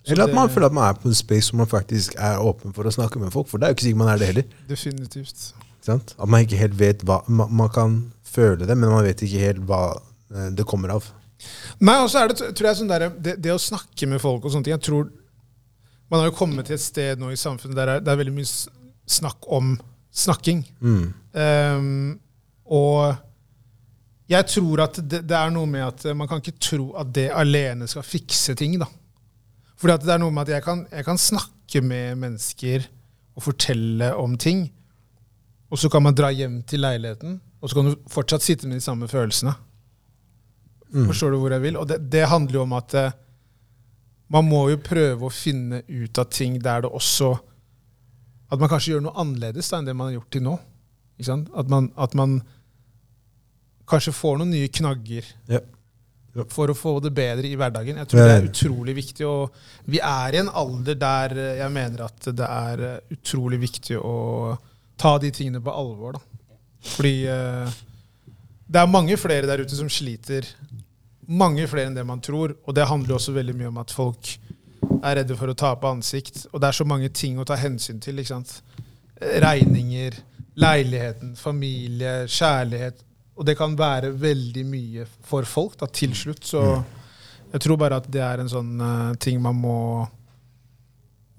[0.00, 2.14] Så Eller at man det- føler at man er på en space hvor man faktisk
[2.16, 3.46] er åpen for å snakke med folk.
[3.48, 4.44] For det er jo ikke sikkert man er det heller.
[4.66, 5.52] Definitivt.
[5.82, 6.14] Sant?
[6.18, 9.38] At man ikke helt vet hva man, man kan føle det, men man vet ikke
[9.40, 10.00] helt hva
[10.34, 11.04] eh, det kommer av.
[11.80, 14.44] Nei, og så er det, tror jeg, sånn der, det, det å snakke med folk
[14.44, 15.06] og sånne ting Jeg tror
[16.10, 18.50] Man har jo kommet til et sted nå i samfunnet der det er veldig mye
[19.10, 19.74] snakk om
[20.14, 20.64] snakking.
[20.82, 21.04] Mm.
[21.34, 22.18] Um,
[22.70, 23.14] og
[24.30, 27.28] jeg tror at det, det er noe med at man kan ikke tro at det
[27.34, 28.76] alene skal fikse ting.
[28.78, 28.86] da.
[29.80, 32.86] Fordi at det er noe med at jeg kan, jeg kan snakke med mennesker
[33.38, 34.66] og fortelle om ting,
[35.70, 38.80] og så kan man dra hjem til leiligheten, og så kan du fortsatt sitte med
[38.80, 39.54] de samme følelsene.
[40.90, 41.76] Forstår du hvor jeg vil?
[41.78, 43.12] Og det, det handler jo om at eh,
[44.30, 47.32] man må jo prøve å finne ut av ting der det også
[48.50, 50.56] At man kanskje gjør noe annerledes da, enn det man har gjort til nå.
[51.20, 52.40] At, man, at man
[53.90, 55.60] kanskje får noen nye knagger Ja.
[56.48, 57.98] for å få det bedre i hverdagen.
[58.00, 59.26] Jeg tror det er utrolig viktig.
[59.26, 59.54] Og
[59.90, 63.98] vi er i en alder der eh, jeg mener at det er eh, utrolig viktig
[63.98, 64.16] å
[65.00, 66.18] ta de tingene på alvor.
[66.18, 66.48] Da.
[66.94, 67.78] Fordi eh,
[68.70, 70.46] det er mange flere der ute som sliter.
[71.26, 72.54] Mange flere enn det man tror.
[72.66, 74.30] Og det handler også veldig mye om at folk
[75.00, 76.44] er redde for å tape ansikt.
[76.52, 78.20] Og det er så mange ting å ta hensyn til.
[78.20, 78.60] ikke sant?
[79.20, 80.20] Regninger,
[80.60, 83.02] leiligheten, familie, kjærlighet.
[83.40, 86.44] Og det kan være veldig mye for folk da, til slutt.
[86.46, 86.62] Så
[87.50, 89.76] jeg tror bare at det er en sånn uh, ting man må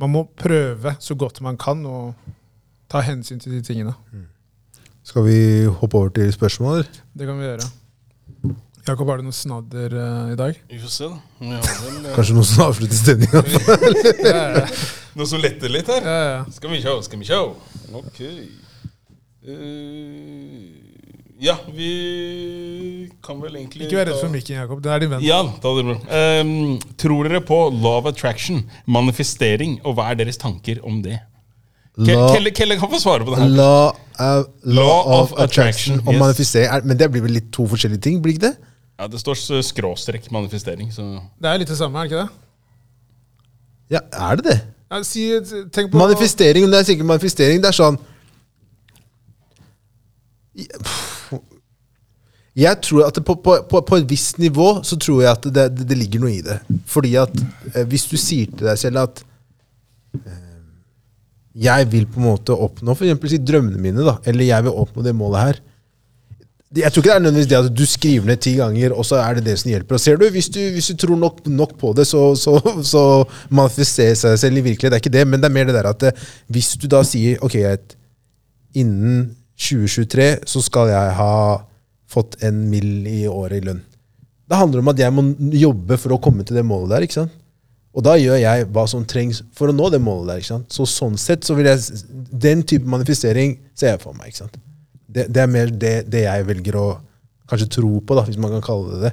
[0.01, 2.15] Man må prøve så godt man kan og
[2.89, 3.93] ta hensyn til de tingene.
[5.03, 6.83] Skal vi hoppe over til spørsmål?
[7.17, 7.67] Det kan vi gjøre.
[8.87, 10.57] Jakob, har du noe snadder uh, i dag?
[10.69, 11.19] Vi får se, da.
[11.41, 13.43] Vi har vel, uh, Kanskje noen som avslutter stemninga?
[14.31, 14.65] Ja, ja,
[15.17, 16.05] Noe som letter litt her.
[16.07, 16.39] ja, ja.
[16.55, 17.41] Skal vi sjå, skal vi sjå.
[17.99, 18.21] Ok.
[19.41, 20.91] Uh,
[21.41, 21.89] ja, vi
[23.25, 24.81] kan vel egentlig Ikke vær redd for mikken, Jakob.
[24.85, 25.25] Det er din venn.
[25.25, 25.97] Ja, ta det bra.
[26.41, 26.53] Um,
[27.01, 31.17] tror dere på law of attraction, manifestering, og hva er deres tanker om det?
[32.05, 33.47] Ke La- Kelle, Kelle kan få svare på det her.
[33.57, 36.19] Law, uh, law of attraction, attraction yes.
[36.19, 36.69] manifestering.
[36.75, 38.21] Er- Men det blir vel litt to forskjellige ting?
[38.21, 38.55] blir ikke det?
[38.99, 41.01] Ja, Det står skråstrekk manifestering, så
[41.41, 42.29] Det er litt det samme, er det ikke det?
[43.91, 43.99] Ja,
[44.29, 44.59] er det det?
[44.91, 45.23] Ja, si,
[45.71, 47.97] tenk på Manifestering, det er sikkert manifestering, det er sånn
[52.55, 55.43] Jeg tror at det på, på, på, på et visst nivå så tror jeg at
[55.55, 56.57] det, det, det ligger noe i det.
[56.91, 57.31] Fordi at
[57.75, 59.21] eh, hvis du sier til deg selv at
[60.19, 60.50] eh,
[61.53, 65.03] jeg vil på en måte oppnå for si drømmene mine, da, eller jeg vil oppnå
[65.03, 65.59] det målet her.
[66.71, 69.17] Jeg tror ikke det er nødvendigvis det at du skriver ned ti ganger, og så
[69.19, 69.97] er det det som hjelper.
[69.97, 72.55] Og ser du, Hvis du, hvis du tror nok, nok på det, så, så,
[72.93, 73.01] så
[73.49, 74.93] manifesterer seg selv i virkelighet.
[74.93, 77.03] Det er ikke det, men det er mer det der at eh, hvis du da
[77.03, 77.57] sier ok,
[78.79, 81.35] innen 2023 så skal jeg ha
[82.11, 83.83] fått en mill i året i lønn.
[84.47, 87.03] Det handler om at jeg må jobbe for å komme til det målet der.
[87.07, 87.35] ikke sant?
[87.91, 90.37] Og da gjør jeg hva som trengs for å nå det målet der.
[90.43, 90.67] ikke sant?
[90.71, 91.79] Så sånn sett så vil jeg
[92.41, 94.31] Den type manifestering ser jeg for meg.
[94.31, 94.55] ikke sant?
[95.11, 96.85] Det, det er mer det, det jeg velger å
[97.51, 99.11] kanskje tro på, da, hvis man kan kalle det det.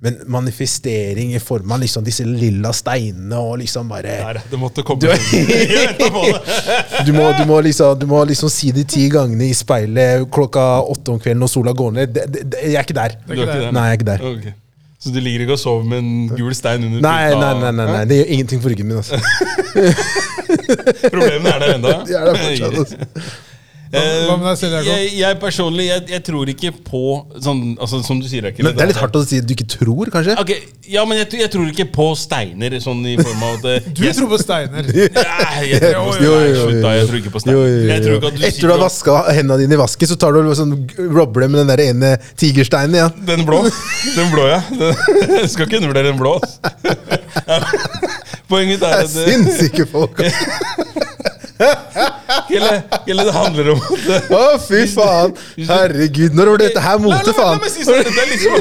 [0.00, 4.84] Men manifestering i form av liksom disse lilla steinene og liksom bare Der, det måtte
[4.86, 5.02] komme.
[5.02, 5.10] Du-
[7.06, 10.64] du må, du, må liksom, du må liksom si det ti gangene i speilet klokka
[10.86, 12.14] åtte om kvelden når sola går ned.
[12.16, 13.18] Det, jeg er ikke der.
[13.26, 13.70] Er ikke der?
[13.76, 14.26] Nei, jeg er ikke der.
[14.30, 14.48] Ok.
[15.00, 17.40] Så du ligger ikke og sover med en gul stein under Nei, puta?
[17.40, 18.02] nei, nei, nei, nei.
[18.10, 18.96] det gjør ingenting for ryggen min.
[19.00, 19.16] altså.
[21.14, 21.92] Problemene er der ennå?
[22.08, 22.96] De er der fortsatt, altså.
[23.90, 24.86] Eh, Hva med deg selv, Jakob?
[24.86, 27.00] jeg, jeg personlig, jeg, jeg tror ikke på
[27.42, 29.54] sånn, altså, Som du sier, Akil, Men det er litt hardt å si at du
[29.56, 30.36] ikke tror, kanskje?
[30.38, 33.66] Okay, Ja, men jeg, tror- jeg tror ikke på steiner, sånn i form av at
[33.72, 34.86] eh, Du jeg, tror på steiner.
[34.94, 36.94] Nei, jeg tror Jo, jo, jo, Slutt, da.
[37.00, 37.58] Jeg tror ikke på steiner.
[37.58, 37.82] jo, jo.
[37.90, 40.38] Jeg tror ikke at du Etter du har vaska hendene dine i vasken, så tar
[40.38, 40.76] du sånn,
[41.10, 42.94] robber det med den der ene tigersteinen.
[43.02, 43.10] Ja.
[43.32, 43.64] Den blå.
[44.14, 44.62] Den blå, ja.
[44.70, 46.36] Den, jeg skal ikke undervurdere den blå.
[47.42, 47.58] Ja.
[48.50, 50.22] Poenget er at eh, sinnssyke folk.
[52.48, 52.70] Kelle,
[53.04, 55.34] Kelle, det handler om at Å, fy faen!
[55.68, 57.60] Herregud, når var dette her mote, faen?
[57.68, 58.56] si sånn, Det er liksom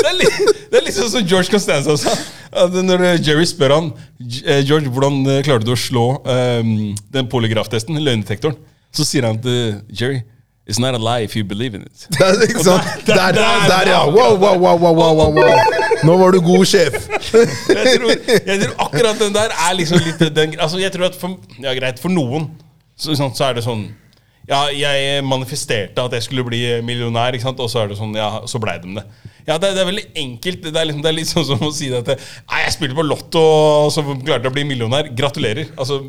[0.00, 2.14] Det er liksom, det er sånn som George Costanza sa.
[2.72, 3.90] Når eh, Jerry spør han
[4.24, 6.70] eh, George, hvordan eh, klarte du å slå um,
[7.14, 8.56] den polygraftesten, løgndetektoren,
[8.90, 10.22] så sier han til Jerry
[10.70, 12.04] It's not a lie if you believe in it.
[12.14, 12.86] Det er, ikke sant?
[13.06, 14.00] Der- Der, der- der, ja!
[14.06, 15.78] Wow, wow, wow, wow, wow, wow, wow.
[16.06, 16.94] Nå var du god sjef.
[17.74, 18.12] Jeg tror,
[18.46, 21.74] jeg tror akkurat den der er liksom litt den, altså jeg tror at for, Ja,
[21.76, 22.46] greit, for noen
[23.00, 23.82] så, sånn, så er det sånn
[24.50, 27.60] Ja, jeg manifesterte at jeg skulle bli millionær, ikke sant?
[27.62, 29.04] og så er det sånn, ja, så blei de det.
[29.46, 30.64] Ja, det, det er veldig enkelt.
[30.66, 33.04] Det er, liksom, det er litt sånn som å si at Nei, jeg spilte på
[33.06, 33.42] Lotto,
[33.84, 35.10] og så klarte jeg å bli millionær.
[35.16, 35.70] Gratulerer.
[35.80, 36.00] Altså,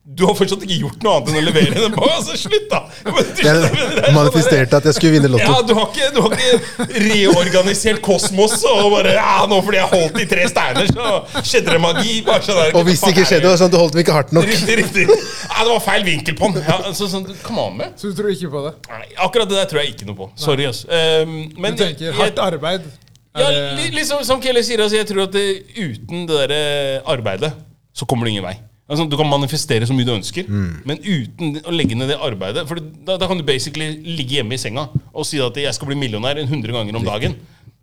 [0.00, 2.06] du har fortsatt ikke gjort noe annet enn å levere den på.
[2.08, 2.78] Altså, slutt, da!
[3.04, 8.00] Men Jeg manifesterte at jeg skulle vinne ja, du har, ikke, du har ikke reorganisert
[8.04, 12.14] kosmos og bare ja, nå fordi jeg holdt i tre steiner, så skjedde det magi.
[12.26, 14.16] Bare sånn der, Og hvis det ikke skjedde, var det sånn, du holdt dem ikke
[14.16, 14.48] hardt nok.
[14.48, 15.04] Riktig, riktig.
[15.10, 16.64] Ja, det var feil vinkel på den.
[16.64, 17.92] Ja, så, sånn, come on med.
[18.00, 18.72] Så du tror ikke på det?
[18.88, 20.30] Nei, akkurat det der tror jeg ikke noe på.
[20.40, 20.82] Sorry, ass.
[20.88, 22.88] Um, Du tenker hardt arbeid?
[23.36, 25.46] ja, li, liksom, som Kelle sier, altså, jeg tror at det,
[25.76, 27.52] uten det der eh, arbeidet,
[27.94, 28.56] så kommer du ingen vei.
[28.90, 32.66] Altså, du kan manifestere så mye du ønsker, men uten å legge ned det arbeidet.
[32.66, 35.86] For da, da kan du basically ligge hjemme i senga og si at 'jeg skal
[35.92, 37.36] bli millionær en 100 ganger om dagen'.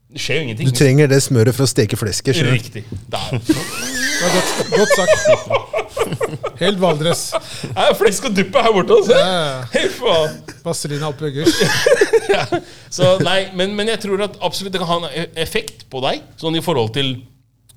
[0.07, 0.67] Det skjer jo ingenting.
[0.67, 2.35] Du trenger det smøret for å steke flesket.
[2.35, 2.55] skjønner?
[2.55, 2.83] Riktig.
[3.11, 3.39] Der.
[3.39, 6.59] Det var godt, godt sagt.
[6.61, 7.23] Helt Valdres.
[7.61, 9.17] Det er flesk og duppe her borte, altså.
[9.19, 9.63] Ja.
[9.73, 10.37] Hei, faen.
[10.63, 11.11] Vazelina.
[12.97, 16.23] Så nei, men, men jeg tror at absolutt det kan ha en effekt på deg,
[16.39, 17.17] sånn i forhold til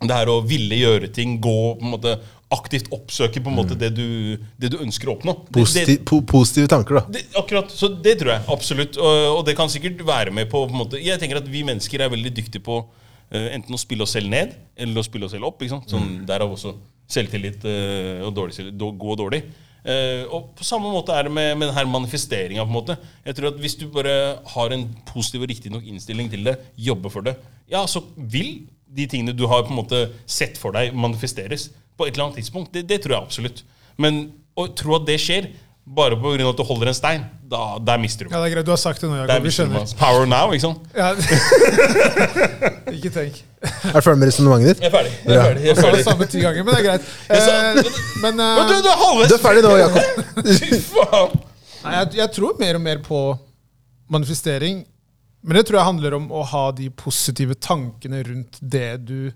[0.01, 2.15] det her å ville gjøre ting, gå på en måte
[2.51, 5.35] aktivt oppsøker på en måte det, du, det du ønsker å oppnå.
[5.55, 7.21] Det- det- po positive tanker, da.
[7.39, 8.99] akkurat, så det tror jeg absolutt.
[8.99, 12.11] Og, og det kan sikkert være med på, på Jeg tenker at vi mennesker er
[12.11, 15.47] veldig dyktige på uh, enten å spille oss selv ned eller å spille oss selv
[15.47, 15.63] opp.
[15.63, 15.91] ikke sant?
[15.91, 16.75] Sånn, Derav også
[17.11, 19.45] selvtillit uh, og dårlig då- og dårlig.
[19.81, 22.67] Uh, og på samme måte er det med, med denne manifesteringa.
[23.25, 26.59] Jeg tror at Hvis du bare har en positiv og riktig nok innstilling til det,
[26.77, 27.39] jobber for det,
[27.71, 31.71] ja, så vil de tingene du har på en måte sett for deg, manifesteres
[32.01, 32.73] på et eller annet tidspunkt.
[32.75, 33.65] Det, det tror jeg absolutt.
[34.01, 34.25] Men
[34.59, 35.51] å tro at det skjer
[35.91, 36.49] bare pga.
[36.49, 38.67] at du holder en stein, da, der mister du Ja, det er greit.
[38.67, 39.45] Du har sagt det nå, Jakob.
[39.45, 39.95] Vi skjønner.
[39.99, 40.85] Power now, ikke sant?
[40.95, 41.13] Ja.
[42.97, 43.41] Ikke tenk.
[43.61, 44.85] Er du ferdig med resonnementet ditt?
[44.85, 45.13] Jeg er ferdig.
[45.25, 45.65] Jeg er ferdig.
[45.65, 46.05] Jeg er ferdig.
[46.07, 47.11] samme ti ganger, men det er greit.
[47.31, 47.39] Eh,
[48.23, 50.23] men Men eh, du, du Du er ferdig nå, Jakob.
[50.61, 51.37] Fy faen!
[51.81, 53.21] nei, jeg, jeg tror mer og mer på
[54.13, 54.85] manifestering.
[55.41, 59.33] Men det tror jeg handler om å ha de positive tankene rundt det du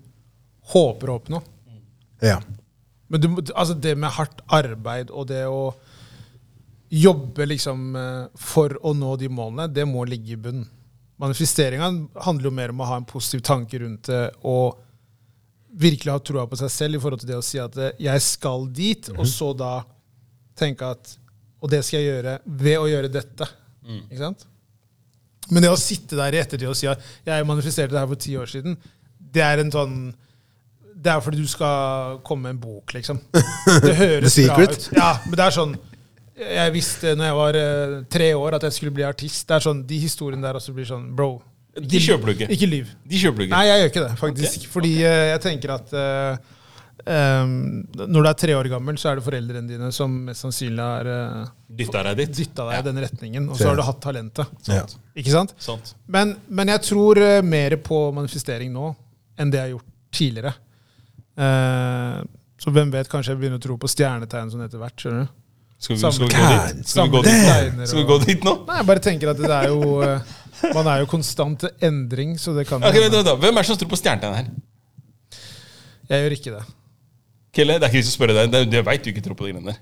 [0.75, 1.41] håper å oppnå.
[2.25, 2.39] Ja.
[3.07, 5.75] Men du, altså det med hardt arbeid og det å
[6.95, 10.67] jobbe liksom eh, for å nå de målene, det må ligge i bunnen.
[11.21, 11.87] Manifesteringa
[12.25, 14.81] handler jo mer om å ha en positiv tanke rundt det og
[15.75, 18.23] virkelig ha troa på seg selv i forhold til det å si at eh, jeg
[18.23, 19.75] skal dit, og så da
[20.55, 21.17] tenke at
[21.65, 23.45] Og det skal jeg gjøre ved å gjøre dette.
[24.05, 24.43] Ikke sant?
[25.49, 28.21] Men det å sitte der i ettertid og si at jeg manifesterte det her for
[28.21, 28.75] ti år siden,
[29.17, 29.95] det er en sånn
[30.95, 33.19] det er fordi du skal komme med en bok, liksom.
[33.83, 34.87] Det høres bra ut.
[34.95, 35.75] Ja, men det er sånn
[36.39, 39.43] Jeg visste når jeg var eh, tre år at jeg skulle bli artist.
[39.47, 41.29] Det er sånn, De historiene der også blir sånn Bro,
[41.75, 42.49] De kjøper du ikke.
[42.55, 42.91] ikke lyv.
[43.03, 43.55] De kjøper du ikke.
[43.55, 44.67] Nei, jeg gjør ikke det, faktisk.
[44.71, 46.51] Fordi eh, jeg tenker at eh,
[47.17, 47.55] em,
[47.99, 51.09] når du er tre år gammel, så er det foreldrene dine som mest sannsynlig har
[51.11, 52.35] uh, Dytta deg dit.
[52.39, 54.69] dytta deg i den retningen, og så har du hatt talentet.
[54.71, 54.85] Ja.
[55.15, 55.55] Ikke sant?
[55.61, 55.91] Sant.
[56.07, 58.93] Men, men jeg tror uh, mer på manifestering nå
[59.35, 60.55] enn det jeg har gjort tidligere.
[61.35, 62.19] Eh,
[62.61, 64.95] så hvem vet, kanskje jeg begynner å tro på stjernetegn sånn etter hvert.
[65.01, 65.33] skjønner du?
[65.77, 66.87] Skal vi, skal vi gå dit?
[66.87, 67.87] Skal vi gå dit?
[67.89, 68.53] Skal vi gå dit nå?
[68.69, 70.31] Nei, jeg bare tenker at det er jo eh,
[70.73, 73.41] Man er jo konstant til endring, så det kan okay, vent, vent, vent.
[73.43, 74.47] Hvem er det som tror på stjernetegn her?
[76.09, 76.63] Jeg gjør ikke det.
[77.55, 78.51] Kelle, det er ikke vits å spørre deg.
[78.53, 79.81] Det- Jeg veit du ikke tror på de greiene der.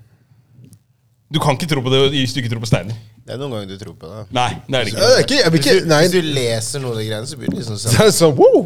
[1.33, 2.97] Du kan ikke tro på det hvis du ikke tror på steiner.
[3.23, 4.21] Det er noen ganger du tror på det.
[4.35, 4.99] Nei, det er det ikke.
[4.99, 5.23] det er ikke.
[5.23, 5.99] ikke, jeg vil Hvis du, Nei.
[6.03, 8.01] hvis du leser noen av de greiene, så blir det liksom Så sånn.
[8.03, 8.65] er det sånn, wow!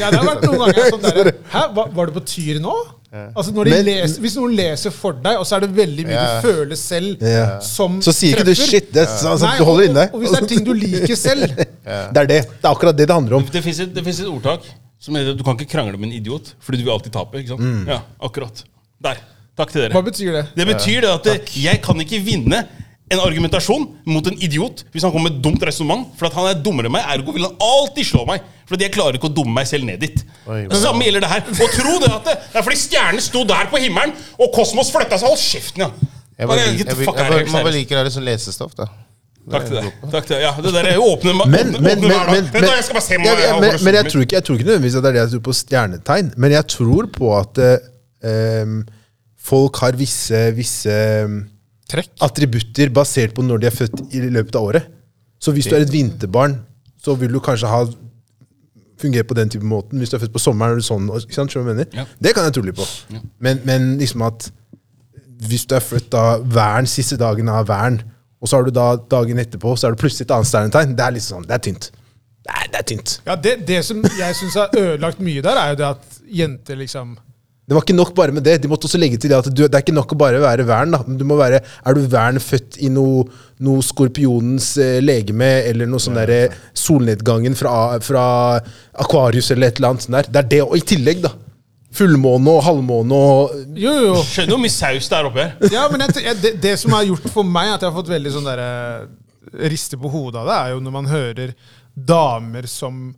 [0.00, 2.74] Ja, det har vært noen ganger sånn der, Hæ, var, var det på Tyr nå?
[3.36, 6.06] Altså når de Men- leser, Hvis noen leser for deg, og så er det veldig
[6.08, 6.26] mye Ja.
[6.40, 7.46] du føler selv Ja.
[7.62, 8.90] som Så sier ikke du shit.
[8.90, 10.06] Det, så, altså, Nei, du holder inne.
[10.08, 11.46] og, og hvis det er ting du liker selv
[12.16, 12.40] Det er det.
[12.48, 13.46] Det er akkurat det det handler om.
[13.52, 14.66] Det fins et, et ordtak
[14.98, 17.38] som heter du kan ikke krangle med en idiot, fordi du vil alltid tape.
[17.38, 17.60] ikke sant?
[17.62, 17.86] Mm.
[17.90, 18.64] Ja, akkurat.
[19.02, 19.18] Der.
[19.58, 19.92] Takk til dere.
[19.94, 20.44] Hva betyr det?
[20.56, 22.62] Det betyr det at det, jeg kan ikke vinne
[23.12, 26.08] en argumentasjon mot en idiot hvis han kommer med et dumt resonnement.
[26.18, 28.44] For at han er dummere enn meg, ergo vil han alltid slå meg.
[28.68, 30.24] For jeg klarer ikke å dumme meg selv ned dit.
[30.46, 30.64] Oi.
[30.70, 31.46] Det samme gjelder det her.
[31.52, 34.92] Og tro det at det, det er fordi stjernene sto der på himmelen, og kosmos
[34.94, 35.28] flytta seg.
[35.32, 36.10] Hold kjeften, ja!
[36.32, 38.88] Jeg, Bare, jeg, jeg, jeg, man bare liker å ha litt sånn lesestoff, da.
[39.52, 39.90] Takk til deg.
[40.06, 40.42] Takk til deg.
[40.44, 42.48] Ja, det der er åpne, Men, åpne, men, åpne men, hver dag.
[42.54, 44.68] men, jeg skal bare se men, ja, men, men jeg, tror ikke, jeg tror ikke
[44.68, 48.76] nødvendigvis at det er det jeg tror på stjernetegn, men jeg tror på at eh,
[49.52, 50.94] folk har visse, visse
[51.90, 52.12] Trekk?
[52.24, 54.86] attributter basert på når de er født i løpet av året.
[55.42, 56.60] Så hvis du er et vinterbarn,
[57.02, 57.82] så vil du kanskje ha
[59.02, 59.98] fungere på den type måten.
[59.98, 61.08] Hvis du er født på sommeren, er du sånn.
[61.18, 61.88] Ikke sant, jeg mener?
[61.92, 62.06] Ja.
[62.22, 62.86] Det kan jeg tro litt på.
[63.42, 64.46] Men, men liksom at
[65.42, 67.98] hvis du er født da vern, siste dagen av væren,
[68.42, 71.04] og så har du da dagen etterpå, så er du plutselig et annet stjernetegn, det
[71.04, 71.90] er litt sånn, det er tynt.
[72.42, 73.12] Det er, det er tynt.
[73.26, 76.78] Ja, det, det som jeg syns har ødelagt mye der, er jo det at jenter
[76.78, 77.14] liksom
[77.62, 78.56] Det var ikke nok bare med det.
[78.64, 80.64] De måtte også legge til det at du, det er ikke nok å bare være
[80.66, 80.96] vern.
[80.96, 80.98] da.
[81.06, 83.22] Du må være, er du vern født i noe,
[83.62, 86.40] noe skorpionens eh, legeme, eller noe sånn derre
[86.76, 88.24] solnedgangen fra, fra
[89.04, 90.28] Akvarius eller et eller annet sånt der.
[90.34, 91.30] Det er det, og i tillegg, da.
[91.92, 94.12] Fullmåne og halvmåne og Jo, jo.
[94.24, 95.54] Skjønner hvor mye saus det er oppi her.
[95.74, 98.10] Ja, men jeg, jeg, det, det som har gjort for meg at jeg har fått
[98.10, 98.68] veldig sånn derre
[99.70, 101.52] riste på hodet av det, er jo når man hører
[101.94, 103.10] damer som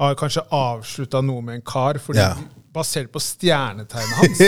[0.00, 2.34] har kanskje avslutta noe med en kar fordi Ja.
[2.74, 4.38] Basert på stjernetegnet hans.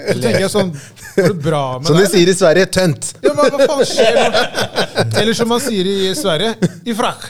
[0.00, 3.10] Så tenker jeg sånn Går det bra med Som de sier i Sverige, tønt.
[3.20, 4.44] Ja, hva, hva faen skjer nå?
[5.20, 6.54] Eller som man sier i Sverige,
[6.88, 7.26] i frakk.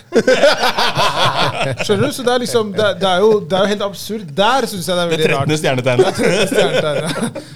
[1.83, 2.13] Skjønner du?
[2.15, 4.29] Så det er liksom Det, det, er, jo, det er jo helt absurd.
[4.37, 5.51] Der syns jeg det er veldig rart.
[5.51, 5.63] 13.
[5.65, 6.23] stjernetegnet.
[6.53, 7.51] Stjernetegnet.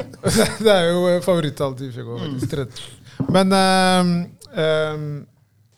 [0.64, 1.92] Det er jo favorittallet til
[2.48, 2.66] 13.
[3.34, 4.12] Men um,
[4.58, 5.08] ehm,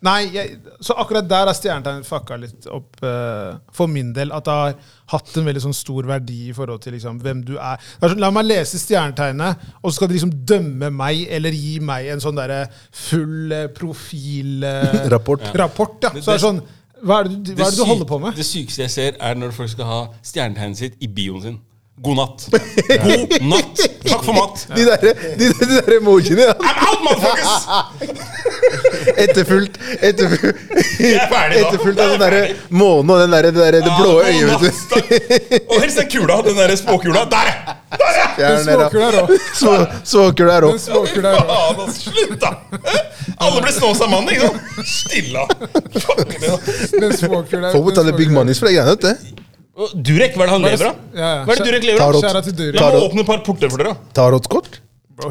[0.05, 4.29] Nei, jeg, så akkurat der har stjernetegnet fucka litt opp uh, for min del.
[4.37, 4.75] At det har
[5.15, 7.81] hatt en veldig sånn stor verdi i forhold til liksom, hvem du er.
[8.03, 11.79] Er sånn, la meg lese stjernetegnet, og så skal de liksom dømme meg eller gi
[11.81, 13.79] meg en sånn derre full profilrapport.
[13.81, 15.49] profil eh, Rapport.
[15.65, 15.97] rapport.
[16.05, 16.13] Ja.
[16.21, 16.61] Så det er sånn
[17.07, 18.37] Hva er det, du- hva er det du holder på med?
[18.37, 21.59] Det sykeste jeg ser, er når folk skal ha stjernetegnet sitt i bioen sin.
[22.03, 22.43] God natt.
[23.05, 23.81] God natt.
[24.05, 24.67] Takk for mat.
[24.77, 24.97] De der,
[25.39, 26.53] de, de der emojiene, ja.
[26.61, 27.55] I'm out, motherfuckers!
[29.17, 30.59] Etterfulgt etterfulgt,
[31.01, 34.53] er etterfulgt av den derre månen og den der, det, der, det blå Ja, øyet.
[35.71, 36.37] Og helst den kula.
[36.45, 37.25] Den der spåkula.
[37.33, 37.51] Der!
[37.97, 38.51] Der, ja!
[38.53, 39.33] Den spåkula er òg.
[40.05, 40.93] småkula der også.
[40.93, 41.27] Faen,
[41.81, 42.51] altså, slutt, da!
[43.41, 44.61] Alle blir Snåsa mann, ikke sant?
[44.93, 45.49] Stilla.
[47.01, 48.93] Den småkula Folk betaler big money for de greiene.
[48.93, 49.43] vet du.
[49.77, 50.99] Durek, hva er det han lever av?
[51.13, 51.45] Ja, ja.
[51.45, 52.19] Hva er det Durek lever av?
[52.25, 52.81] Kjære til Durek.
[52.81, 53.97] La meg åpne et par porter for dere.
[54.17, 54.79] Tarotkort.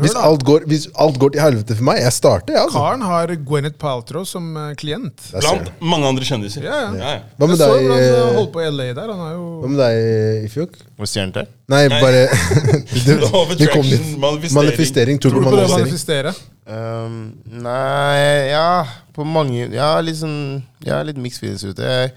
[0.02, 2.80] Hvis alt, går, hvis alt går til helvete for meg, jeg starter, jeg, altså.
[2.82, 5.28] Karen har Gwyneth Paltrow som eh, klient.
[5.30, 6.66] Blant mange andre kjendiser.
[6.66, 6.88] Ja, ja.
[6.98, 7.20] Ja, ja.
[7.38, 9.12] Hva med Jeg så deg, hvordan han eh, holdt på i LA der.
[9.14, 10.80] Han har hva med deg, Ifjok?
[10.98, 11.52] Og til?
[11.70, 12.24] Nei, bare
[13.06, 14.10] det, Love det kom attraction, litt.
[14.26, 14.58] manifestering.
[14.58, 15.22] Manifestering.
[15.22, 16.34] Tror Tror du du på det å manifestering?
[16.34, 16.54] manifestere?
[16.66, 17.18] Um,
[17.62, 18.70] nei Ja,
[19.14, 21.86] på mange Ja, litt sånn Ja, litt mixed feelings ute.
[21.86, 22.16] Jeg,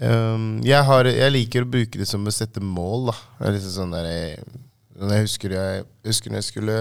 [0.00, 3.16] um, jeg, har, jeg liker å bruke det som å sette mål, da.
[3.40, 4.38] Det er liksom sånn der jeg,
[4.98, 6.78] jeg husker jeg husker når jeg skulle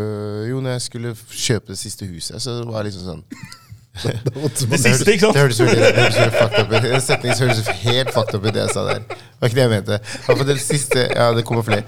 [0.00, 3.26] øh, Jo, når jeg skulle kjøpe det siste huset, så det var liksom sånn
[4.72, 5.36] Det siste, ikke sant?
[5.36, 6.86] Det hørtes fucked up ut.
[6.96, 9.02] En setning som hørtes helt fucked up ut, det jeg sa der.
[9.04, 9.98] Det var ikke det jeg mente.
[10.22, 11.84] Iallfall det siste Ja, det kommer flere.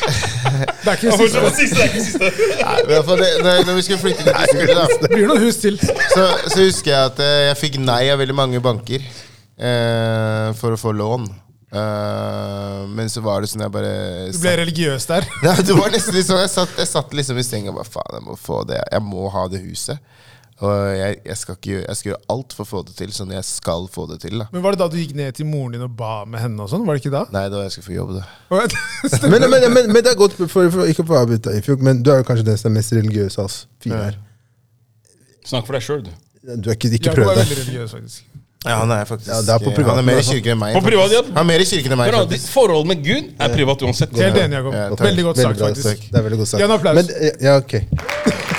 [0.00, 1.42] Det er ikke det siste.
[1.42, 2.30] det siste, er ikke siste.
[2.60, 3.00] Nei, det,
[3.42, 5.80] når, når vi skulle flytte til distriktet, da Det blir noen hus til.
[6.14, 9.04] så, så husker jeg at eh, jeg fikk nei av veldig mange banker
[9.60, 11.28] eh, for å få lån.
[11.70, 13.90] Uh, men så var det sånn jeg bare
[14.34, 15.26] Du ble religiøs der.
[15.46, 17.86] ja, det var nesten litt sånn Jeg satt, jeg satt liksom i senga og bare
[17.86, 18.80] faen, jeg må få det.
[18.90, 20.02] Jeg må ha det huset.
[20.60, 23.30] Og jeg, jeg, skal ikke, jeg skal gjøre alt for å få det til, sånn
[23.32, 24.34] jeg skal få det til.
[24.42, 26.58] da Men Var det da du gikk ned til moren din og ba med henne?
[26.66, 26.82] og sånn?
[26.88, 27.22] Var det ikke da?
[27.32, 28.26] Nei, da jeg skal få jobb, da.
[29.30, 32.02] Men, men, men, men det er godt, for, for ikke for å avbryte deg, men
[32.04, 34.18] du er jo kanskje den som er mest religiøs av oss fire her.
[35.48, 36.12] Snakk for deg sjøl, du.
[36.60, 38.39] Du er ikke, ikke prøv er veldig religiøs, faktisk.
[38.64, 40.74] Ja, Han er faktisk Ja, er på privaten, Han er mer i kirken enn meg.
[40.76, 41.20] På privat, ja.
[41.30, 42.10] Han er mer i kirken enn meg.
[42.12, 44.12] Bra, ditt forhold med Gud er privat uansett.
[44.20, 44.74] Helt enig, Jakob.
[44.76, 44.88] Ja.
[45.00, 46.02] Veldig godt sagt, faktisk.
[46.10, 46.60] Det er veldig godt sagt.
[46.60, 46.98] Gi en applaus.
[47.00, 47.72] Men, eh, ja, ok.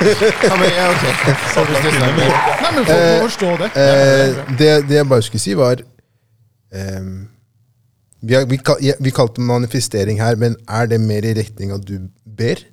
[0.01, 1.05] Ja, men, ja, ok.
[1.53, 3.69] Så Nei, men folk må forstå det.
[3.77, 5.83] Eh, det, det jeg bare skulle si, var
[6.73, 7.13] ehm,
[8.25, 8.57] vi, har, vi,
[9.05, 12.65] vi kalte det manifestering her, men er det mer i retning at du ber?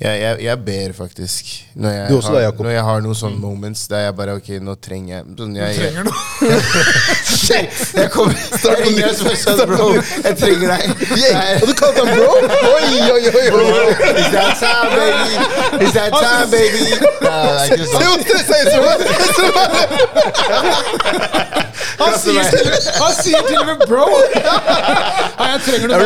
[0.00, 1.44] Ja, jeg, jeg ber faktisk.
[1.74, 4.48] Når jeg, også har, da, når jeg har noen sånne moments der jeg bare Ok,
[4.64, 6.16] nå trenger jeg sånn, jeg, Du trenger noe.
[8.00, 8.34] jeg kommer
[8.64, 9.88] Jeg ringer deg først, sånn, bro.
[10.24, 10.80] Jeg trenger deg.
[11.20, 11.60] Yeah.
[11.60, 12.30] Og du kalte ham bro?
[12.70, 13.46] Oi, oi, oi!
[13.60, 13.92] oi.
[14.16, 15.36] Is that time, baby?
[15.84, 16.84] Is that time, baby?
[17.60, 18.80] Se hvor stressa jeg er!
[22.00, 24.08] Han sier, til, han sier til og med 'bro'!
[25.40, 26.04] Nei, jeg trenger det nå.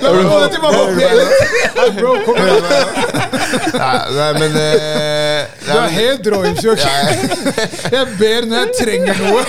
[0.00, 1.32] La meg få det tilbake og be litt.
[1.76, 2.69] Nei, bro, kom igjen.
[2.70, 9.44] Nei, nei, men nei, Du er helt rå, Jeg ber når jeg trenger noe.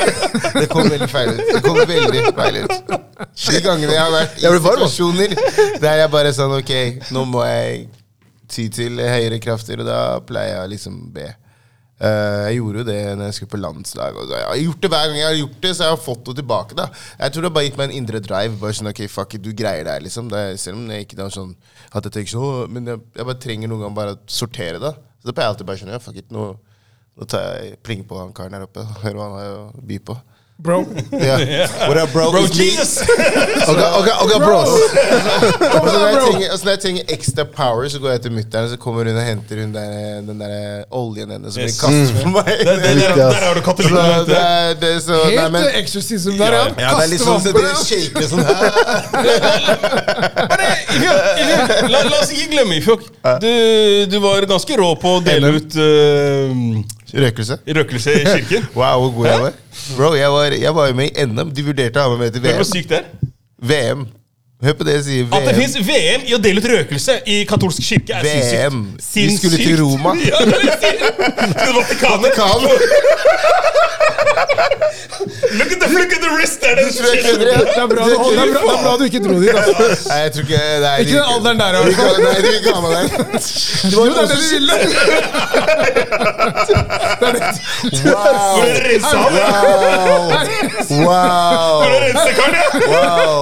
[0.56, 1.41] Det kom veldig feil ut.
[1.52, 2.93] Det kom veldig feil ut.
[3.31, 5.35] De gangene jeg har vært i situasjoner
[5.81, 6.73] der jeg bare sånn Ok,
[7.14, 7.85] nå må jeg
[8.52, 11.30] ty til høyere krafter, og da pleier jeg å liksom be.
[12.02, 14.15] Eh, jeg gjorde jo det når jeg skulle på landslag.
[14.18, 16.23] Og jeg har gjort det hver gang jeg har gjort det, så jeg har fått
[16.26, 16.78] det tilbake.
[16.80, 16.88] da
[17.19, 18.57] Jeg tror det har bare gitt meg en indre drive.
[18.61, 21.22] Bare sånn, ok, fuck it, du greier det her, liksom det Selv om jeg ikke
[21.22, 21.53] har sånn
[21.91, 24.94] at jeg tenker sånn Men jeg, jeg bare trenger noen gang bare å sortere det.
[25.22, 26.48] Så da pleier jeg alltid bare sånn Ja, fuck it, nå,
[27.22, 28.82] nå tar jeg pling på han karen her oppe.
[28.88, 30.18] og Hører hva han har å by på.
[30.64, 31.68] Bro, Yeah.
[31.90, 32.32] What up, bro?
[32.32, 32.42] Bro.
[32.54, 33.02] Jesus!
[33.68, 34.70] Ok, ok, ok, bros.
[34.70, 34.74] Og
[35.90, 38.32] så når jeg trenger, og så når jeg trenger ekstra power, så går jeg til
[38.36, 41.80] mutter'n, så kommer hun og henter hun der, den der oljen hennes som blir Yes.
[41.82, 42.46] kastet på meg.
[42.62, 44.26] Der, det, der, der har du katolikken.
[44.30, 46.58] det det så, nei, helt men, exorcism der, ja.
[46.78, 48.62] ja, det er litt sånn så det shaker sånn her.
[51.92, 53.02] La, la oss ikke glemme, Ifjok.
[53.42, 53.50] Du,
[54.14, 56.54] du var ganske rå på å dele ut uh,
[57.14, 57.58] Røkelse.
[57.68, 58.68] røkelse i kirken.
[58.80, 59.54] Wow, hvor god jeg var.
[59.98, 61.52] Bro, jeg var, jeg var jo med i NM.
[61.56, 63.30] De vurderte å ha meg med til VM Hvem hvor sykt det er?
[63.72, 64.06] VM.
[64.62, 65.24] Hør på det jeg sier.
[65.26, 65.34] VM.
[65.34, 68.84] At det fins VM i å dele ut røkelse i katolsk kirke, er VM.
[69.16, 70.14] Vi skulle til Roma.
[70.32, 71.10] Ja, det er det.
[71.58, 72.34] Til Vatikanet.
[75.52, 76.62] Look at the, look at the wrist!
[76.62, 78.18] Det er det er bra, du, det
[78.54, 79.50] det bra du ikke dro dit.
[79.50, 79.74] Altså.
[80.10, 81.82] Nei, jeg tror ikke nei, Ikke den alderen der, Nei,
[82.42, 83.02] du vil ikke ha meg der.
[83.92, 84.76] Jo, det er det du ville!
[88.12, 88.62] Wow!
[88.72, 88.86] Er?
[91.06, 91.82] Wow!
[92.92, 93.42] Wow!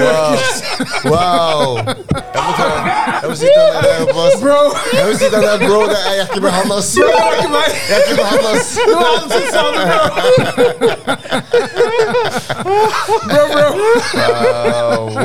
[0.00, 0.32] Wow!
[1.04, 1.12] Wow!
[1.12, 1.76] wow.
[2.34, 2.66] Jeg må ta
[3.20, 4.36] Jeg må sitte der oppe, ass.
[4.42, 4.60] Bro,
[4.96, 5.80] Jeg må sitte der, bro.
[5.90, 6.90] Det er, jeg er ikke med han, ass.
[6.96, 7.68] det var ikke meg!
[7.88, 8.68] Jeg er ikke med han, ass.
[8.76, 10.02] Det var han som sa det, bro!
[13.30, 13.68] Bro, bro.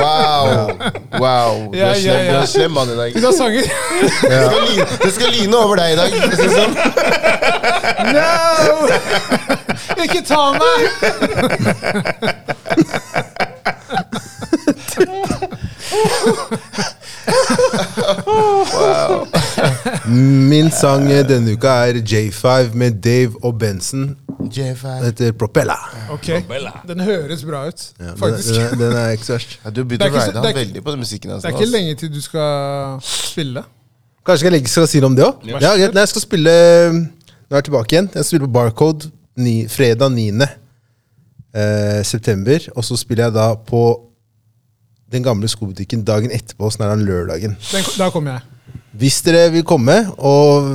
[0.02, 0.48] Wow!
[1.20, 1.54] Wow.
[1.72, 2.42] Du Ja, er ja, slem, du ja.
[2.42, 3.10] er slem mann i dag.
[3.16, 3.62] Vi tar sanger.
[3.62, 3.70] Det
[4.22, 6.10] skal, line, det skal line over deg i dag.
[6.20, 6.74] for å si det Sånn.
[8.16, 8.26] No!
[10.04, 10.80] Ikke ta meg!
[20.08, 24.16] Min sang eh, denne uka er J5 med Dave og Benson.
[24.46, 24.88] J5.
[24.88, 25.76] Den heter Propella.
[26.14, 26.28] Ok.
[26.88, 28.50] Den høres bra ut, Ja, den, faktisk.
[28.54, 29.60] den, den er ikke verst.
[29.66, 31.44] Ja, du Det begynte å så- han veldig på den musikken hans.
[31.44, 33.64] Det er ikke lenge til du skal spille.
[34.26, 35.34] Kanskje jeg skal si noe om det òg?
[35.46, 35.60] Ja.
[35.62, 36.52] Ja, jeg skal spille
[37.46, 38.10] Nå er jeg tilbake igjen.
[38.16, 40.48] Jeg spiller på Barcode ni, fredag 9.
[41.54, 42.60] Eh, september.
[42.76, 44.00] Og så spiller jeg da på
[45.12, 47.56] den gamle skobutikken dagen etterpå, sånn er det lørdagen.
[47.72, 48.82] Den, da kommer jeg.
[48.96, 50.70] Hvis dere vil komme og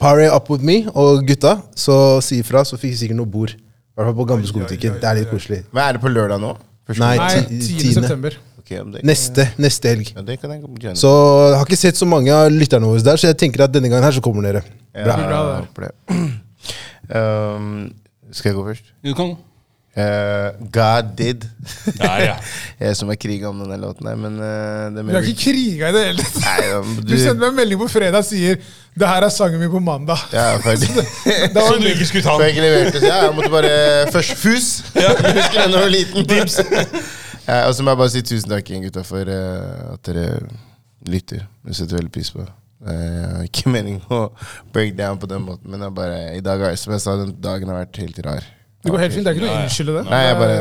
[0.00, 3.54] party up with me og gutta, så si ifra, så fikk vi sikkert noe bord.
[3.54, 4.96] I hvert fall på gamle skobutikken.
[5.02, 5.60] Det er litt koselig.
[5.74, 6.54] Hva er det på lørdag nå?
[7.00, 7.14] Nei.
[7.18, 7.92] Nei, 10.
[7.96, 8.36] september.
[8.64, 10.08] Okay, Neste, neste helg.
[10.14, 10.94] Ja, det kan jeg gjøre.
[10.96, 11.10] Så
[11.50, 13.90] jeg har ikke sett så mange av lytterne våre der, så jeg tenker at denne
[13.92, 14.62] gangen her så kommer dere.
[14.96, 15.60] Ja, Bra.
[15.76, 15.92] bra.
[17.04, 17.90] Um,
[18.32, 18.86] skal jeg gå først?
[19.04, 19.34] Du kan
[19.94, 21.44] Eh, God Did.
[22.00, 22.32] Ja, ja.
[22.82, 25.42] jeg som er kriga om denne låten her, men uh, det er Vi har ikke
[25.52, 26.64] kriga i det hele tatt.
[26.66, 28.58] Ja, men Du sendte meg en melding på fredag og sier
[28.94, 30.24] 'Det her er sangen min på mandag'.
[30.34, 30.88] Ja, ferdig.
[31.54, 32.42] Da var så du ikke skulle ta den?
[32.46, 34.68] jeg ikke leverte, så ja, jeg måtte bare Først fus.
[35.04, 35.14] Ja.
[35.14, 36.26] husker den da jeg var liten.
[36.26, 36.58] Dips.
[37.46, 40.26] Ja, og så må jeg bare si tusen takk igjen, gutta, for uh, at dere
[41.06, 41.46] lytter.
[41.66, 42.42] Det setter veldig pris på.
[42.84, 44.26] Eh, Jeg har ikke meningen å
[44.72, 47.68] break down på den måten, men jeg bare, i dag som jeg sa, den dagen
[47.70, 48.44] har vært helt rar.
[48.84, 49.24] Det går helt fint.
[49.24, 50.02] Det er ikke noe å unnskylde det.
[50.10, 50.56] Nei, jeg bare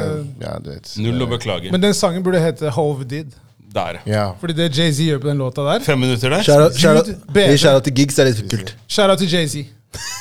[0.45, 0.91] Ja, du vet.
[1.04, 1.72] Null å beklage.
[1.74, 3.34] Men den sangen burde hete Hove Did.
[3.74, 3.98] Der.
[4.06, 4.26] Ja.
[4.40, 6.44] Fordi det Jay-Z gjør på den låta der Fem minutter der.
[6.45, 8.76] Shout-out shout til gigs, er litt kult.
[8.88, 9.66] Shout-out til Jay-Z.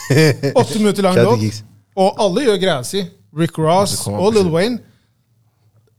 [0.60, 1.60] Åtte minutter lang Shout out låt.
[2.00, 3.04] Og alle gjør greia si.
[3.36, 4.80] Rick Ross og Lil Wayne.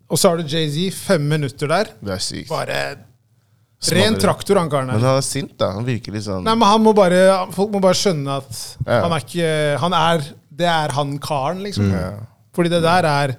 [0.09, 1.93] Og så har du Jay-Z fem minutter der.
[2.01, 2.49] Det er sykt.
[2.51, 2.81] Bare
[3.93, 5.73] ren traktor, han karen Men han er sint, da.
[5.75, 7.19] Han virker litt sånn Nei, men han må bare,
[7.51, 9.01] Folk må bare skjønne at Ja.
[9.03, 9.49] han er ikke
[9.81, 10.23] Han er
[10.53, 11.89] Det er han karen, liksom.
[11.91, 12.23] Mm.
[12.53, 13.35] Fordi det der er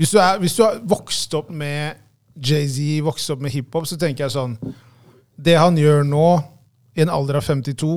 [0.00, 1.98] Hvis du, er, hvis du har vokst opp med
[2.34, 4.56] Jay-Z, vokst opp med hiphop, så tenker jeg sånn
[5.36, 6.26] Det han gjør nå,
[6.96, 7.92] i en alder av 52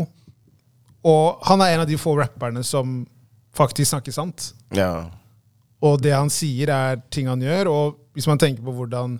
[1.10, 3.02] Og han er en av de få rapperne som
[3.56, 4.54] faktisk snakker sant.
[4.76, 5.10] ja.
[5.84, 7.68] Og det han sier, er ting han gjør.
[7.68, 9.18] Og hvis man tenker på hvordan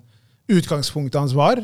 [0.48, 1.60] utgangspunktet hans var,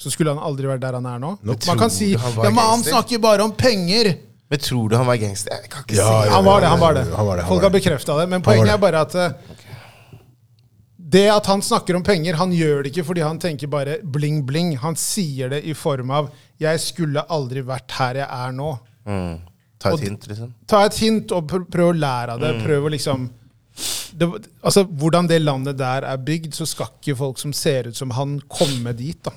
[0.00, 1.34] så skulle han aldri vært der han er nå.
[1.44, 4.14] Nå Man kan si ja, men han snakker bare om penger.
[4.50, 5.52] Men tror du han var gangster?
[5.62, 6.68] Jeg kan ikke Ja, si ja, Han var det.
[6.68, 7.04] han var det.
[7.14, 7.82] Han var det, han Folk var har det.
[7.82, 8.28] bekrefta det.
[8.28, 8.74] Men poenget det.
[8.74, 9.32] er bare at eh,
[11.10, 14.76] det at han snakker om penger, han gjør det ikke fordi han tenker bare bling-bling.
[14.82, 18.78] Han sier det i form av 'jeg skulle aldri vært her jeg er nå'.
[19.06, 19.38] Mm.
[19.78, 20.54] Ta Og- et hint, liksom.
[20.68, 22.54] Ta et hint og pr prøv å lære av det.
[22.56, 22.62] Mm.
[22.66, 23.30] Prøv å liksom
[24.16, 24.26] det,
[24.62, 28.10] altså, Hvordan det landet der er bygd, så skal ikke folk som ser ut som
[28.10, 29.22] han, komme dit.
[29.22, 29.30] da.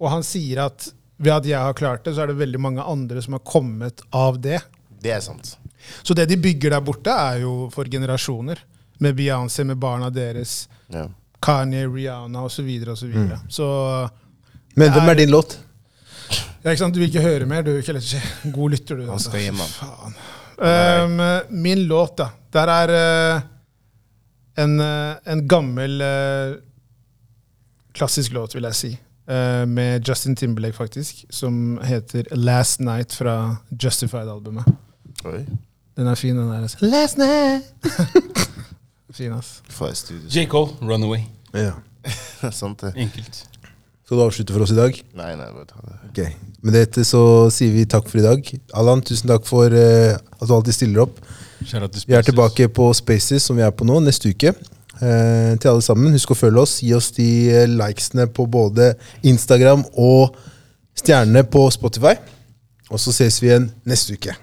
[0.00, 2.84] Og han sier at ved at jeg har klart det, så er det veldig mange
[2.84, 4.60] andre som har kommet av det.
[5.00, 5.54] Det er sant.
[6.02, 8.60] Så det de bygger der borte, er jo for generasjoner.
[9.00, 11.08] Med Beyoncé, med barna deres, Ja.
[11.40, 12.64] Kanye, Rihanna osv.
[12.66, 12.92] Videre.
[13.00, 13.48] Mm.
[13.48, 13.66] så
[14.76, 15.58] Men hvem er din låt?
[16.62, 16.94] ja, ikke sant?
[16.94, 17.62] Du vil ikke høre mer?
[17.64, 18.20] Du er ikke
[18.58, 19.06] god lytter, du.
[19.08, 19.72] Han skal hjem, han.
[19.78, 20.18] Faen.
[20.60, 21.22] Um,
[21.62, 22.28] min låt, da.
[22.52, 23.42] Der er uh,
[24.60, 26.58] en, uh, en gammel uh,
[27.96, 28.90] klassisk låt, vil jeg si.
[29.30, 31.24] Eh, med Justin Timberlake, faktisk.
[31.30, 34.64] Som heter 'Last Night' fra Justified-albumet.
[35.24, 35.44] Oi.
[35.96, 36.62] Den er fin, den der.
[36.62, 36.76] altså.
[36.80, 37.62] Last night!
[39.18, 39.62] fin, ass.
[40.36, 40.46] J.
[40.48, 41.20] Cole, Runaway.
[41.54, 41.72] Ja.
[42.40, 42.92] det er sant det.
[42.96, 43.46] Enkelt.
[44.04, 44.96] Skal du avslutte for oss i dag?
[45.14, 45.98] Nei, nei, bare ta det.
[46.08, 46.32] Ok.
[46.66, 47.20] Med dette så
[47.54, 48.48] sier vi takk for i dag.
[48.74, 51.20] Allan, tusen takk for uh, at du alltid stiller opp.
[51.60, 54.50] Vi er tilbake på Spaces, som vi er på nå, neste uke.
[55.00, 56.78] Eh, til alle sammen, husk å følge oss.
[56.84, 58.92] Gi oss de eh, likesene på både
[59.26, 60.36] Instagram og
[60.98, 62.16] stjernene på Spotify.
[62.90, 64.34] Og så ses vi igjen neste uke.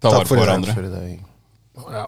[0.00, 0.74] Ta vare på hverandre.
[0.74, 1.20] For i dag.
[1.94, 2.06] Ja.